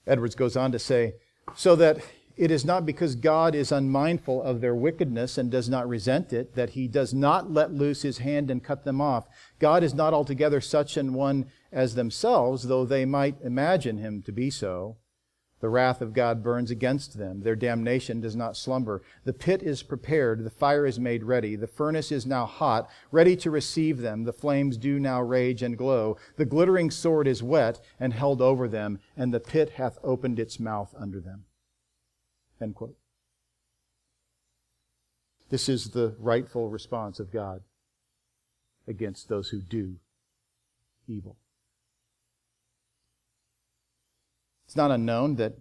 Edwards 0.06 0.34
goes 0.34 0.56
on 0.56 0.72
to 0.72 0.78
say, 0.78 1.14
so 1.54 1.76
that 1.76 1.98
it 2.36 2.50
is 2.50 2.64
not 2.64 2.84
because 2.84 3.14
God 3.14 3.54
is 3.54 3.70
unmindful 3.70 4.42
of 4.42 4.60
their 4.60 4.74
wickedness 4.74 5.38
and 5.38 5.50
does 5.50 5.68
not 5.68 5.88
resent 5.88 6.32
it 6.32 6.54
that 6.54 6.70
he 6.70 6.88
does 6.88 7.14
not 7.14 7.52
let 7.52 7.72
loose 7.72 8.02
his 8.02 8.18
hand 8.18 8.50
and 8.50 8.64
cut 8.64 8.84
them 8.84 9.00
off. 9.00 9.28
God 9.60 9.84
is 9.84 9.94
not 9.94 10.12
altogether 10.12 10.60
such 10.60 10.96
an 10.96 11.14
one 11.14 11.46
as 11.70 11.94
themselves, 11.94 12.64
though 12.64 12.84
they 12.84 13.04
might 13.04 13.40
imagine 13.42 13.98
him 13.98 14.20
to 14.22 14.32
be 14.32 14.50
so. 14.50 14.96
The 15.60 15.68
wrath 15.68 16.02
of 16.02 16.12
God 16.12 16.42
burns 16.42 16.70
against 16.70 17.16
them. 17.16 17.42
Their 17.42 17.56
damnation 17.56 18.20
does 18.20 18.34
not 18.34 18.56
slumber. 18.56 19.02
The 19.24 19.32
pit 19.32 19.62
is 19.62 19.82
prepared. 19.82 20.44
The 20.44 20.50
fire 20.50 20.84
is 20.84 20.98
made 20.98 21.22
ready. 21.22 21.56
The 21.56 21.68
furnace 21.68 22.12
is 22.12 22.26
now 22.26 22.46
hot, 22.46 22.90
ready 23.12 23.36
to 23.36 23.50
receive 23.50 23.98
them. 23.98 24.24
The 24.24 24.32
flames 24.32 24.76
do 24.76 24.98
now 24.98 25.22
rage 25.22 25.62
and 25.62 25.78
glow. 25.78 26.16
The 26.36 26.44
glittering 26.44 26.90
sword 26.90 27.28
is 27.28 27.42
whet 27.42 27.80
and 27.98 28.12
held 28.12 28.42
over 28.42 28.68
them, 28.68 28.98
and 29.16 29.32
the 29.32 29.40
pit 29.40 29.70
hath 29.70 29.98
opened 30.02 30.38
its 30.38 30.60
mouth 30.60 30.94
under 30.98 31.20
them. 31.20 31.44
End 32.60 32.74
quote. 32.74 32.96
This 35.50 35.68
is 35.68 35.90
the 35.90 36.16
rightful 36.18 36.68
response 36.68 37.20
of 37.20 37.32
God 37.32 37.62
against 38.88 39.28
those 39.28 39.50
who 39.50 39.60
do 39.60 39.96
evil. 41.06 41.36
It's 44.66 44.76
not 44.76 44.90
unknown 44.90 45.36
that 45.36 45.54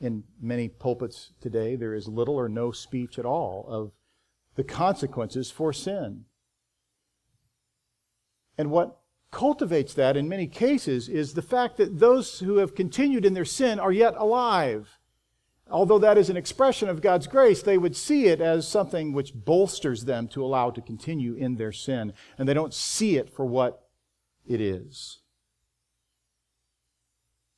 in 0.00 0.24
many 0.40 0.68
pulpits 0.68 1.32
today 1.40 1.76
there 1.76 1.94
is 1.94 2.08
little 2.08 2.36
or 2.36 2.48
no 2.48 2.72
speech 2.72 3.18
at 3.18 3.24
all 3.24 3.66
of 3.68 3.92
the 4.56 4.64
consequences 4.64 5.50
for 5.50 5.72
sin. 5.72 6.24
And 8.58 8.70
what 8.70 8.98
cultivates 9.30 9.94
that 9.94 10.16
in 10.16 10.28
many 10.28 10.46
cases 10.46 11.08
is 11.08 11.34
the 11.34 11.42
fact 11.42 11.76
that 11.76 12.00
those 12.00 12.40
who 12.40 12.58
have 12.58 12.74
continued 12.74 13.24
in 13.24 13.34
their 13.34 13.44
sin 13.44 13.78
are 13.78 13.92
yet 13.92 14.14
alive 14.16 14.98
although 15.70 15.98
that 15.98 16.18
is 16.18 16.30
an 16.30 16.36
expression 16.36 16.88
of 16.88 17.00
God's 17.00 17.26
grace, 17.26 17.62
they 17.62 17.78
would 17.78 17.96
see 17.96 18.26
it 18.26 18.40
as 18.40 18.66
something 18.66 19.12
which 19.12 19.32
bolsters 19.34 20.04
them 20.04 20.28
to 20.28 20.44
allow 20.44 20.70
to 20.70 20.80
continue 20.80 21.34
in 21.34 21.56
their 21.56 21.72
sin, 21.72 22.12
and 22.36 22.48
they 22.48 22.54
don't 22.54 22.74
see 22.74 23.16
it 23.16 23.30
for 23.30 23.44
what 23.44 23.88
it 24.46 24.60
is. 24.60 25.20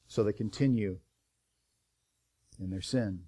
So 0.06 0.22
they 0.22 0.32
continue 0.32 0.98
in 2.60 2.70
their 2.70 2.82
sin. 2.82 3.20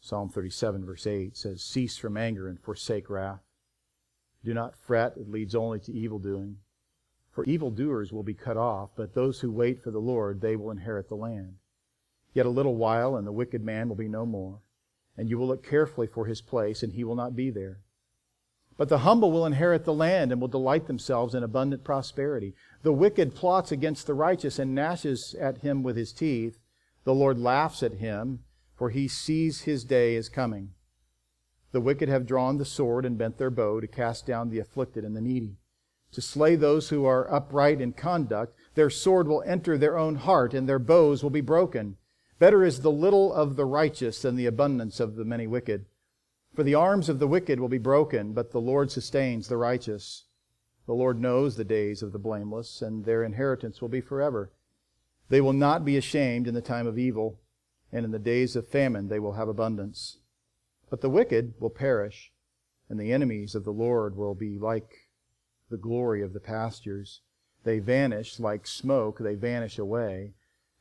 Psalm 0.00 0.28
37, 0.28 0.86
verse 0.86 1.06
8 1.06 1.36
says, 1.36 1.62
Cease 1.62 1.98
from 1.98 2.16
anger 2.16 2.48
and 2.48 2.58
forsake 2.60 3.10
wrath. 3.10 3.42
Do 4.44 4.54
not 4.54 4.76
fret, 4.76 5.14
it 5.16 5.28
leads 5.28 5.54
only 5.54 5.80
to 5.80 5.92
evil 5.92 6.18
doing. 6.18 6.58
For 7.30 7.44
evildoers 7.44 8.12
will 8.12 8.22
be 8.22 8.34
cut 8.34 8.56
off, 8.56 8.90
but 8.96 9.14
those 9.14 9.40
who 9.40 9.52
wait 9.52 9.82
for 9.82 9.90
the 9.90 9.98
Lord, 9.98 10.40
they 10.40 10.56
will 10.56 10.70
inherit 10.70 11.08
the 11.08 11.14
land. 11.14 11.56
Yet 12.38 12.46
a 12.46 12.50
little 12.50 12.76
while, 12.76 13.16
and 13.16 13.26
the 13.26 13.32
wicked 13.32 13.64
man 13.64 13.88
will 13.88 13.96
be 13.96 14.06
no 14.06 14.24
more. 14.24 14.60
And 15.16 15.28
you 15.28 15.38
will 15.38 15.48
look 15.48 15.64
carefully 15.64 16.06
for 16.06 16.26
his 16.26 16.40
place, 16.40 16.84
and 16.84 16.92
he 16.92 17.02
will 17.02 17.16
not 17.16 17.34
be 17.34 17.50
there. 17.50 17.80
But 18.76 18.88
the 18.88 18.98
humble 18.98 19.32
will 19.32 19.44
inherit 19.44 19.84
the 19.84 19.92
land 19.92 20.30
and 20.30 20.40
will 20.40 20.46
delight 20.46 20.86
themselves 20.86 21.34
in 21.34 21.42
abundant 21.42 21.82
prosperity. 21.82 22.54
The 22.84 22.92
wicked 22.92 23.34
plots 23.34 23.72
against 23.72 24.06
the 24.06 24.14
righteous 24.14 24.60
and 24.60 24.72
gnashes 24.72 25.34
at 25.34 25.62
him 25.62 25.82
with 25.82 25.96
his 25.96 26.12
teeth. 26.12 26.60
The 27.02 27.12
Lord 27.12 27.40
laughs 27.40 27.82
at 27.82 27.94
him, 27.94 28.44
for 28.76 28.90
he 28.90 29.08
sees 29.08 29.62
his 29.62 29.82
day 29.82 30.14
is 30.14 30.28
coming. 30.28 30.74
The 31.72 31.80
wicked 31.80 32.08
have 32.08 32.24
drawn 32.24 32.58
the 32.58 32.64
sword 32.64 33.04
and 33.04 33.18
bent 33.18 33.38
their 33.38 33.50
bow 33.50 33.80
to 33.80 33.88
cast 33.88 34.26
down 34.26 34.48
the 34.48 34.60
afflicted 34.60 35.04
and 35.04 35.16
the 35.16 35.20
needy, 35.20 35.56
to 36.12 36.20
slay 36.20 36.54
those 36.54 36.90
who 36.90 37.04
are 37.04 37.28
upright 37.34 37.80
in 37.80 37.94
conduct. 37.94 38.54
Their 38.76 38.90
sword 38.90 39.26
will 39.26 39.42
enter 39.44 39.76
their 39.76 39.98
own 39.98 40.14
heart, 40.14 40.54
and 40.54 40.68
their 40.68 40.78
bows 40.78 41.24
will 41.24 41.30
be 41.30 41.40
broken. 41.40 41.96
Better 42.38 42.64
is 42.64 42.82
the 42.82 42.92
little 42.92 43.32
of 43.32 43.56
the 43.56 43.64
righteous 43.64 44.22
than 44.22 44.36
the 44.36 44.46
abundance 44.46 45.00
of 45.00 45.16
the 45.16 45.24
many 45.24 45.46
wicked. 45.46 45.86
For 46.54 46.62
the 46.62 46.74
arms 46.74 47.08
of 47.08 47.18
the 47.18 47.26
wicked 47.26 47.58
will 47.58 47.68
be 47.68 47.78
broken, 47.78 48.32
but 48.32 48.52
the 48.52 48.60
Lord 48.60 48.90
sustains 48.90 49.48
the 49.48 49.56
righteous. 49.56 50.24
The 50.86 50.94
Lord 50.94 51.20
knows 51.20 51.56
the 51.56 51.64
days 51.64 52.02
of 52.02 52.12
the 52.12 52.18
blameless, 52.18 52.80
and 52.80 53.04
their 53.04 53.24
inheritance 53.24 53.82
will 53.82 53.88
be 53.88 54.00
forever. 54.00 54.52
They 55.28 55.40
will 55.40 55.52
not 55.52 55.84
be 55.84 55.96
ashamed 55.96 56.46
in 56.46 56.54
the 56.54 56.62
time 56.62 56.86
of 56.86 56.98
evil, 56.98 57.40
and 57.92 58.04
in 58.04 58.12
the 58.12 58.18
days 58.18 58.56
of 58.56 58.68
famine 58.68 59.08
they 59.08 59.18
will 59.18 59.32
have 59.32 59.48
abundance. 59.48 60.18
But 60.88 61.00
the 61.00 61.10
wicked 61.10 61.54
will 61.58 61.70
perish, 61.70 62.32
and 62.88 62.98
the 62.98 63.12
enemies 63.12 63.54
of 63.54 63.64
the 63.64 63.72
Lord 63.72 64.16
will 64.16 64.34
be 64.34 64.58
like 64.58 65.08
the 65.70 65.76
glory 65.76 66.22
of 66.22 66.32
the 66.32 66.40
pastures. 66.40 67.20
They 67.64 67.80
vanish 67.80 68.38
like 68.38 68.66
smoke, 68.66 69.18
they 69.18 69.34
vanish 69.34 69.78
away. 69.78 70.34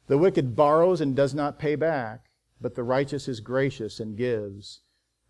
The 0.08 0.18
wicked 0.18 0.55
borrows 0.55 1.01
and 1.01 1.16
does 1.16 1.34
not 1.34 1.60
pay 1.60 1.76
back, 1.76 2.32
but 2.60 2.76
the 2.76 2.84
righteous 2.84 3.28
is 3.28 3.39
gracious 3.39 3.99
and 3.99 4.18
gives. 4.18 4.82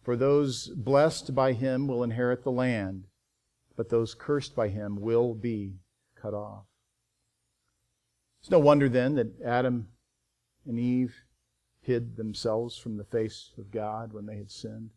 For 0.04 0.16
those 0.16 0.70
blessed 0.70 1.36
by 1.36 1.54
him 1.54 1.88
will 1.88 2.04
inherit 2.04 2.44
the 2.44 2.52
land, 2.52 3.08
but 3.76 3.90
those 3.90 4.16
cursed 4.16 4.56
by 4.56 4.70
him 4.70 5.02
will 5.02 5.34
be 5.34 5.80
cut 6.16 6.34
off. 6.34 6.66
It's 8.40 8.52
no 8.52 8.60
wonder 8.60 8.88
then 8.88 9.16
that 9.16 9.42
Adam 9.44 9.90
and 10.66 10.80
Eve 10.80 11.24
hid 11.82 12.16
themselves 12.16 12.78
from 12.78 12.98
the 12.98 13.04
face 13.04 13.54
of 13.58 13.72
God 13.72 14.14
when 14.14 14.26
they 14.26 14.38
had 14.38 14.52
sinned. 14.52 14.92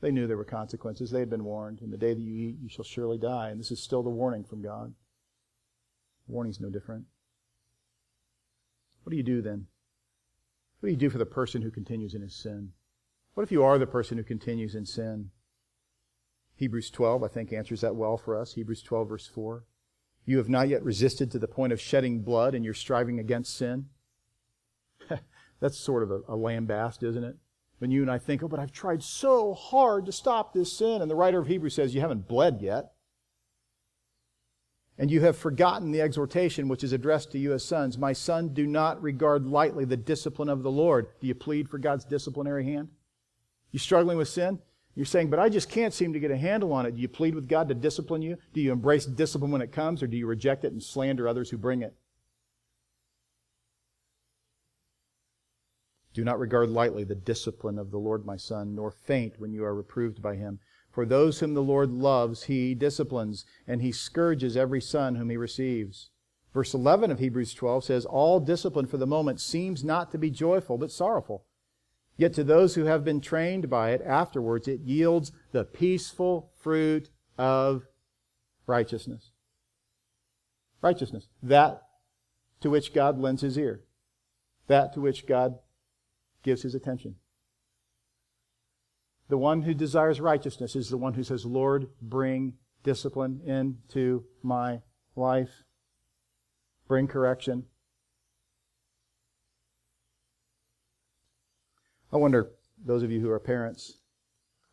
They 0.00 0.10
knew 0.10 0.26
there 0.26 0.36
were 0.36 0.44
consequences. 0.44 1.10
They 1.10 1.20
had 1.20 1.30
been 1.30 1.44
warned. 1.44 1.80
In 1.82 1.90
the 1.90 1.98
day 1.98 2.14
that 2.14 2.20
you 2.20 2.34
eat, 2.34 2.56
you 2.60 2.68
shall 2.68 2.84
surely 2.84 3.18
die. 3.18 3.50
And 3.50 3.60
this 3.60 3.70
is 3.70 3.82
still 3.82 4.02
the 4.02 4.10
warning 4.10 4.44
from 4.44 4.62
God. 4.62 4.94
The 6.26 6.32
warning's 6.32 6.60
no 6.60 6.70
different. 6.70 7.04
What 9.02 9.10
do 9.10 9.16
you 9.16 9.22
do 9.22 9.42
then? 9.42 9.66
What 10.80 10.88
do 10.88 10.92
you 10.92 10.98
do 10.98 11.10
for 11.10 11.18
the 11.18 11.26
person 11.26 11.62
who 11.62 11.70
continues 11.70 12.14
in 12.14 12.22
his 12.22 12.34
sin? 12.34 12.72
What 13.34 13.42
if 13.42 13.52
you 13.52 13.62
are 13.62 13.78
the 13.78 13.86
person 13.86 14.18
who 14.18 14.24
continues 14.24 14.74
in 14.74 14.86
sin? 14.86 15.30
Hebrews 16.56 16.90
12, 16.90 17.22
I 17.22 17.28
think, 17.28 17.52
answers 17.52 17.80
that 17.80 17.96
well 17.96 18.16
for 18.16 18.36
us. 18.36 18.54
Hebrews 18.54 18.82
12, 18.82 19.08
verse 19.08 19.26
4. 19.26 19.64
You 20.26 20.38
have 20.38 20.48
not 20.48 20.68
yet 20.68 20.84
resisted 20.84 21.30
to 21.30 21.38
the 21.38 21.48
point 21.48 21.72
of 21.72 21.80
shedding 21.80 22.20
blood 22.20 22.54
and 22.54 22.64
you're 22.64 22.74
striving 22.74 23.18
against 23.18 23.56
sin. 23.56 23.86
That's 25.60 25.78
sort 25.78 26.02
of 26.02 26.10
a, 26.10 26.16
a 26.28 26.36
lambast, 26.36 27.02
isn't 27.02 27.24
it? 27.24 27.36
When 27.78 27.90
you 27.90 28.02
and 28.02 28.10
I 28.10 28.18
think, 28.18 28.42
oh, 28.42 28.48
but 28.48 28.60
I've 28.60 28.72
tried 28.72 29.02
so 29.02 29.54
hard 29.54 30.04
to 30.06 30.12
stop 30.12 30.52
this 30.52 30.76
sin. 30.76 31.00
And 31.00 31.10
the 31.10 31.16
writer 31.16 31.40
of 31.40 31.46
Hebrews 31.46 31.74
says, 31.74 31.94
you 31.94 32.02
haven't 32.02 32.28
bled 32.28 32.58
yet. 32.60 32.92
And 35.00 35.10
you 35.10 35.22
have 35.22 35.38
forgotten 35.38 35.92
the 35.92 36.02
exhortation 36.02 36.68
which 36.68 36.84
is 36.84 36.92
addressed 36.92 37.32
to 37.32 37.38
you 37.38 37.54
as 37.54 37.64
sons. 37.64 37.96
My 37.96 38.12
son, 38.12 38.52
do 38.52 38.66
not 38.66 39.00
regard 39.00 39.46
lightly 39.46 39.86
the 39.86 39.96
discipline 39.96 40.50
of 40.50 40.62
the 40.62 40.70
Lord. 40.70 41.06
Do 41.22 41.26
you 41.26 41.34
plead 41.34 41.70
for 41.70 41.78
God's 41.78 42.04
disciplinary 42.04 42.66
hand? 42.66 42.88
You 43.70 43.78
struggling 43.78 44.18
with 44.18 44.28
sin? 44.28 44.58
You're 44.94 45.06
saying, 45.06 45.30
but 45.30 45.38
I 45.38 45.48
just 45.48 45.70
can't 45.70 45.94
seem 45.94 46.12
to 46.12 46.20
get 46.20 46.30
a 46.30 46.36
handle 46.36 46.74
on 46.74 46.84
it. 46.84 46.96
Do 46.96 47.00
you 47.00 47.08
plead 47.08 47.34
with 47.34 47.48
God 47.48 47.68
to 47.68 47.74
discipline 47.74 48.20
you? 48.20 48.36
Do 48.52 48.60
you 48.60 48.72
embrace 48.72 49.06
discipline 49.06 49.50
when 49.50 49.62
it 49.62 49.72
comes, 49.72 50.02
or 50.02 50.06
do 50.06 50.18
you 50.18 50.26
reject 50.26 50.66
it 50.66 50.72
and 50.72 50.82
slander 50.82 51.26
others 51.26 51.48
who 51.48 51.56
bring 51.56 51.80
it? 51.80 51.94
Do 56.12 56.24
not 56.24 56.38
regard 56.38 56.68
lightly 56.68 57.04
the 57.04 57.14
discipline 57.14 57.78
of 57.78 57.90
the 57.90 57.98
Lord, 57.98 58.26
my 58.26 58.36
son, 58.36 58.74
nor 58.74 58.90
faint 58.90 59.40
when 59.40 59.54
you 59.54 59.64
are 59.64 59.74
reproved 59.74 60.20
by 60.20 60.36
him. 60.36 60.58
For 60.90 61.06
those 61.06 61.38
whom 61.38 61.54
the 61.54 61.62
Lord 61.62 61.92
loves, 61.92 62.44
he 62.44 62.74
disciplines, 62.74 63.44
and 63.66 63.80
he 63.80 63.92
scourges 63.92 64.56
every 64.56 64.80
son 64.80 65.14
whom 65.14 65.30
he 65.30 65.36
receives. 65.36 66.10
Verse 66.52 66.74
11 66.74 67.12
of 67.12 67.20
Hebrews 67.20 67.54
12 67.54 67.84
says, 67.84 68.04
All 68.04 68.40
discipline 68.40 68.86
for 68.86 68.96
the 68.96 69.06
moment 69.06 69.40
seems 69.40 69.84
not 69.84 70.10
to 70.10 70.18
be 70.18 70.30
joyful, 70.30 70.78
but 70.78 70.90
sorrowful. 70.90 71.44
Yet 72.16 72.34
to 72.34 72.44
those 72.44 72.74
who 72.74 72.84
have 72.84 73.04
been 73.04 73.20
trained 73.20 73.70
by 73.70 73.92
it 73.92 74.02
afterwards, 74.02 74.66
it 74.66 74.80
yields 74.80 75.32
the 75.52 75.64
peaceful 75.64 76.50
fruit 76.58 77.08
of 77.38 77.86
righteousness. 78.66 79.30
Righteousness. 80.82 81.28
That 81.42 81.82
to 82.60 82.68
which 82.68 82.92
God 82.92 83.18
lends 83.18 83.42
his 83.42 83.56
ear. 83.56 83.84
That 84.66 84.92
to 84.94 85.00
which 85.00 85.26
God 85.26 85.58
gives 86.42 86.62
his 86.62 86.74
attention. 86.74 87.16
The 89.30 89.38
one 89.38 89.62
who 89.62 89.74
desires 89.74 90.20
righteousness 90.20 90.74
is 90.74 90.90
the 90.90 90.96
one 90.96 91.14
who 91.14 91.22
says, 91.22 91.46
Lord, 91.46 91.86
bring 92.02 92.54
discipline 92.82 93.40
into 93.46 94.24
my 94.42 94.80
life. 95.14 95.62
Bring 96.88 97.06
correction. 97.06 97.66
I 102.12 102.16
wonder, 102.16 102.50
those 102.84 103.04
of 103.04 103.12
you 103.12 103.20
who 103.20 103.30
are 103.30 103.38
parents, 103.38 103.98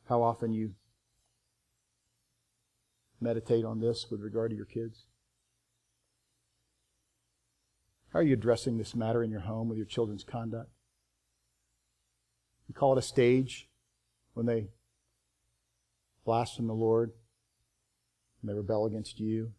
how 0.09 0.23
often 0.23 0.53
you 0.53 0.73
meditate 3.21 3.63
on 3.63 3.79
this 3.79 4.07
with 4.09 4.21
regard 4.21 4.49
to 4.49 4.55
your 4.57 4.65
kids. 4.65 5.05
How 8.11 8.19
are 8.19 8.23
you 8.23 8.33
addressing 8.33 8.79
this 8.79 8.95
matter 8.95 9.21
in 9.21 9.29
your 9.29 9.41
home 9.41 9.69
with 9.69 9.77
your 9.77 9.85
children's 9.85 10.23
conduct? 10.23 10.71
You 12.67 12.73
call 12.73 12.93
it 12.93 12.99
a 12.99 13.03
stage 13.03 13.69
when 14.37 14.45
they 14.45 14.67
blaspheme 16.23 16.67
the 16.67 16.73
Lord, 16.73 17.11
when 18.39 18.53
they 18.53 18.55
rebel 18.55 18.85
against 18.85 19.19
you, 19.19 19.51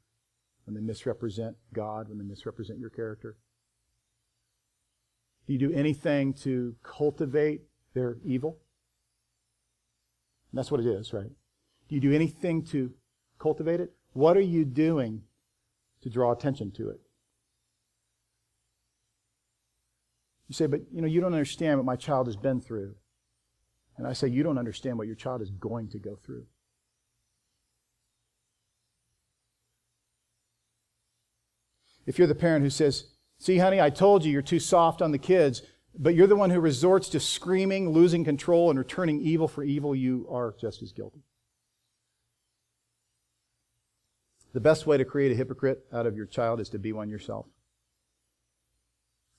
when 0.66 0.74
they 0.76 0.80
misrepresent 0.80 1.56
God, 1.74 2.08
when 2.08 2.16
they 2.16 2.24
misrepresent 2.24 2.78
your 2.78 2.88
character. 2.88 3.36
Do 5.48 5.52
you 5.52 5.58
do 5.58 5.72
anything 5.72 6.32
to 6.44 6.76
cultivate 6.84 7.62
their 7.92 8.18
evil? 8.24 8.58
And 10.52 10.58
that's 10.58 10.70
what 10.70 10.78
it 10.78 10.86
is, 10.86 11.12
right? 11.12 11.32
Do 11.88 11.94
you 11.96 12.00
do 12.00 12.12
anything 12.12 12.62
to 12.66 12.92
cultivate 13.40 13.80
it? 13.80 13.90
What 14.12 14.36
are 14.36 14.40
you 14.40 14.64
doing 14.64 15.22
to 16.02 16.08
draw 16.08 16.30
attention 16.30 16.70
to 16.76 16.90
it? 16.90 17.00
You 20.46 20.54
say, 20.54 20.66
but 20.66 20.82
you 20.92 21.00
know, 21.00 21.08
you 21.08 21.20
don't 21.20 21.34
understand 21.34 21.80
what 21.80 21.84
my 21.84 21.96
child 21.96 22.28
has 22.28 22.36
been 22.36 22.60
through. 22.60 22.94
And 23.98 24.06
I 24.06 24.12
say, 24.12 24.28
you 24.28 24.44
don't 24.44 24.58
understand 24.58 24.96
what 24.96 25.08
your 25.08 25.16
child 25.16 25.42
is 25.42 25.50
going 25.50 25.88
to 25.88 25.98
go 25.98 26.14
through. 26.14 26.46
If 32.06 32.16
you're 32.16 32.28
the 32.28 32.34
parent 32.34 32.62
who 32.62 32.70
says, 32.70 33.08
see, 33.38 33.58
honey, 33.58 33.80
I 33.80 33.90
told 33.90 34.24
you 34.24 34.32
you're 34.32 34.40
too 34.40 34.60
soft 34.60 35.02
on 35.02 35.10
the 35.10 35.18
kids, 35.18 35.62
but 35.98 36.14
you're 36.14 36.28
the 36.28 36.36
one 36.36 36.50
who 36.50 36.60
resorts 36.60 37.08
to 37.10 37.20
screaming, 37.20 37.90
losing 37.90 38.24
control, 38.24 38.70
and 38.70 38.78
returning 38.78 39.20
evil 39.20 39.48
for 39.48 39.64
evil, 39.64 39.94
you 39.94 40.26
are 40.30 40.54
just 40.58 40.80
as 40.80 40.92
guilty. 40.92 41.24
The 44.54 44.60
best 44.60 44.86
way 44.86 44.96
to 44.96 45.04
create 45.04 45.32
a 45.32 45.34
hypocrite 45.34 45.84
out 45.92 46.06
of 46.06 46.16
your 46.16 46.24
child 46.24 46.60
is 46.60 46.70
to 46.70 46.78
be 46.78 46.92
one 46.92 47.10
yourself. 47.10 47.46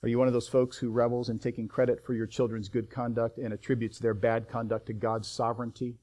Are 0.02 0.08
you 0.08 0.18
one 0.18 0.28
of 0.28 0.32
those 0.32 0.48
folks 0.48 0.78
who 0.78 0.90
revels 0.90 1.28
in 1.28 1.38
taking 1.38 1.68
credit 1.68 2.04
for 2.04 2.14
your 2.14 2.26
children's 2.26 2.70
good 2.70 2.90
conduct 2.90 3.36
and 3.36 3.52
attributes 3.52 3.98
their 3.98 4.14
bad 4.14 4.48
conduct 4.48 4.86
to 4.86 4.94
God's 4.94 5.28
sovereignty? 5.28 5.96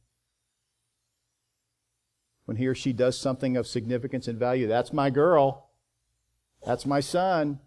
When 2.45 2.57
he 2.57 2.67
or 2.67 2.75
she 2.75 2.93
does 2.93 3.17
something 3.17 3.57
of 3.57 3.65
significance 3.65 4.27
and 4.27 4.37
value, 4.37 4.67
that's 4.67 4.93
my 4.93 5.09
girl. 5.09 5.71
That's 6.63 6.85
my 6.85 6.99
son. 6.99 7.59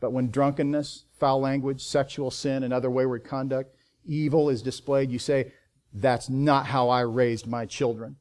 But 0.00 0.12
when 0.12 0.30
drunkenness, 0.30 1.04
foul 1.18 1.40
language, 1.40 1.82
sexual 1.82 2.32
sin, 2.32 2.64
and 2.64 2.72
other 2.72 2.90
wayward 2.90 3.24
conduct, 3.24 3.76
evil 4.04 4.50
is 4.50 4.62
displayed, 4.62 5.10
you 5.10 5.18
say, 5.20 5.52
that's 5.92 6.28
not 6.28 6.66
how 6.66 6.88
I 6.88 7.00
raised 7.02 7.46
my 7.46 7.64
children. 7.64 8.16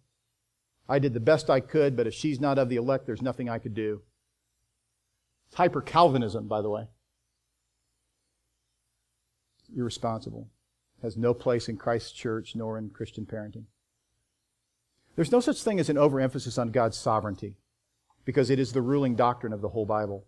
I 0.88 1.00
did 1.00 1.14
the 1.14 1.20
best 1.20 1.50
I 1.50 1.62
could, 1.62 1.96
but 1.98 2.08
if 2.08 2.14
she's 2.14 2.40
not 2.40 2.60
of 2.60 2.70
the 2.70 2.76
elect, 2.76 3.06
there's 3.08 3.22
nothing 3.22 3.50
I 3.50 3.60
could 3.60 3.74
do. 3.74 4.02
It's 5.48 5.58
hyper 5.58 5.82
Calvinism, 5.82 6.48
by 6.48 6.62
the 6.62 6.70
way 6.70 6.88
irresponsible, 9.76 10.50
has 11.02 11.18
no 11.18 11.34
place 11.34 11.70
in 11.70 11.78
Christ's 11.78 12.12
church 12.12 12.56
nor 12.56 12.78
in 12.78 12.90
Christian 12.90 13.26
parenting. 13.26 13.66
There's 15.16 15.32
no 15.32 15.40
such 15.40 15.62
thing 15.62 15.80
as 15.80 15.90
an 15.90 15.98
overemphasis 15.98 16.58
on 16.58 16.72
God's 16.72 16.98
sovereignty 16.98 17.56
because 18.26 18.50
it 18.50 18.60
is 18.60 18.72
the 18.72 18.82
ruling 18.82 19.16
doctrine 19.16 19.54
of 19.54 19.62
the 19.62 19.70
whole 19.70 19.86
Bible. 19.86 20.26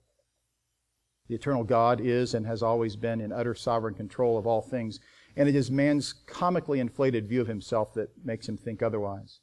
The 1.28 1.36
eternal 1.36 1.64
God 1.64 2.02
is 2.02 2.34
and 2.34 2.46
has 2.46 2.62
always 2.62 2.96
been 2.96 3.22
in 3.22 3.32
utter 3.32 3.56
sovereign 3.56 3.94
control 3.94 4.38
of 4.38 4.46
all 4.46 4.62
things, 4.62 5.00
and 5.38 5.48
it 5.48 5.56
is 5.56 5.72
man's 5.72 6.14
comically 6.14 6.80
inflated 6.80 7.28
view 7.28 7.42
of 7.42 7.48
himself 7.48 7.94
that 7.94 8.10
makes 8.26 8.50
him 8.50 8.58
think 8.58 8.82
otherwise. 8.82 9.40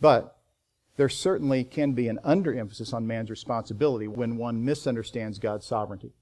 But 0.00 0.36
there 0.96 1.08
certainly 1.08 1.62
can 1.62 1.92
be 1.92 2.08
an 2.08 2.18
underemphasis 2.24 2.92
on 2.92 3.06
man's 3.06 3.30
responsibility 3.30 4.08
when 4.08 4.36
one 4.36 4.64
misunderstands 4.64 5.38
God's 5.38 5.66
sovereignty. 5.66 6.12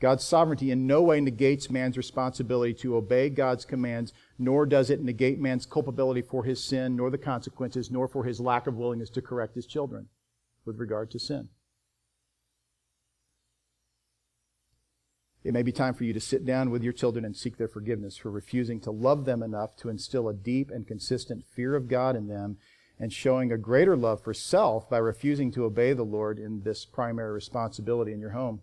God's 0.00 0.22
sovereignty 0.24 0.70
in 0.70 0.86
no 0.86 1.02
way 1.02 1.20
negates 1.20 1.70
man's 1.70 1.96
responsibility 1.96 2.72
to 2.74 2.96
obey 2.96 3.30
God's 3.30 3.64
commands, 3.64 4.12
nor 4.38 4.64
does 4.64 4.90
it 4.90 5.02
negate 5.02 5.40
man's 5.40 5.66
culpability 5.66 6.22
for 6.22 6.44
his 6.44 6.62
sin, 6.62 6.94
nor 6.96 7.10
the 7.10 7.18
consequences, 7.18 7.90
nor 7.90 8.06
for 8.06 8.24
his 8.24 8.40
lack 8.40 8.66
of 8.68 8.76
willingness 8.76 9.10
to 9.10 9.22
correct 9.22 9.56
his 9.56 9.66
children 9.66 10.08
with 10.64 10.78
regard 10.78 11.10
to 11.10 11.18
sin. 11.18 11.48
It 15.42 15.52
may 15.52 15.62
be 15.62 15.72
time 15.72 15.94
for 15.94 16.04
you 16.04 16.12
to 16.12 16.20
sit 16.20 16.44
down 16.44 16.70
with 16.70 16.82
your 16.82 16.92
children 16.92 17.24
and 17.24 17.36
seek 17.36 17.56
their 17.56 17.68
forgiveness 17.68 18.16
for 18.16 18.30
refusing 18.30 18.80
to 18.80 18.90
love 18.90 19.24
them 19.24 19.42
enough 19.42 19.76
to 19.76 19.88
instill 19.88 20.28
a 20.28 20.34
deep 20.34 20.70
and 20.70 20.86
consistent 20.86 21.44
fear 21.46 21.74
of 21.74 21.88
God 21.88 22.16
in 22.16 22.28
them 22.28 22.58
and 23.00 23.12
showing 23.12 23.50
a 23.50 23.58
greater 23.58 23.96
love 23.96 24.22
for 24.22 24.34
self 24.34 24.90
by 24.90 24.98
refusing 24.98 25.50
to 25.52 25.64
obey 25.64 25.92
the 25.92 26.04
Lord 26.04 26.38
in 26.38 26.62
this 26.64 26.84
primary 26.84 27.32
responsibility 27.32 28.12
in 28.12 28.20
your 28.20 28.32
home. 28.32 28.60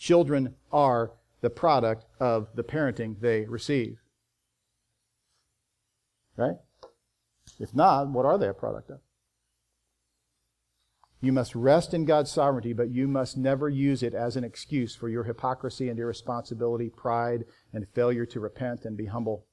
Children 0.00 0.54
are 0.72 1.12
the 1.42 1.50
product 1.50 2.06
of 2.18 2.48
the 2.54 2.64
parenting 2.64 3.20
they 3.20 3.44
receive. 3.44 3.98
Right? 6.38 6.56
If 7.58 7.74
not, 7.74 8.08
what 8.08 8.24
are 8.24 8.38
they 8.38 8.48
a 8.48 8.54
product 8.54 8.90
of? 8.90 9.00
You 11.20 11.32
must 11.32 11.54
rest 11.54 11.92
in 11.92 12.06
God's 12.06 12.30
sovereignty, 12.30 12.72
but 12.72 12.88
you 12.88 13.06
must 13.06 13.36
never 13.36 13.68
use 13.68 14.02
it 14.02 14.14
as 14.14 14.36
an 14.36 14.44
excuse 14.44 14.96
for 14.96 15.10
your 15.10 15.24
hypocrisy 15.24 15.90
and 15.90 16.00
irresponsibility, 16.00 16.88
pride, 16.88 17.44
and 17.70 17.86
failure 17.86 18.24
to 18.24 18.40
repent 18.40 18.86
and 18.86 18.96
be 18.96 19.04
humble. 19.04 19.44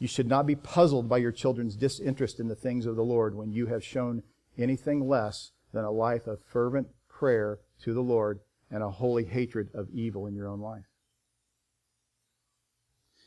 You 0.00 0.08
should 0.08 0.26
not 0.26 0.48
be 0.48 0.56
puzzled 0.56 1.08
by 1.08 1.18
your 1.18 1.30
children's 1.30 1.76
disinterest 1.76 2.40
in 2.40 2.48
the 2.48 2.56
things 2.56 2.86
of 2.86 2.96
the 2.96 3.04
Lord 3.04 3.36
when 3.36 3.52
you 3.52 3.66
have 3.66 3.84
shown 3.84 4.24
anything 4.58 5.08
less 5.08 5.52
than 5.72 5.84
a 5.84 5.92
life 5.92 6.26
of 6.26 6.42
fervent 6.42 6.88
prayer 7.08 7.60
to 7.84 7.94
the 7.94 8.02
Lord 8.02 8.40
and 8.70 8.82
a 8.82 8.90
holy 8.90 9.24
hatred 9.24 9.68
of 9.74 9.88
evil 9.90 10.26
in 10.26 10.34
your 10.34 10.48
own 10.48 10.60
life. 10.60 10.84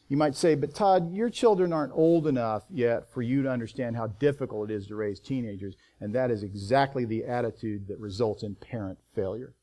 You 0.10 0.18
might 0.18 0.36
say, 0.36 0.56
but 0.56 0.76
Todd, 0.76 1.14
your 1.14 1.30
children 1.30 1.74
aren't 1.74 1.94
old 1.94 2.28
enough 2.28 2.64
yet 2.70 3.12
for 3.12 3.22
you 3.22 3.42
to 3.44 3.50
understand 3.50 3.96
how 3.96 4.08
difficult 4.08 4.70
it 4.70 4.74
is 4.74 4.88
to 4.88 4.96
raise 4.96 5.20
teenagers. 5.20 5.76
And 6.00 6.14
that 6.14 6.30
is 6.30 6.44
exactly 6.44 7.06
the 7.06 7.24
attitude 7.24 7.88
that 7.88 8.00
results 8.00 8.44
in 8.44 8.56
parent 8.56 9.00
failure. 9.16 9.56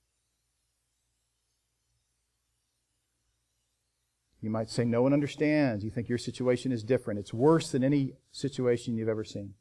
You 4.41 4.51
might 4.51 4.71
say, 4.71 4.85
no 4.85 5.03
one 5.03 5.13
understands. 5.13 5.85
You 5.85 5.91
think 5.91 6.09
your 6.09 6.19
situation 6.19 6.73
is 6.73 6.83
different. 6.83 7.21
It's 7.21 7.35
worse 7.35 7.71
than 7.71 7.85
any 7.85 8.15
situation 8.33 8.97
you've 8.97 9.09
ever 9.09 9.25
seen. 9.25 9.55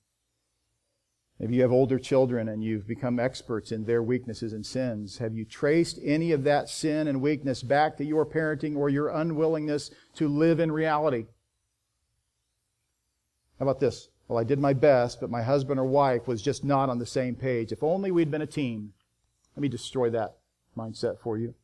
Maybe 1.39 1.55
you 1.55 1.61
have 1.61 1.71
older 1.71 1.97
children 1.97 2.49
and 2.49 2.61
you've 2.61 2.85
become 2.85 3.17
experts 3.17 3.71
in 3.71 3.85
their 3.85 4.03
weaknesses 4.03 4.51
and 4.51 4.65
sins. 4.65 5.19
Have 5.19 5.33
you 5.33 5.45
traced 5.45 5.97
any 6.03 6.33
of 6.33 6.43
that 6.43 6.67
sin 6.67 7.07
and 7.07 7.21
weakness 7.21 7.63
back 7.63 7.95
to 7.97 8.05
your 8.05 8.25
parenting 8.25 8.75
or 8.75 8.89
your 8.89 9.07
unwillingness 9.07 9.89
to 10.15 10.27
live 10.27 10.59
in 10.59 10.69
reality? 10.69 11.27
How 13.57 13.63
about 13.63 13.79
this? 13.79 14.09
Well, 14.27 14.37
I 14.37 14.43
did 14.43 14.59
my 14.59 14.73
best, 14.73 15.21
but 15.21 15.31
my 15.31 15.41
husband 15.41 15.79
or 15.79 15.85
wife 15.85 16.27
was 16.27 16.41
just 16.41 16.65
not 16.65 16.89
on 16.89 16.99
the 16.99 17.05
same 17.05 17.35
page. 17.35 17.71
If 17.71 17.83
only 17.83 18.11
we'd 18.11 18.31
been 18.31 18.41
a 18.41 18.47
team. 18.47 18.93
Let 19.55 19.61
me 19.61 19.69
destroy 19.69 20.09
that 20.11 20.37
mindset 20.77 21.19
for 21.19 21.37
you. 21.37 21.55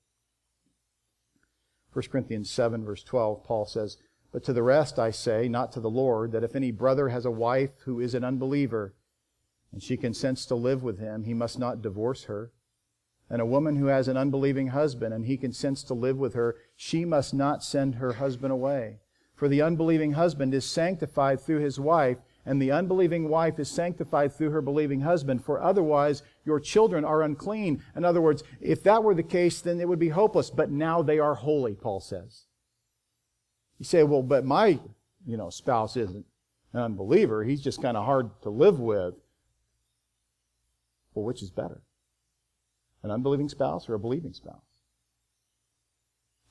1 1.92 2.04
Corinthians 2.12 2.50
7, 2.50 2.84
verse 2.84 3.04
12, 3.04 3.44
Paul 3.44 3.66
says, 3.66 3.98
But 4.32 4.44
to 4.46 4.54
the 4.54 4.64
rest 4.64 5.00
I 5.00 5.12
say, 5.12 5.48
not 5.48 5.72
to 5.74 5.80
the 5.80 5.90
Lord, 5.90 6.32
that 6.32 6.44
if 6.44 6.56
any 6.56 6.72
brother 6.72 7.10
has 7.10 7.26
a 7.26 7.32
wife 7.32 7.72
who 7.86 8.00
is 8.00 8.14
an 8.14 8.24
unbeliever, 8.24 8.94
and 9.76 9.84
she 9.84 9.98
consents 9.98 10.46
to 10.46 10.56
live 10.56 10.84
with 10.84 11.00
him, 11.00 11.26
he 11.26 11.34
must 11.34 11.60
not 11.60 11.82
divorce 11.82 12.24
her. 12.24 12.54
And 13.30 13.42
a 13.42 13.46
woman 13.46 13.76
who 13.76 13.88
has 13.88 14.08
an 14.08 14.16
unbelieving 14.16 14.68
husband 14.68 15.14
and 15.14 15.26
he 15.26 15.36
consents 15.36 15.84
to 15.84 15.94
live 15.94 16.16
with 16.16 16.34
her, 16.34 16.56
she 16.78 17.04
must 17.04 17.34
not 17.34 17.62
send 17.62 17.96
her 17.96 18.14
husband 18.14 18.54
away. 18.54 19.00
For 19.36 19.50
the 19.50 19.62
unbelieving 19.62 20.14
husband 20.14 20.54
is 20.54 20.64
sanctified 20.64 21.42
through 21.42 21.60
his 21.60 21.78
wife, 21.78 22.20
and 22.46 22.62
the 22.62 22.72
unbelieving 22.72 23.28
wife 23.28 23.60
is 23.60 23.70
sanctified 23.70 24.32
through 24.32 24.52
her 24.52 24.62
believing 24.62 25.02
husband, 25.02 25.44
for 25.44 25.62
otherwise 25.62 26.24
your 26.46 26.62
children 26.62 27.04
are 27.04 27.22
unclean. 27.22 27.84
In 27.98 28.06
other 28.06 28.22
words, 28.22 28.44
if 28.62 28.82
that 28.84 29.04
were 29.04 29.14
the 29.14 29.24
case, 29.24 29.60
then 29.60 29.82
it 29.82 29.90
would 29.90 30.00
be 30.00 30.08
hopeless, 30.08 30.50
but 30.50 30.72
now 30.72 31.02
they 31.02 31.20
are 31.20 31.36
holy, 31.36 31.76
Paul 31.76 32.00
says. 32.00 32.46
You 33.78 33.84
say, 33.84 34.04
well, 34.04 34.24
but 34.24 34.46
my, 34.46 34.80
you 35.28 35.36
know, 35.36 35.50
spouse 35.50 35.98
isn't 35.98 36.26
an 36.72 36.80
unbeliever. 36.80 37.44
He's 37.44 37.62
just 37.62 37.82
kind 37.82 37.98
of 37.98 38.06
hard 38.06 38.30
to 38.44 38.50
live 38.50 38.80
with. 38.80 39.16
Well, 41.16 41.26
which 41.26 41.42
is 41.42 41.50
better? 41.50 41.82
An 43.02 43.10
unbelieving 43.10 43.50
spouse 43.50 43.90
or 43.90 43.96
a 43.96 44.00
believing 44.00 44.34
spouse? 44.34 44.62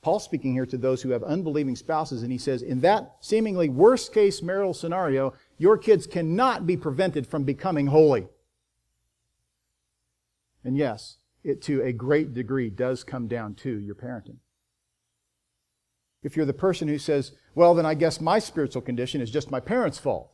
Paul's 0.01 0.23
speaking 0.23 0.53
here 0.53 0.65
to 0.67 0.77
those 0.77 1.01
who 1.01 1.09
have 1.09 1.23
unbelieving 1.23 1.75
spouses, 1.75 2.21
and 2.21 2.31
he 2.31 2.37
says, 2.37 2.61
in 2.61 2.81
that 2.81 3.15
seemingly 3.21 3.69
worst 3.69 4.13
case 4.13 4.41
marital 4.41 4.73
scenario, 4.73 5.33
your 5.57 5.77
kids 5.77 6.05
cannot 6.05 6.67
be 6.67 6.77
prevented 6.77 7.25
from 7.25 7.43
becoming 7.43 7.87
holy. 7.87 8.27
And 10.63 10.77
yes, 10.77 11.17
it 11.43 11.61
to 11.63 11.81
a 11.81 11.91
great 11.91 12.33
degree 12.33 12.69
does 12.69 13.03
come 13.03 13.27
down 13.27 13.55
to 13.55 13.79
your 13.79 13.95
parenting. 13.95 14.37
If 16.21 16.35
you're 16.35 16.45
the 16.45 16.53
person 16.53 16.87
who 16.87 16.97
says, 16.97 17.31
well, 17.53 17.73
then 17.73 17.85
I 17.85 17.93
guess 17.93 18.21
my 18.21 18.39
spiritual 18.39 18.81
condition 18.81 19.21
is 19.21 19.31
just 19.31 19.51
my 19.51 19.59
parents' 19.59 19.99
fault. 19.99 20.31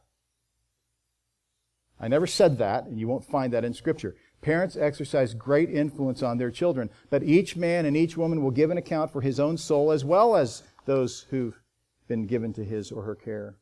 I 2.02 2.08
never 2.08 2.26
said 2.26 2.58
that, 2.58 2.86
and 2.86 3.00
you 3.00 3.08
won't 3.08 3.24
find 3.24 3.54
that 3.54 3.64
in 3.64 3.76
Scripture. 3.76 4.16
Parents 4.42 4.76
exercise 4.76 5.36
great 5.36 5.70
influence 5.70 6.24
on 6.24 6.40
their 6.40 6.50
children, 6.50 6.90
but 7.12 7.22
each 7.22 7.56
man 7.56 7.86
and 7.86 7.96
each 7.96 8.18
woman 8.18 8.42
will 8.42 8.50
give 8.50 8.72
an 8.72 8.78
account 8.80 9.14
for 9.14 9.22
his 9.22 9.40
own 9.40 9.56
soul 9.56 9.92
as 9.92 10.04
well 10.04 10.36
as 10.36 10.64
those 10.86 11.28
who've 11.30 11.62
been 12.08 12.26
given 12.26 12.54
to 12.54 12.66
his 12.66 12.92
or 12.92 13.04
her 13.04 13.14
care. 13.14 13.58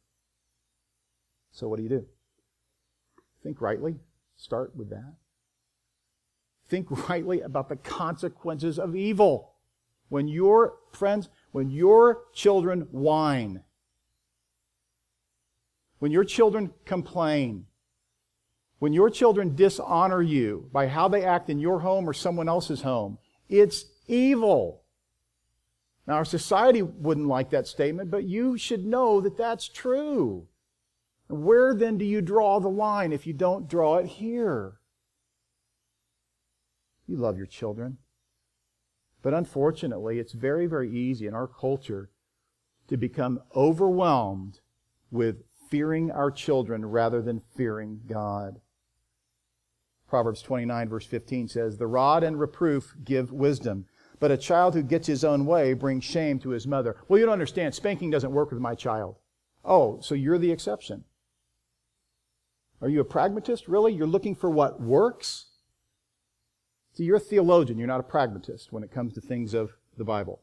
So, 1.51 1.67
what 1.67 1.77
do 1.77 1.83
you 1.83 1.89
do? 1.89 2.05
Think 3.43 3.59
rightly. 3.59 3.97
Start 4.37 4.73
with 4.73 4.89
that. 4.91 5.15
Think 6.69 6.87
rightly 7.09 7.41
about 7.41 7.67
the 7.67 7.75
consequences 7.75 8.79
of 8.79 8.95
evil. 8.95 9.55
When 10.07 10.29
your 10.29 10.77
friends, 10.93 11.27
when 11.51 11.69
your 11.69 12.21
children 12.33 12.87
whine, 12.91 13.63
when 15.99 16.11
your 16.13 16.23
children 16.23 16.71
complain, 16.85 17.65
when 18.79 18.93
your 18.93 19.09
children 19.09 19.55
dishonor 19.55 20.21
you 20.21 20.69
by 20.71 20.87
how 20.87 21.07
they 21.07 21.23
act 21.23 21.49
in 21.49 21.59
your 21.59 21.79
home 21.79 22.09
or 22.09 22.13
someone 22.13 22.49
else's 22.49 22.81
home, 22.81 23.17
it's 23.47 23.85
evil. 24.07 24.83
Now, 26.07 26.15
our 26.15 26.25
society 26.25 26.81
wouldn't 26.81 27.27
like 27.27 27.51
that 27.51 27.67
statement, 27.67 28.09
but 28.09 28.23
you 28.23 28.57
should 28.57 28.85
know 28.85 29.21
that 29.21 29.37
that's 29.37 29.67
true. 29.67 30.47
Where 31.27 31.75
then 31.75 31.97
do 31.97 32.05
you 32.05 32.21
draw 32.21 32.59
the 32.59 32.69
line 32.69 33.11
if 33.11 33.27
you 33.27 33.33
don't 33.33 33.69
draw 33.69 33.97
it 33.97 34.07
here? 34.07 34.79
You 37.05 37.17
love 37.17 37.37
your 37.37 37.45
children. 37.45 37.97
But 39.21 39.33
unfortunately, 39.33 40.19
it's 40.19 40.31
very, 40.31 40.65
very 40.65 40.91
easy 40.91 41.27
in 41.27 41.35
our 41.35 41.47
culture 41.47 42.09
to 42.87 42.97
become 42.97 43.41
overwhelmed 43.55 44.61
with 45.11 45.43
fearing 45.69 46.09
our 46.09 46.31
children 46.31 46.85
rather 46.85 47.21
than 47.21 47.41
fearing 47.55 48.01
God. 48.07 48.59
Proverbs 50.09 50.41
29, 50.41 50.89
verse 50.89 51.05
15 51.05 51.47
says, 51.47 51.77
The 51.77 51.85
rod 51.85 52.23
and 52.23 52.39
reproof 52.39 52.95
give 53.05 53.31
wisdom, 53.31 53.85
but 54.19 54.31
a 54.31 54.37
child 54.37 54.73
who 54.73 54.81
gets 54.81 55.05
his 55.05 55.23
own 55.23 55.45
way 55.45 55.73
brings 55.73 56.03
shame 56.03 56.39
to 56.39 56.49
his 56.49 56.65
mother. 56.65 56.97
Well, 57.07 57.19
you 57.19 57.25
don't 57.25 57.33
understand. 57.33 57.75
Spanking 57.75 58.09
doesn't 58.09 58.31
work 58.31 58.49
with 58.51 58.59
my 58.59 58.73
child. 58.73 59.17
Oh, 59.63 59.99
so 60.01 60.15
you're 60.15 60.39
the 60.39 60.51
exception. 60.51 61.03
Are 62.81 62.89
you 62.89 63.01
a 63.01 63.05
pragmatist? 63.05 63.67
Really? 63.67 63.93
You're 63.93 64.07
looking 64.07 64.33
for 64.33 64.49
what 64.49 64.81
works? 64.81 65.47
See, 66.93 67.03
you're 67.03 67.17
a 67.17 67.19
theologian. 67.19 67.77
You're 67.77 67.87
not 67.87 67.99
a 67.99 68.03
pragmatist 68.03 68.73
when 68.73 68.83
it 68.83 68.91
comes 68.91 69.13
to 69.13 69.21
things 69.21 69.53
of 69.53 69.73
the 69.95 70.03
Bible. 70.03 70.41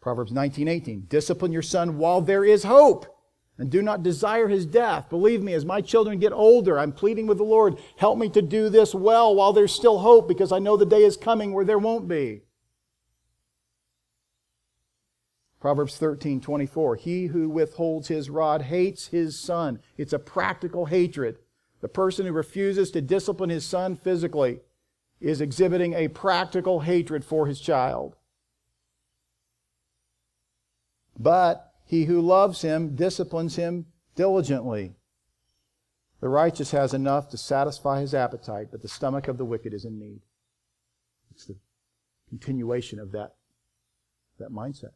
Proverbs 0.00 0.32
19:18 0.32 1.08
Discipline 1.08 1.52
your 1.52 1.62
son 1.62 1.98
while 1.98 2.20
there 2.20 2.44
is 2.44 2.64
hope 2.64 3.17
and 3.58 3.70
do 3.70 3.82
not 3.82 4.04
desire 4.04 4.48
his 4.48 4.64
death. 4.64 5.10
Believe 5.10 5.42
me, 5.42 5.52
as 5.52 5.64
my 5.64 5.80
children 5.80 6.18
get 6.18 6.32
older, 6.32 6.78
I'm 6.78 6.92
pleading 6.92 7.26
with 7.26 7.38
the 7.38 7.44
Lord, 7.44 7.78
help 7.96 8.16
me 8.16 8.28
to 8.30 8.40
do 8.40 8.68
this 8.68 8.94
well 8.94 9.34
while 9.34 9.52
there's 9.52 9.72
still 9.72 9.98
hope 9.98 10.28
because 10.28 10.52
I 10.52 10.60
know 10.60 10.76
the 10.76 10.86
day 10.86 11.02
is 11.02 11.16
coming 11.16 11.52
where 11.52 11.64
there 11.64 11.78
won't 11.78 12.06
be. 12.06 12.42
Proverbs 15.60 15.96
13, 15.96 16.40
24. 16.40 16.96
He 16.96 17.26
who 17.26 17.48
withholds 17.48 18.06
his 18.06 18.30
rod 18.30 18.62
hates 18.62 19.08
his 19.08 19.36
son. 19.36 19.80
It's 19.96 20.12
a 20.12 20.18
practical 20.20 20.86
hatred. 20.86 21.38
The 21.80 21.88
person 21.88 22.26
who 22.26 22.32
refuses 22.32 22.92
to 22.92 23.00
discipline 23.00 23.50
his 23.50 23.66
son 23.66 23.96
physically 23.96 24.60
is 25.20 25.40
exhibiting 25.40 25.94
a 25.94 26.06
practical 26.06 26.80
hatred 26.80 27.24
for 27.24 27.48
his 27.48 27.60
child. 27.60 28.14
But 31.18 31.67
he 31.88 32.04
who 32.04 32.20
loves 32.20 32.60
him 32.60 32.94
disciplines 32.94 33.56
him 33.56 33.86
diligently. 34.14 34.94
The 36.20 36.28
righteous 36.28 36.70
has 36.72 36.92
enough 36.92 37.30
to 37.30 37.38
satisfy 37.38 38.00
his 38.00 38.14
appetite, 38.14 38.68
but 38.70 38.82
the 38.82 38.88
stomach 38.88 39.26
of 39.26 39.38
the 39.38 39.44
wicked 39.44 39.72
is 39.72 39.86
in 39.86 39.98
need. 39.98 40.20
It's 41.30 41.46
the 41.46 41.56
continuation 42.28 42.98
of 42.98 43.12
that, 43.12 43.36
that 44.38 44.52
mindset. 44.52 44.92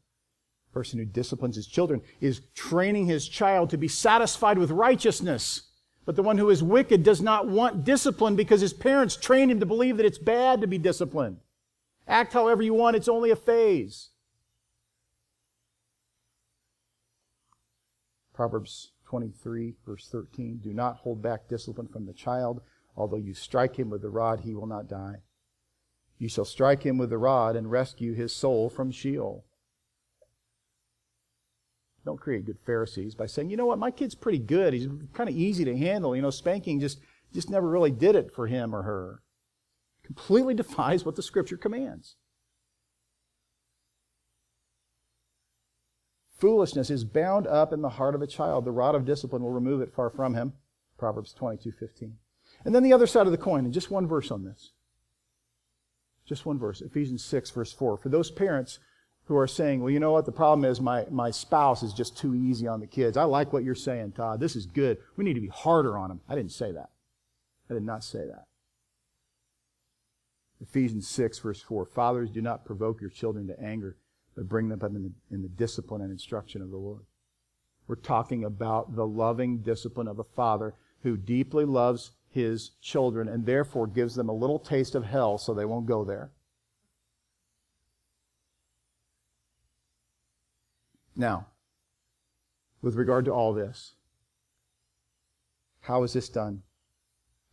The 0.66 0.74
person 0.74 0.98
who 0.98 1.06
disciplines 1.06 1.56
his 1.56 1.66
children 1.66 2.02
is 2.20 2.42
training 2.54 3.06
his 3.06 3.26
child 3.26 3.70
to 3.70 3.78
be 3.78 3.88
satisfied 3.88 4.58
with 4.58 4.70
righteousness. 4.70 5.70
But 6.04 6.16
the 6.16 6.22
one 6.22 6.36
who 6.36 6.50
is 6.50 6.62
wicked 6.62 7.04
does 7.04 7.22
not 7.22 7.48
want 7.48 7.84
discipline 7.84 8.36
because 8.36 8.60
his 8.60 8.74
parents 8.74 9.16
trained 9.16 9.50
him 9.50 9.60
to 9.60 9.66
believe 9.66 9.96
that 9.96 10.06
it's 10.06 10.18
bad 10.18 10.60
to 10.60 10.66
be 10.66 10.76
disciplined. 10.76 11.38
Act 12.06 12.34
however 12.34 12.62
you 12.62 12.74
want, 12.74 12.96
it's 12.96 13.08
only 13.08 13.30
a 13.30 13.36
phase. 13.36 14.10
Proverbs 18.34 18.92
23, 19.06 19.74
verse 19.84 20.08
13 20.10 20.58
Do 20.62 20.72
not 20.72 20.98
hold 20.98 21.22
back 21.22 21.48
discipline 21.48 21.88
from 21.88 22.06
the 22.06 22.12
child. 22.12 22.62
Although 22.96 23.16
you 23.16 23.34
strike 23.34 23.76
him 23.76 23.90
with 23.90 24.02
the 24.02 24.10
rod, 24.10 24.40
he 24.40 24.54
will 24.54 24.66
not 24.66 24.88
die. 24.88 25.22
You 26.18 26.28
shall 26.28 26.44
strike 26.44 26.84
him 26.84 26.98
with 26.98 27.10
the 27.10 27.18
rod 27.18 27.56
and 27.56 27.70
rescue 27.70 28.14
his 28.14 28.34
soul 28.34 28.70
from 28.70 28.90
Sheol. 28.90 29.44
Don't 32.04 32.20
create 32.20 32.44
good 32.44 32.58
Pharisees 32.64 33.14
by 33.14 33.26
saying, 33.26 33.50
you 33.50 33.56
know 33.56 33.66
what, 33.66 33.78
my 33.78 33.90
kid's 33.90 34.14
pretty 34.14 34.38
good. 34.38 34.72
He's 34.72 34.88
kind 35.12 35.28
of 35.28 35.36
easy 35.36 35.64
to 35.64 35.76
handle. 35.76 36.16
You 36.16 36.22
know, 36.22 36.30
spanking 36.30 36.80
just, 36.80 37.00
just 37.32 37.50
never 37.50 37.68
really 37.68 37.90
did 37.90 38.16
it 38.16 38.32
for 38.32 38.46
him 38.46 38.74
or 38.74 38.82
her. 38.82 39.22
Completely 40.04 40.54
defies 40.62 41.04
what 41.04 41.16
the 41.16 41.22
scripture 41.22 41.56
commands. 41.56 42.16
Foolishness 46.42 46.90
is 46.90 47.04
bound 47.04 47.46
up 47.46 47.72
in 47.72 47.82
the 47.82 47.88
heart 47.88 48.16
of 48.16 48.20
a 48.20 48.26
child. 48.26 48.64
The 48.64 48.72
rod 48.72 48.96
of 48.96 49.04
discipline 49.04 49.44
will 49.44 49.52
remove 49.52 49.80
it 49.80 49.94
far 49.94 50.10
from 50.10 50.34
him. 50.34 50.54
Proverbs 50.98 51.32
22, 51.32 51.70
15. 51.70 52.16
And 52.64 52.74
then 52.74 52.82
the 52.82 52.92
other 52.92 53.06
side 53.06 53.26
of 53.26 53.30
the 53.30 53.38
coin, 53.38 53.64
and 53.64 53.72
just 53.72 53.92
one 53.92 54.08
verse 54.08 54.28
on 54.28 54.42
this. 54.42 54.72
Just 56.26 56.44
one 56.44 56.58
verse, 56.58 56.80
Ephesians 56.80 57.24
6, 57.24 57.50
verse 57.50 57.72
4. 57.72 57.96
For 57.96 58.08
those 58.08 58.32
parents 58.32 58.80
who 59.26 59.36
are 59.36 59.46
saying, 59.46 59.82
well, 59.82 59.90
you 59.90 60.00
know 60.00 60.10
what, 60.10 60.26
the 60.26 60.32
problem 60.32 60.68
is 60.68 60.80
my, 60.80 61.06
my 61.12 61.30
spouse 61.30 61.84
is 61.84 61.92
just 61.92 62.16
too 62.16 62.34
easy 62.34 62.66
on 62.66 62.80
the 62.80 62.88
kids. 62.88 63.16
I 63.16 63.22
like 63.22 63.52
what 63.52 63.62
you're 63.62 63.76
saying, 63.76 64.10
Todd. 64.10 64.40
This 64.40 64.56
is 64.56 64.66
good. 64.66 64.98
We 65.16 65.24
need 65.24 65.34
to 65.34 65.40
be 65.40 65.46
harder 65.46 65.96
on 65.96 66.08
them. 66.08 66.22
I 66.28 66.34
didn't 66.34 66.50
say 66.50 66.72
that. 66.72 66.90
I 67.70 67.74
did 67.74 67.84
not 67.84 68.02
say 68.02 68.26
that. 68.26 68.46
Ephesians 70.60 71.06
6, 71.06 71.38
verse 71.38 71.62
4. 71.62 71.86
Fathers, 71.86 72.30
do 72.30 72.42
not 72.42 72.64
provoke 72.64 73.00
your 73.00 73.10
children 73.10 73.46
to 73.46 73.60
anger, 73.62 73.96
but 74.36 74.48
bring 74.48 74.68
them 74.68 74.80
up 74.82 74.90
in 74.90 75.02
the, 75.02 75.34
in 75.34 75.42
the 75.42 75.48
discipline 75.48 76.00
and 76.00 76.10
instruction 76.10 76.62
of 76.62 76.70
the 76.70 76.76
Lord. 76.76 77.02
We're 77.86 77.96
talking 77.96 78.44
about 78.44 78.96
the 78.96 79.06
loving 79.06 79.58
discipline 79.58 80.08
of 80.08 80.18
a 80.18 80.24
father 80.24 80.74
who 81.02 81.16
deeply 81.16 81.64
loves 81.64 82.12
his 82.30 82.70
children 82.80 83.28
and 83.28 83.44
therefore 83.44 83.86
gives 83.86 84.14
them 84.14 84.28
a 84.28 84.34
little 84.34 84.58
taste 84.58 84.94
of 84.94 85.04
hell 85.04 85.36
so 85.36 85.52
they 85.52 85.64
won't 85.64 85.86
go 85.86 86.04
there. 86.04 86.30
Now, 91.14 91.48
with 92.80 92.94
regard 92.94 93.26
to 93.26 93.32
all 93.32 93.52
this, 93.52 93.94
how 95.80 96.04
is 96.04 96.14
this 96.14 96.28
done? 96.28 96.62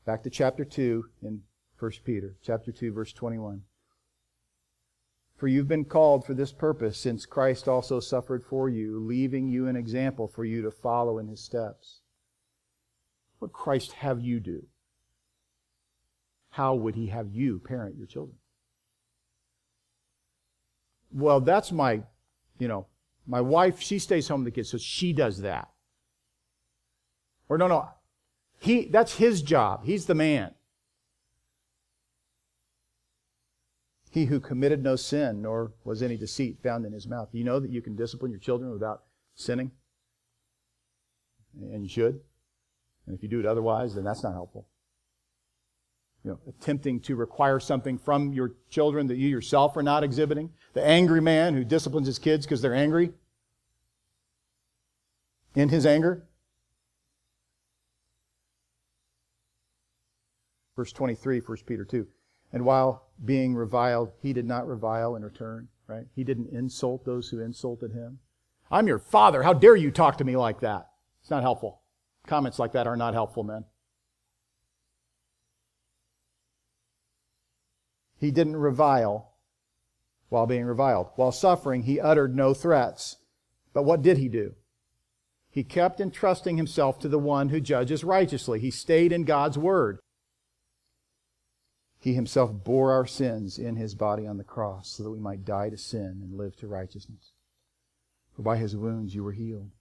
Back 0.06 0.24
to 0.24 0.30
chapter 0.30 0.64
2 0.64 1.06
in 1.22 1.42
1 1.78 1.92
Peter, 2.06 2.36
chapter 2.42 2.72
2, 2.72 2.94
verse 2.94 3.12
21. 3.12 3.64
For 5.40 5.48
you've 5.48 5.70
been 5.70 5.86
called 5.86 6.26
for 6.26 6.34
this 6.34 6.52
purpose, 6.52 6.98
since 6.98 7.26
Christ 7.26 7.70
also 7.70 8.02
suffered 8.02 8.44
for 8.44 8.68
you, 8.68 9.00
leaving 9.00 9.48
you 9.48 9.68
an 9.68 9.78
example 9.78 10.28
for 10.28 10.44
you 10.44 10.62
to 10.64 10.70
follow 10.70 11.18
in 11.18 11.30
his 11.30 11.40
steps. 11.40 12.02
What 13.40 13.54
Christ 13.54 13.94
have 13.94 14.20
you 14.20 14.42
do? 14.42 14.66
How 16.50 16.76
would 16.76 16.96
he 16.96 17.08
have 17.08 17.30
you 17.32 17.60
parent 17.60 17.96
your 17.96 18.06
children? 18.06 18.36
Well, 21.10 21.40
that's 21.40 21.72
my, 21.72 22.04
you 22.58 22.68
know, 22.68 22.88
my 23.26 23.40
wife, 23.40 23.80
she 23.80 23.98
stays 23.98 24.28
home 24.28 24.44
with 24.44 24.54
the 24.54 24.60
kids, 24.60 24.72
so 24.72 24.78
she 24.78 25.14
does 25.14 25.40
that. 25.40 25.70
Or 27.48 27.58
no, 27.58 27.68
no, 27.68 27.88
he, 28.60 28.90
that's 28.90 29.16
his 29.16 29.42
job. 29.42 29.86
He's 29.86 30.06
the 30.06 30.16
man. 30.16 30.54
He 34.10 34.26
who 34.26 34.40
committed 34.40 34.84
no 34.84 34.96
sin, 34.96 35.42
nor 35.42 35.72
was 35.84 36.02
any 36.02 36.18
deceit 36.18 36.58
found 36.64 36.86
in 36.86 36.94
his 36.94 37.08
mouth. 37.08 37.32
Do 37.32 37.38
you 37.38 37.44
know 37.44 37.60
that 37.60 37.70
you 37.70 37.82
can 37.82 37.96
discipline 37.96 38.32
your 38.32 38.40
children 38.40 38.72
without 38.72 39.04
sinning? 39.36 39.72
And 41.62 41.84
you 41.84 41.90
should. 41.90 42.20
And 43.06 43.16
if 43.16 43.22
you 43.22 43.30
do 43.30 43.40
it 43.40 43.46
otherwise, 43.46 43.94
then 43.96 44.04
that's 44.04 44.24
not 44.24 44.34
helpful. 44.34 44.68
You 46.24 46.32
know, 46.32 46.40
attempting 46.48 47.00
to 47.02 47.16
require 47.16 47.60
something 47.60 47.98
from 47.98 48.34
your 48.34 48.54
children 48.70 49.08
that 49.08 49.18
you 49.18 49.30
yourself 49.30 49.78
are 49.78 49.84
not 49.84 50.04
exhibiting. 50.04 50.52
The 50.74 50.84
angry 50.84 51.22
man 51.22 51.54
who 51.54 51.64
disciplines 51.64 52.08
his 52.08 52.20
kids 52.20 52.46
because 52.46 52.62
they're 52.62 52.76
angry. 52.76 53.12
In 55.56 55.70
his 55.70 55.86
anger. 55.86 56.28
Verse 60.76 60.92
23, 60.92 61.40
1 61.40 61.58
Peter 61.66 61.86
2. 61.86 62.08
And 62.52 62.66
while 62.66 63.08
being 63.24 63.56
reviled, 63.56 64.12
he 64.22 64.34
did 64.34 64.46
not 64.46 64.68
revile 64.68 65.16
in 65.16 65.24
return, 65.24 65.68
right? 65.88 66.06
He 66.16 66.24
didn't 66.24 66.52
insult 66.52 67.06
those 67.06 67.30
who 67.30 67.40
insulted 67.40 67.92
him. 67.92 68.20
I'm 68.72 68.88
your 68.88 69.00
father. 69.00 69.44
How 69.44 69.54
dare 69.54 69.76
you 69.76 69.92
talk 69.92 70.18
to 70.18 70.24
me 70.24 70.36
like 70.36 70.62
that? 70.62 70.90
It's 71.22 71.30
not 71.30 71.44
helpful. 71.44 71.82
Comments 72.28 72.58
like 72.60 72.72
that 72.74 72.88
are 72.88 72.98
not 72.98 73.14
helpful, 73.14 73.44
men. 73.44 73.66
He 78.20 78.32
didn't 78.32 78.58
revile 78.58 79.34
while 80.30 80.46
being 80.46 80.66
reviled. 80.66 81.08
While 81.16 81.32
suffering, 81.32 81.84
he 81.84 82.00
uttered 82.00 82.36
no 82.36 82.54
threats. 82.54 83.18
But 83.74 83.84
what 83.84 84.02
did 84.02 84.18
he 84.18 84.28
do? 84.28 84.56
He 85.50 85.64
kept 85.64 86.00
entrusting 86.00 86.58
himself 86.58 87.00
to 87.00 87.08
the 87.08 87.18
one 87.18 87.50
who 87.50 87.60
judges 87.60 88.04
righteously. 88.04 88.60
He 88.60 88.72
stayed 88.72 89.12
in 89.12 89.24
God's 89.24 89.58
word. 89.58 90.00
He 92.00 92.14
himself 92.14 92.52
bore 92.52 92.94
our 92.94 93.06
sins 93.06 93.60
in 93.60 93.76
his 93.76 93.94
body 93.94 94.26
on 94.26 94.38
the 94.38 94.44
cross 94.44 94.90
so 94.90 95.04
that 95.04 95.12
we 95.12 95.20
might 95.20 95.44
die 95.44 95.70
to 95.70 95.78
sin 95.78 96.22
and 96.24 96.34
live 96.34 96.56
to 96.58 96.68
righteousness. 96.68 97.34
For 98.36 98.42
by 98.42 98.58
his 98.58 98.76
wounds 98.76 99.14
you 99.14 99.24
were 99.24 99.34
healed. 99.34 99.72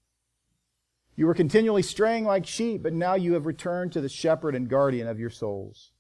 You 1.15 1.27
were 1.27 1.35
continually 1.35 1.83
straying 1.83 2.25
like 2.25 2.47
sheep, 2.47 2.83
but 2.83 2.93
now 2.93 3.15
you 3.15 3.35
have 3.35 3.47
returned 3.47 3.93
to 3.93 4.01
the 4.01 4.09
shepherd 4.09 4.55
and 4.55 4.69
guardian 4.69 5.07
of 5.07 5.19
your 5.19 5.31
souls. 5.31 5.93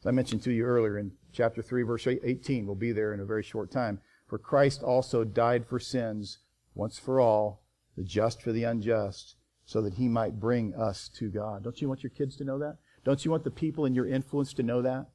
As 0.00 0.06
I 0.06 0.10
mentioned 0.10 0.42
to 0.44 0.52
you 0.52 0.64
earlier 0.64 0.98
in 0.98 1.12
chapter 1.32 1.62
3, 1.62 1.82
verse 1.82 2.06
18, 2.06 2.66
we'll 2.66 2.74
be 2.74 2.92
there 2.92 3.12
in 3.12 3.20
a 3.20 3.26
very 3.26 3.42
short 3.42 3.70
time. 3.70 4.00
For 4.26 4.38
Christ 4.38 4.82
also 4.82 5.24
died 5.24 5.66
for 5.66 5.78
sins 5.78 6.38
once 6.74 6.98
for 6.98 7.20
all, 7.20 7.62
the 7.96 8.04
just 8.04 8.40
for 8.40 8.52
the 8.52 8.64
unjust, 8.64 9.36
so 9.66 9.82
that 9.82 9.94
he 9.94 10.08
might 10.08 10.40
bring 10.40 10.74
us 10.74 11.08
to 11.16 11.28
God. 11.28 11.64
Don't 11.64 11.80
you 11.82 11.88
want 11.88 12.02
your 12.02 12.10
kids 12.10 12.36
to 12.36 12.44
know 12.44 12.58
that? 12.58 12.78
Don't 13.04 13.24
you 13.24 13.30
want 13.30 13.44
the 13.44 13.50
people 13.50 13.84
in 13.84 13.94
your 13.94 14.06
influence 14.06 14.52
to 14.54 14.62
know 14.62 14.82
that? 14.82 15.06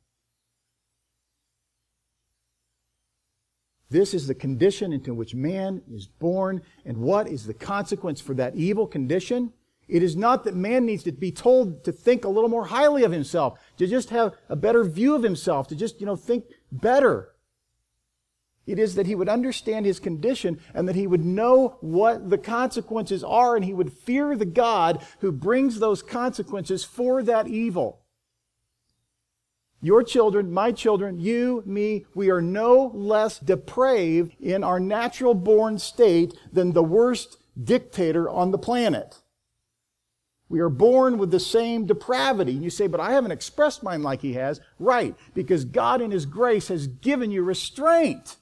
This 3.89 4.13
is 4.13 4.27
the 4.27 4.35
condition 4.35 4.91
into 4.91 5.13
which 5.13 5.35
man 5.35 5.83
is 5.91 6.07
born, 6.07 6.63
and 6.83 6.97
what 6.97 7.27
is 7.27 7.45
the 7.45 7.53
consequence 7.53 8.19
for 8.19 8.33
that 8.33 8.55
evil 8.55 8.87
condition? 8.87 9.53
It 9.87 10.01
is 10.01 10.15
not 10.15 10.43
that 10.43 10.55
man 10.55 10.85
needs 10.85 11.03
to 11.03 11.11
be 11.11 11.31
told 11.31 11.83
to 11.83 11.91
think 11.91 12.25
a 12.25 12.29
little 12.29 12.49
more 12.49 12.65
highly 12.65 13.03
of 13.03 13.11
himself, 13.11 13.59
to 13.77 13.85
just 13.85 14.09
have 14.09 14.33
a 14.49 14.55
better 14.55 14.83
view 14.83 15.13
of 15.13 15.21
himself, 15.21 15.67
to 15.67 15.75
just, 15.75 15.99
you 15.99 16.07
know, 16.07 16.15
think 16.15 16.45
better. 16.71 17.34
It 18.65 18.79
is 18.79 18.95
that 18.95 19.05
he 19.05 19.15
would 19.15 19.29
understand 19.29 19.85
his 19.85 19.99
condition 19.99 20.59
and 20.73 20.87
that 20.87 20.95
he 20.95 21.05
would 21.05 21.23
know 21.23 21.77
what 21.81 22.29
the 22.29 22.37
consequences 22.37 23.23
are 23.23 23.55
and 23.55 23.63
he 23.63 23.73
would 23.73 23.93
fear 23.93 24.35
the 24.35 24.45
God 24.45 25.05
who 25.19 25.31
brings 25.31 25.79
those 25.79 26.01
consequences 26.01 26.83
for 26.83 27.21
that 27.23 27.47
evil. 27.47 28.01
Your 29.81 30.01
children, 30.01 30.51
my 30.51 30.71
children, 30.71 31.19
you, 31.19 31.61
me, 31.63 32.05
we 32.15 32.31
are 32.31 32.41
no 32.41 32.91
less 32.95 33.37
depraved 33.37 34.35
in 34.39 34.63
our 34.63 34.79
natural 34.79 35.35
born 35.35 35.77
state 35.77 36.33
than 36.51 36.73
the 36.73 36.83
worst 36.83 37.37
dictator 37.61 38.27
on 38.27 38.49
the 38.49 38.57
planet. 38.57 39.19
We 40.49 40.59
are 40.59 40.69
born 40.69 41.19
with 41.19 41.29
the 41.29 41.39
same 41.39 41.85
depravity. 41.85 42.53
And 42.53 42.63
you 42.63 42.69
say, 42.69 42.87
but 42.87 42.99
I 42.99 43.11
haven't 43.11 43.31
expressed 43.31 43.83
mine 43.83 44.01
like 44.01 44.21
he 44.21 44.33
has. 44.33 44.59
Right, 44.79 45.15
because 45.35 45.65
God 45.65 46.01
in 46.01 46.11
his 46.11 46.25
grace 46.25 46.67
has 46.69 46.87
given 46.87 47.29
you 47.29 47.43
restraint. 47.43 48.37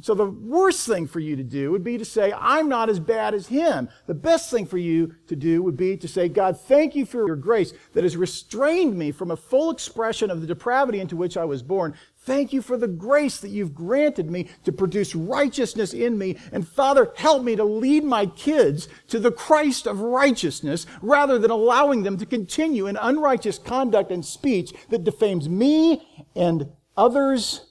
So 0.00 0.12
the 0.12 0.26
worst 0.26 0.86
thing 0.86 1.06
for 1.06 1.20
you 1.20 1.36
to 1.36 1.44
do 1.44 1.70
would 1.70 1.84
be 1.84 1.96
to 1.98 2.04
say, 2.04 2.32
I'm 2.36 2.68
not 2.68 2.90
as 2.90 2.98
bad 2.98 3.32
as 3.32 3.46
him. 3.46 3.88
The 4.06 4.14
best 4.14 4.50
thing 4.50 4.66
for 4.66 4.76
you 4.76 5.14
to 5.28 5.36
do 5.36 5.62
would 5.62 5.76
be 5.76 5.96
to 5.96 6.08
say, 6.08 6.28
God, 6.28 6.60
thank 6.60 6.96
you 6.96 7.06
for 7.06 7.26
your 7.26 7.36
grace 7.36 7.72
that 7.92 8.02
has 8.02 8.16
restrained 8.16 8.98
me 8.98 9.12
from 9.12 9.30
a 9.30 9.36
full 9.36 9.70
expression 9.70 10.30
of 10.30 10.40
the 10.40 10.48
depravity 10.48 10.98
into 10.98 11.16
which 11.16 11.36
I 11.36 11.44
was 11.44 11.62
born. 11.62 11.94
Thank 12.18 12.52
you 12.52 12.60
for 12.60 12.76
the 12.76 12.88
grace 12.88 13.38
that 13.38 13.50
you've 13.50 13.74
granted 13.74 14.30
me 14.30 14.48
to 14.64 14.72
produce 14.72 15.14
righteousness 15.14 15.94
in 15.94 16.18
me. 16.18 16.38
And 16.50 16.66
Father, 16.66 17.12
help 17.16 17.44
me 17.44 17.54
to 17.54 17.64
lead 17.64 18.02
my 18.02 18.26
kids 18.26 18.88
to 19.08 19.20
the 19.20 19.32
Christ 19.32 19.86
of 19.86 20.00
righteousness 20.00 20.86
rather 21.02 21.38
than 21.38 21.52
allowing 21.52 22.02
them 22.02 22.18
to 22.18 22.26
continue 22.26 22.88
in 22.88 22.96
unrighteous 22.96 23.58
conduct 23.58 24.10
and 24.10 24.24
speech 24.24 24.74
that 24.90 25.04
defames 25.04 25.48
me 25.48 26.26
and 26.34 26.68
others 26.96 27.70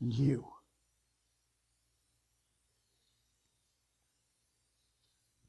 and 0.00 0.12
you. 0.12 0.51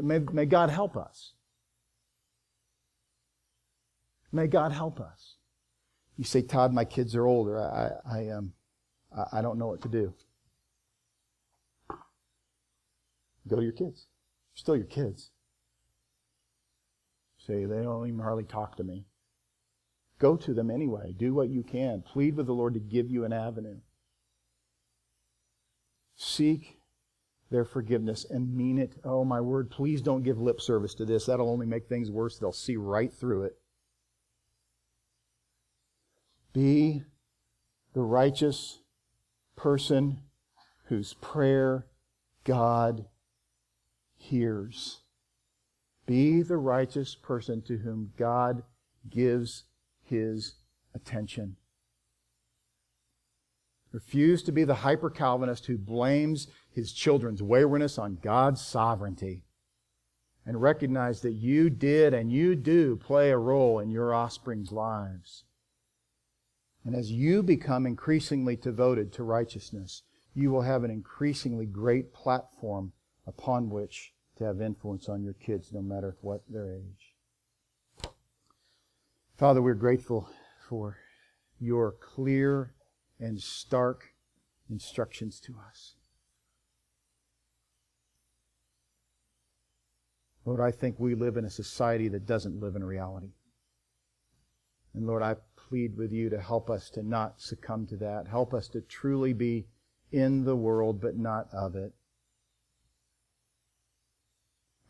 May, 0.04 0.20
may 0.20 0.46
God 0.46 0.70
help 0.70 0.98
us. 0.98 1.32
May 4.32 4.48
God 4.48 4.72
help 4.72 5.00
us. 5.00 5.36
You 6.18 6.26
say, 6.26 6.42
Todd, 6.42 6.74
my 6.74 6.86
kids 6.86 7.16
are 7.16 7.26
older. 7.26 7.60
I, 7.60 7.92
I, 8.06 8.30
um, 8.30 8.54
I 9.32 9.42
don't 9.42 9.58
know 9.58 9.68
what 9.68 9.82
to 9.84 9.90
do. 9.90 10.14
Go 13.48 13.56
to 13.58 13.64
your 13.64 13.72
kids. 13.72 14.08
They're 14.54 14.60
still 14.60 14.76
your 14.76 14.86
kids. 14.86 15.30
Say, 17.48 17.66
they 17.66 17.84
don't 17.84 18.08
even 18.08 18.20
hardly 18.20 18.44
talk 18.44 18.78
to 18.78 18.84
me. 18.84 19.06
Go 20.20 20.36
to 20.38 20.54
them 20.54 20.70
anyway. 20.70 21.14
Do 21.18 21.34
what 21.34 21.50
you 21.50 21.64
can. 21.64 22.02
Plead 22.02 22.36
with 22.36 22.46
the 22.46 22.54
Lord 22.54 22.74
to 22.74 22.80
give 22.80 23.10
you 23.10 23.26
an 23.26 23.34
avenue. 23.34 23.80
Seek 26.16 26.80
their 27.54 27.64
forgiveness 27.64 28.26
and 28.28 28.58
mean 28.58 28.80
it. 28.80 28.96
Oh, 29.06 29.24
my 29.24 29.40
word, 29.40 29.70
please 29.70 30.02
don't 30.02 30.24
give 30.24 30.42
lip 30.42 30.60
service 30.60 30.96
to 30.96 31.06
this. 31.06 31.28
That'll 31.28 31.52
only 31.52 31.68
make 31.68 31.88
things 31.88 32.10
worse. 32.10 32.40
They'll 32.40 32.52
see 32.52 32.78
right 32.78 33.14
through 33.14 33.44
it. 33.44 33.54
Be 36.52 37.04
the 37.94 38.02
righteous 38.02 38.80
person 39.56 40.22
whose 40.86 41.14
prayer 41.14 41.86
God 42.44 43.06
hears. 44.16 45.02
Be 46.08 46.42
the 46.42 46.58
righteous 46.58 47.14
person 47.14 47.62
to 47.68 47.78
whom 47.78 48.14
God 48.18 48.64
gives 49.08 49.66
his 50.02 50.56
attention. 50.96 51.58
Refuse 53.92 54.42
to 54.42 54.52
be 54.52 54.64
the 54.64 54.74
hyper 54.74 55.12
Calvinist 55.12 55.68
who 55.68 55.78
blames 55.78 56.48
his 56.74 56.92
children's 56.92 57.44
waywardness 57.44 57.98
on 57.98 58.20
God's 58.22 58.62
sovereignty. 58.66 59.44
And 60.46 60.62
recognize 60.62 61.22
that 61.22 61.32
you 61.32 61.70
did 61.70 62.14
and 62.14 62.30
you 62.30 62.56
do 62.56 62.98
play 62.98 63.32
a 63.32 63.38
role 63.38 63.80
in 63.80 63.90
your 63.90 64.14
offspring's 64.14 64.74
lives. 64.74 65.46
And 66.84 66.96
as 66.96 67.12
you 67.12 67.42
become 67.42 67.86
increasingly 67.86 68.58
devoted 68.58 69.14
to 69.14 69.24
righteousness, 69.24 70.04
you 70.34 70.52
will 70.52 70.64
have 70.64 70.84
an 70.84 70.92
increasingly 70.92 71.66
great 71.66 72.14
platform 72.14 72.92
upon 73.26 73.70
which 73.70 74.14
to 74.38 74.44
have 74.44 74.60
influence 74.60 75.08
on 75.08 75.24
your 75.24 75.34
kids, 75.34 75.72
no 75.72 75.82
matter 75.82 76.18
what 76.22 76.42
their 76.50 76.74
age. 76.74 77.14
Father, 79.38 79.62
we're 79.62 79.76
grateful 79.76 80.30
for 80.68 80.98
your 81.60 81.94
clear 81.94 82.74
and 83.20 83.40
stark 83.40 84.14
instructions 84.70 85.40
to 85.40 85.56
us. 85.70 85.96
Lord, 90.46 90.60
I 90.60 90.72
think 90.72 91.00
we 91.00 91.16
live 91.16 91.38
in 91.38 91.46
a 91.46 91.50
society 91.50 92.10
that 92.10 92.26
doesn't 92.26 92.60
live 92.60 92.76
in 92.76 92.84
reality. 92.84 93.32
And 94.94 95.08
Lord, 95.08 95.24
I 95.24 95.36
plead 95.56 95.98
with 95.98 96.12
you 96.12 96.30
to 96.30 96.40
help 96.40 96.70
us 96.70 96.90
to 96.92 97.02
not 97.02 97.40
succumb 97.42 97.88
to 97.88 97.98
that. 97.98 98.28
Help 98.28 98.54
us 98.54 98.68
to 98.70 98.82
truly 98.82 99.34
be 99.34 99.68
in 100.12 100.44
the 100.44 100.56
world, 100.56 101.02
but 101.02 101.18
not 101.18 101.48
of 101.54 101.76
it. 101.76 101.94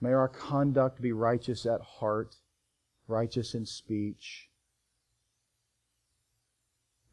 May 0.02 0.12
our 0.12 0.28
conduct 0.28 1.02
be 1.02 1.14
righteous 1.14 1.66
at 1.66 1.80
heart, 1.80 2.36
righteous 3.08 3.54
in 3.54 3.66
speech. 3.66 4.50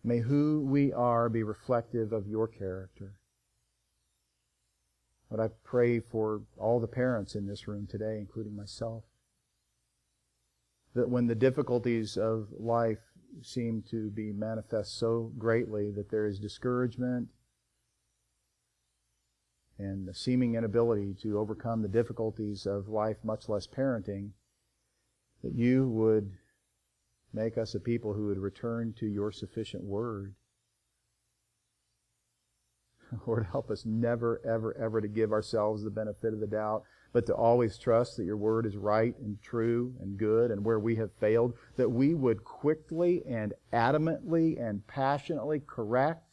May 0.02 0.18
who 0.18 0.66
we 0.66 0.92
are 0.92 1.28
be 1.28 1.42
reflective 1.42 2.12
of 2.12 2.26
your 2.26 2.48
character. 2.48 3.19
But 5.30 5.40
I 5.40 5.48
pray 5.64 6.00
for 6.00 6.42
all 6.56 6.80
the 6.80 6.88
parents 6.88 7.34
in 7.34 7.46
this 7.46 7.68
room 7.68 7.86
today, 7.86 8.18
including 8.18 8.56
myself, 8.56 9.04
that 10.94 11.08
when 11.08 11.28
the 11.28 11.34
difficulties 11.36 12.16
of 12.16 12.48
life 12.58 12.98
seem 13.42 13.84
to 13.90 14.10
be 14.10 14.32
manifest 14.32 14.98
so 14.98 15.32
greatly 15.38 15.90
that 15.92 16.10
there 16.10 16.26
is 16.26 16.40
discouragement 16.40 17.28
and 19.78 20.06
the 20.06 20.14
seeming 20.14 20.56
inability 20.56 21.14
to 21.22 21.38
overcome 21.38 21.80
the 21.80 21.88
difficulties 21.88 22.66
of 22.66 22.88
life, 22.88 23.16
much 23.22 23.48
less 23.48 23.66
parenting, 23.66 24.30
that 25.42 25.54
you 25.54 25.88
would 25.88 26.32
make 27.32 27.56
us 27.56 27.74
a 27.74 27.80
people 27.80 28.12
who 28.12 28.26
would 28.26 28.38
return 28.38 28.92
to 28.98 29.06
your 29.06 29.32
sufficient 29.32 29.84
word. 29.84 30.34
Lord, 33.26 33.46
help 33.50 33.70
us 33.70 33.84
never, 33.84 34.40
ever, 34.44 34.76
ever 34.76 35.00
to 35.00 35.08
give 35.08 35.32
ourselves 35.32 35.82
the 35.82 35.90
benefit 35.90 36.32
of 36.32 36.40
the 36.40 36.46
doubt, 36.46 36.82
but 37.12 37.26
to 37.26 37.34
always 37.34 37.78
trust 37.78 38.16
that 38.16 38.24
your 38.24 38.36
word 38.36 38.66
is 38.66 38.76
right 38.76 39.14
and 39.18 39.40
true 39.42 39.94
and 40.00 40.16
good, 40.16 40.50
and 40.50 40.64
where 40.64 40.78
we 40.78 40.96
have 40.96 41.10
failed, 41.18 41.54
that 41.76 41.90
we 41.90 42.14
would 42.14 42.44
quickly 42.44 43.22
and 43.28 43.52
adamantly 43.72 44.60
and 44.60 44.86
passionately 44.86 45.60
correct 45.66 46.30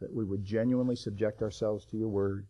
that 0.00 0.14
we 0.14 0.24
would 0.24 0.44
genuinely 0.44 0.96
subject 0.96 1.40
ourselves 1.40 1.86
to 1.86 1.96
your 1.96 2.08
word. 2.08 2.46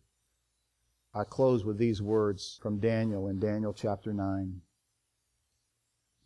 I 1.13 1.23
close 1.23 1.63
with 1.63 1.77
these 1.77 2.01
words 2.01 2.59
from 2.61 2.79
Daniel 2.79 3.29
in 3.29 3.39
Daniel 3.39 3.73
chapter 3.73 4.11
9. 4.11 4.59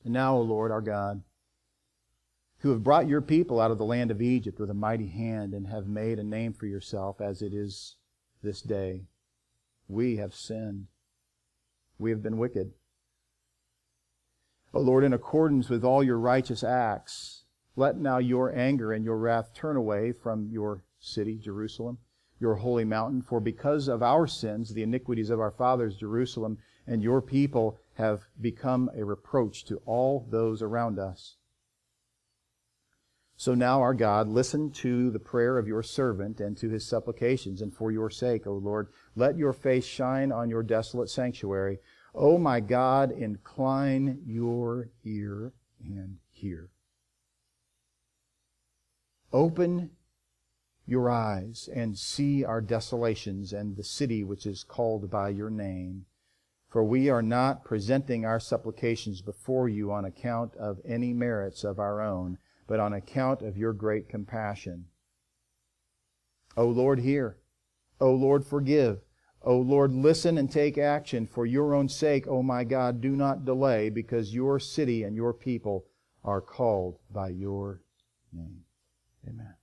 And 0.06 0.14
now, 0.14 0.38
O 0.38 0.42
Lord 0.42 0.72
our 0.72 0.82
God, 0.82 1.22
who 2.60 2.72
have 2.72 2.84
brought 2.84 3.08
your 3.08 3.22
people 3.22 3.60
out 3.60 3.72
of 3.72 3.78
the 3.78 3.86
land 3.86 4.12
of 4.12 4.22
Egypt 4.22 4.60
with 4.60 4.70
a 4.70 4.74
mighty 4.74 5.08
hand 5.08 5.54
and 5.54 5.68
have 5.68 5.88
made 5.88 6.20
a 6.20 6.24
name 6.24 6.54
for 6.54 6.66
yourself 6.66 7.22
as 7.22 7.42
it 7.42 7.54
is 7.54 7.96
this 8.44 8.62
day, 8.62 9.04
we 9.88 10.18
have 10.18 10.36
sinned. 10.36 10.88
We 11.98 12.12
have 12.12 12.22
been 12.22 12.38
wicked. 12.38 12.72
O 14.74 14.80
Lord, 14.80 15.04
in 15.04 15.14
accordance 15.14 15.70
with 15.70 15.84
all 15.84 16.04
your 16.04 16.20
righteous 16.20 16.64
acts, 16.64 17.44
let 17.76 17.98
now 17.98 18.18
your 18.18 18.56
anger 18.56 18.92
and 18.92 19.04
your 19.04 19.18
wrath 19.18 19.54
turn 19.54 19.76
away 19.76 20.12
from 20.12 20.50
your 20.52 20.84
city, 21.00 21.38
Jerusalem, 21.38 21.98
your 22.40 22.56
holy 22.56 22.86
mountain. 22.86 23.22
For 23.22 23.40
because 23.40 23.88
of 23.88 24.04
our 24.04 24.28
sins, 24.28 24.74
the 24.74 24.84
iniquities 24.84 25.30
of 25.30 25.40
our 25.40 25.52
fathers, 25.52 25.96
Jerusalem, 25.96 26.58
and 26.86 27.02
your 27.02 27.22
people 27.22 27.80
have 27.96 28.26
become 28.40 28.90
a 28.96 29.04
reproach 29.04 29.66
to 29.66 29.82
all 29.86 30.28
those 30.30 30.62
around 30.62 31.00
us. 31.00 31.38
So 33.40 33.54
now, 33.54 33.80
our 33.80 33.94
God, 33.94 34.28
listen 34.28 34.70
to 34.72 35.12
the 35.12 35.18
prayer 35.18 35.58
of 35.58 35.66
your 35.66 35.82
servant 35.82 36.42
and 36.42 36.58
to 36.58 36.68
his 36.68 36.86
supplications, 36.86 37.62
and 37.62 37.74
for 37.74 37.90
your 37.90 38.10
sake, 38.10 38.46
O 38.46 38.52
Lord, 38.52 38.90
let 39.16 39.38
your 39.38 39.54
face 39.54 39.86
shine 39.86 40.34
on 40.34 40.50
your 40.50 40.62
desolate 40.62 41.10
sanctuary. 41.10 41.80
O 42.14 42.38
my 42.38 42.60
God, 42.60 43.14
incline 43.14 44.24
your 44.26 44.90
ear 45.06 45.54
and 45.82 46.18
hear. 46.32 46.68
Open 49.32 49.92
your 50.86 51.10
eyes 51.10 51.70
and 51.74 51.98
see 51.98 52.44
our 52.44 52.60
desolations 52.60 53.54
and 53.54 53.78
the 53.78 53.86
city 53.86 54.22
which 54.22 54.46
is 54.46 54.66
called 54.66 55.10
by 55.10 55.30
your 55.30 55.50
name. 55.50 56.06
For 56.68 56.84
we 56.84 57.10
are 57.10 57.22
not 57.22 57.64
presenting 57.64 58.26
our 58.26 58.42
supplications 58.42 59.22
before 59.22 59.70
you 59.70 59.94
on 59.94 60.04
account 60.04 60.58
of 60.58 60.82
any 60.84 61.14
merits 61.14 61.64
of 61.64 61.80
our 61.80 62.02
own, 62.02 62.38
but 62.70 62.80
on 62.80 62.94
account 62.94 63.42
of 63.42 63.58
your 63.58 63.74
great 63.74 64.08
compassion. 64.08 64.86
O 66.56 66.68
Lord, 66.68 67.00
hear. 67.00 67.40
O 68.00 68.12
Lord, 68.12 68.46
forgive. 68.46 69.00
O 69.42 69.58
Lord, 69.58 69.92
listen 69.92 70.38
and 70.38 70.52
take 70.52 70.78
action. 70.78 71.26
For 71.26 71.48
your 71.48 71.74
own 71.74 71.90
sake, 71.90 72.28
O 72.28 72.44
my 72.44 72.64
God, 72.64 73.02
do 73.02 73.16
not 73.16 73.44
delay, 73.44 73.90
because 73.90 74.36
your 74.36 74.60
city 74.60 75.02
and 75.02 75.16
your 75.16 75.34
people 75.34 75.86
are 76.24 76.42
called 76.42 77.00
by 77.10 77.30
your 77.30 77.82
name. 78.32 78.62
Amen. 79.28 79.56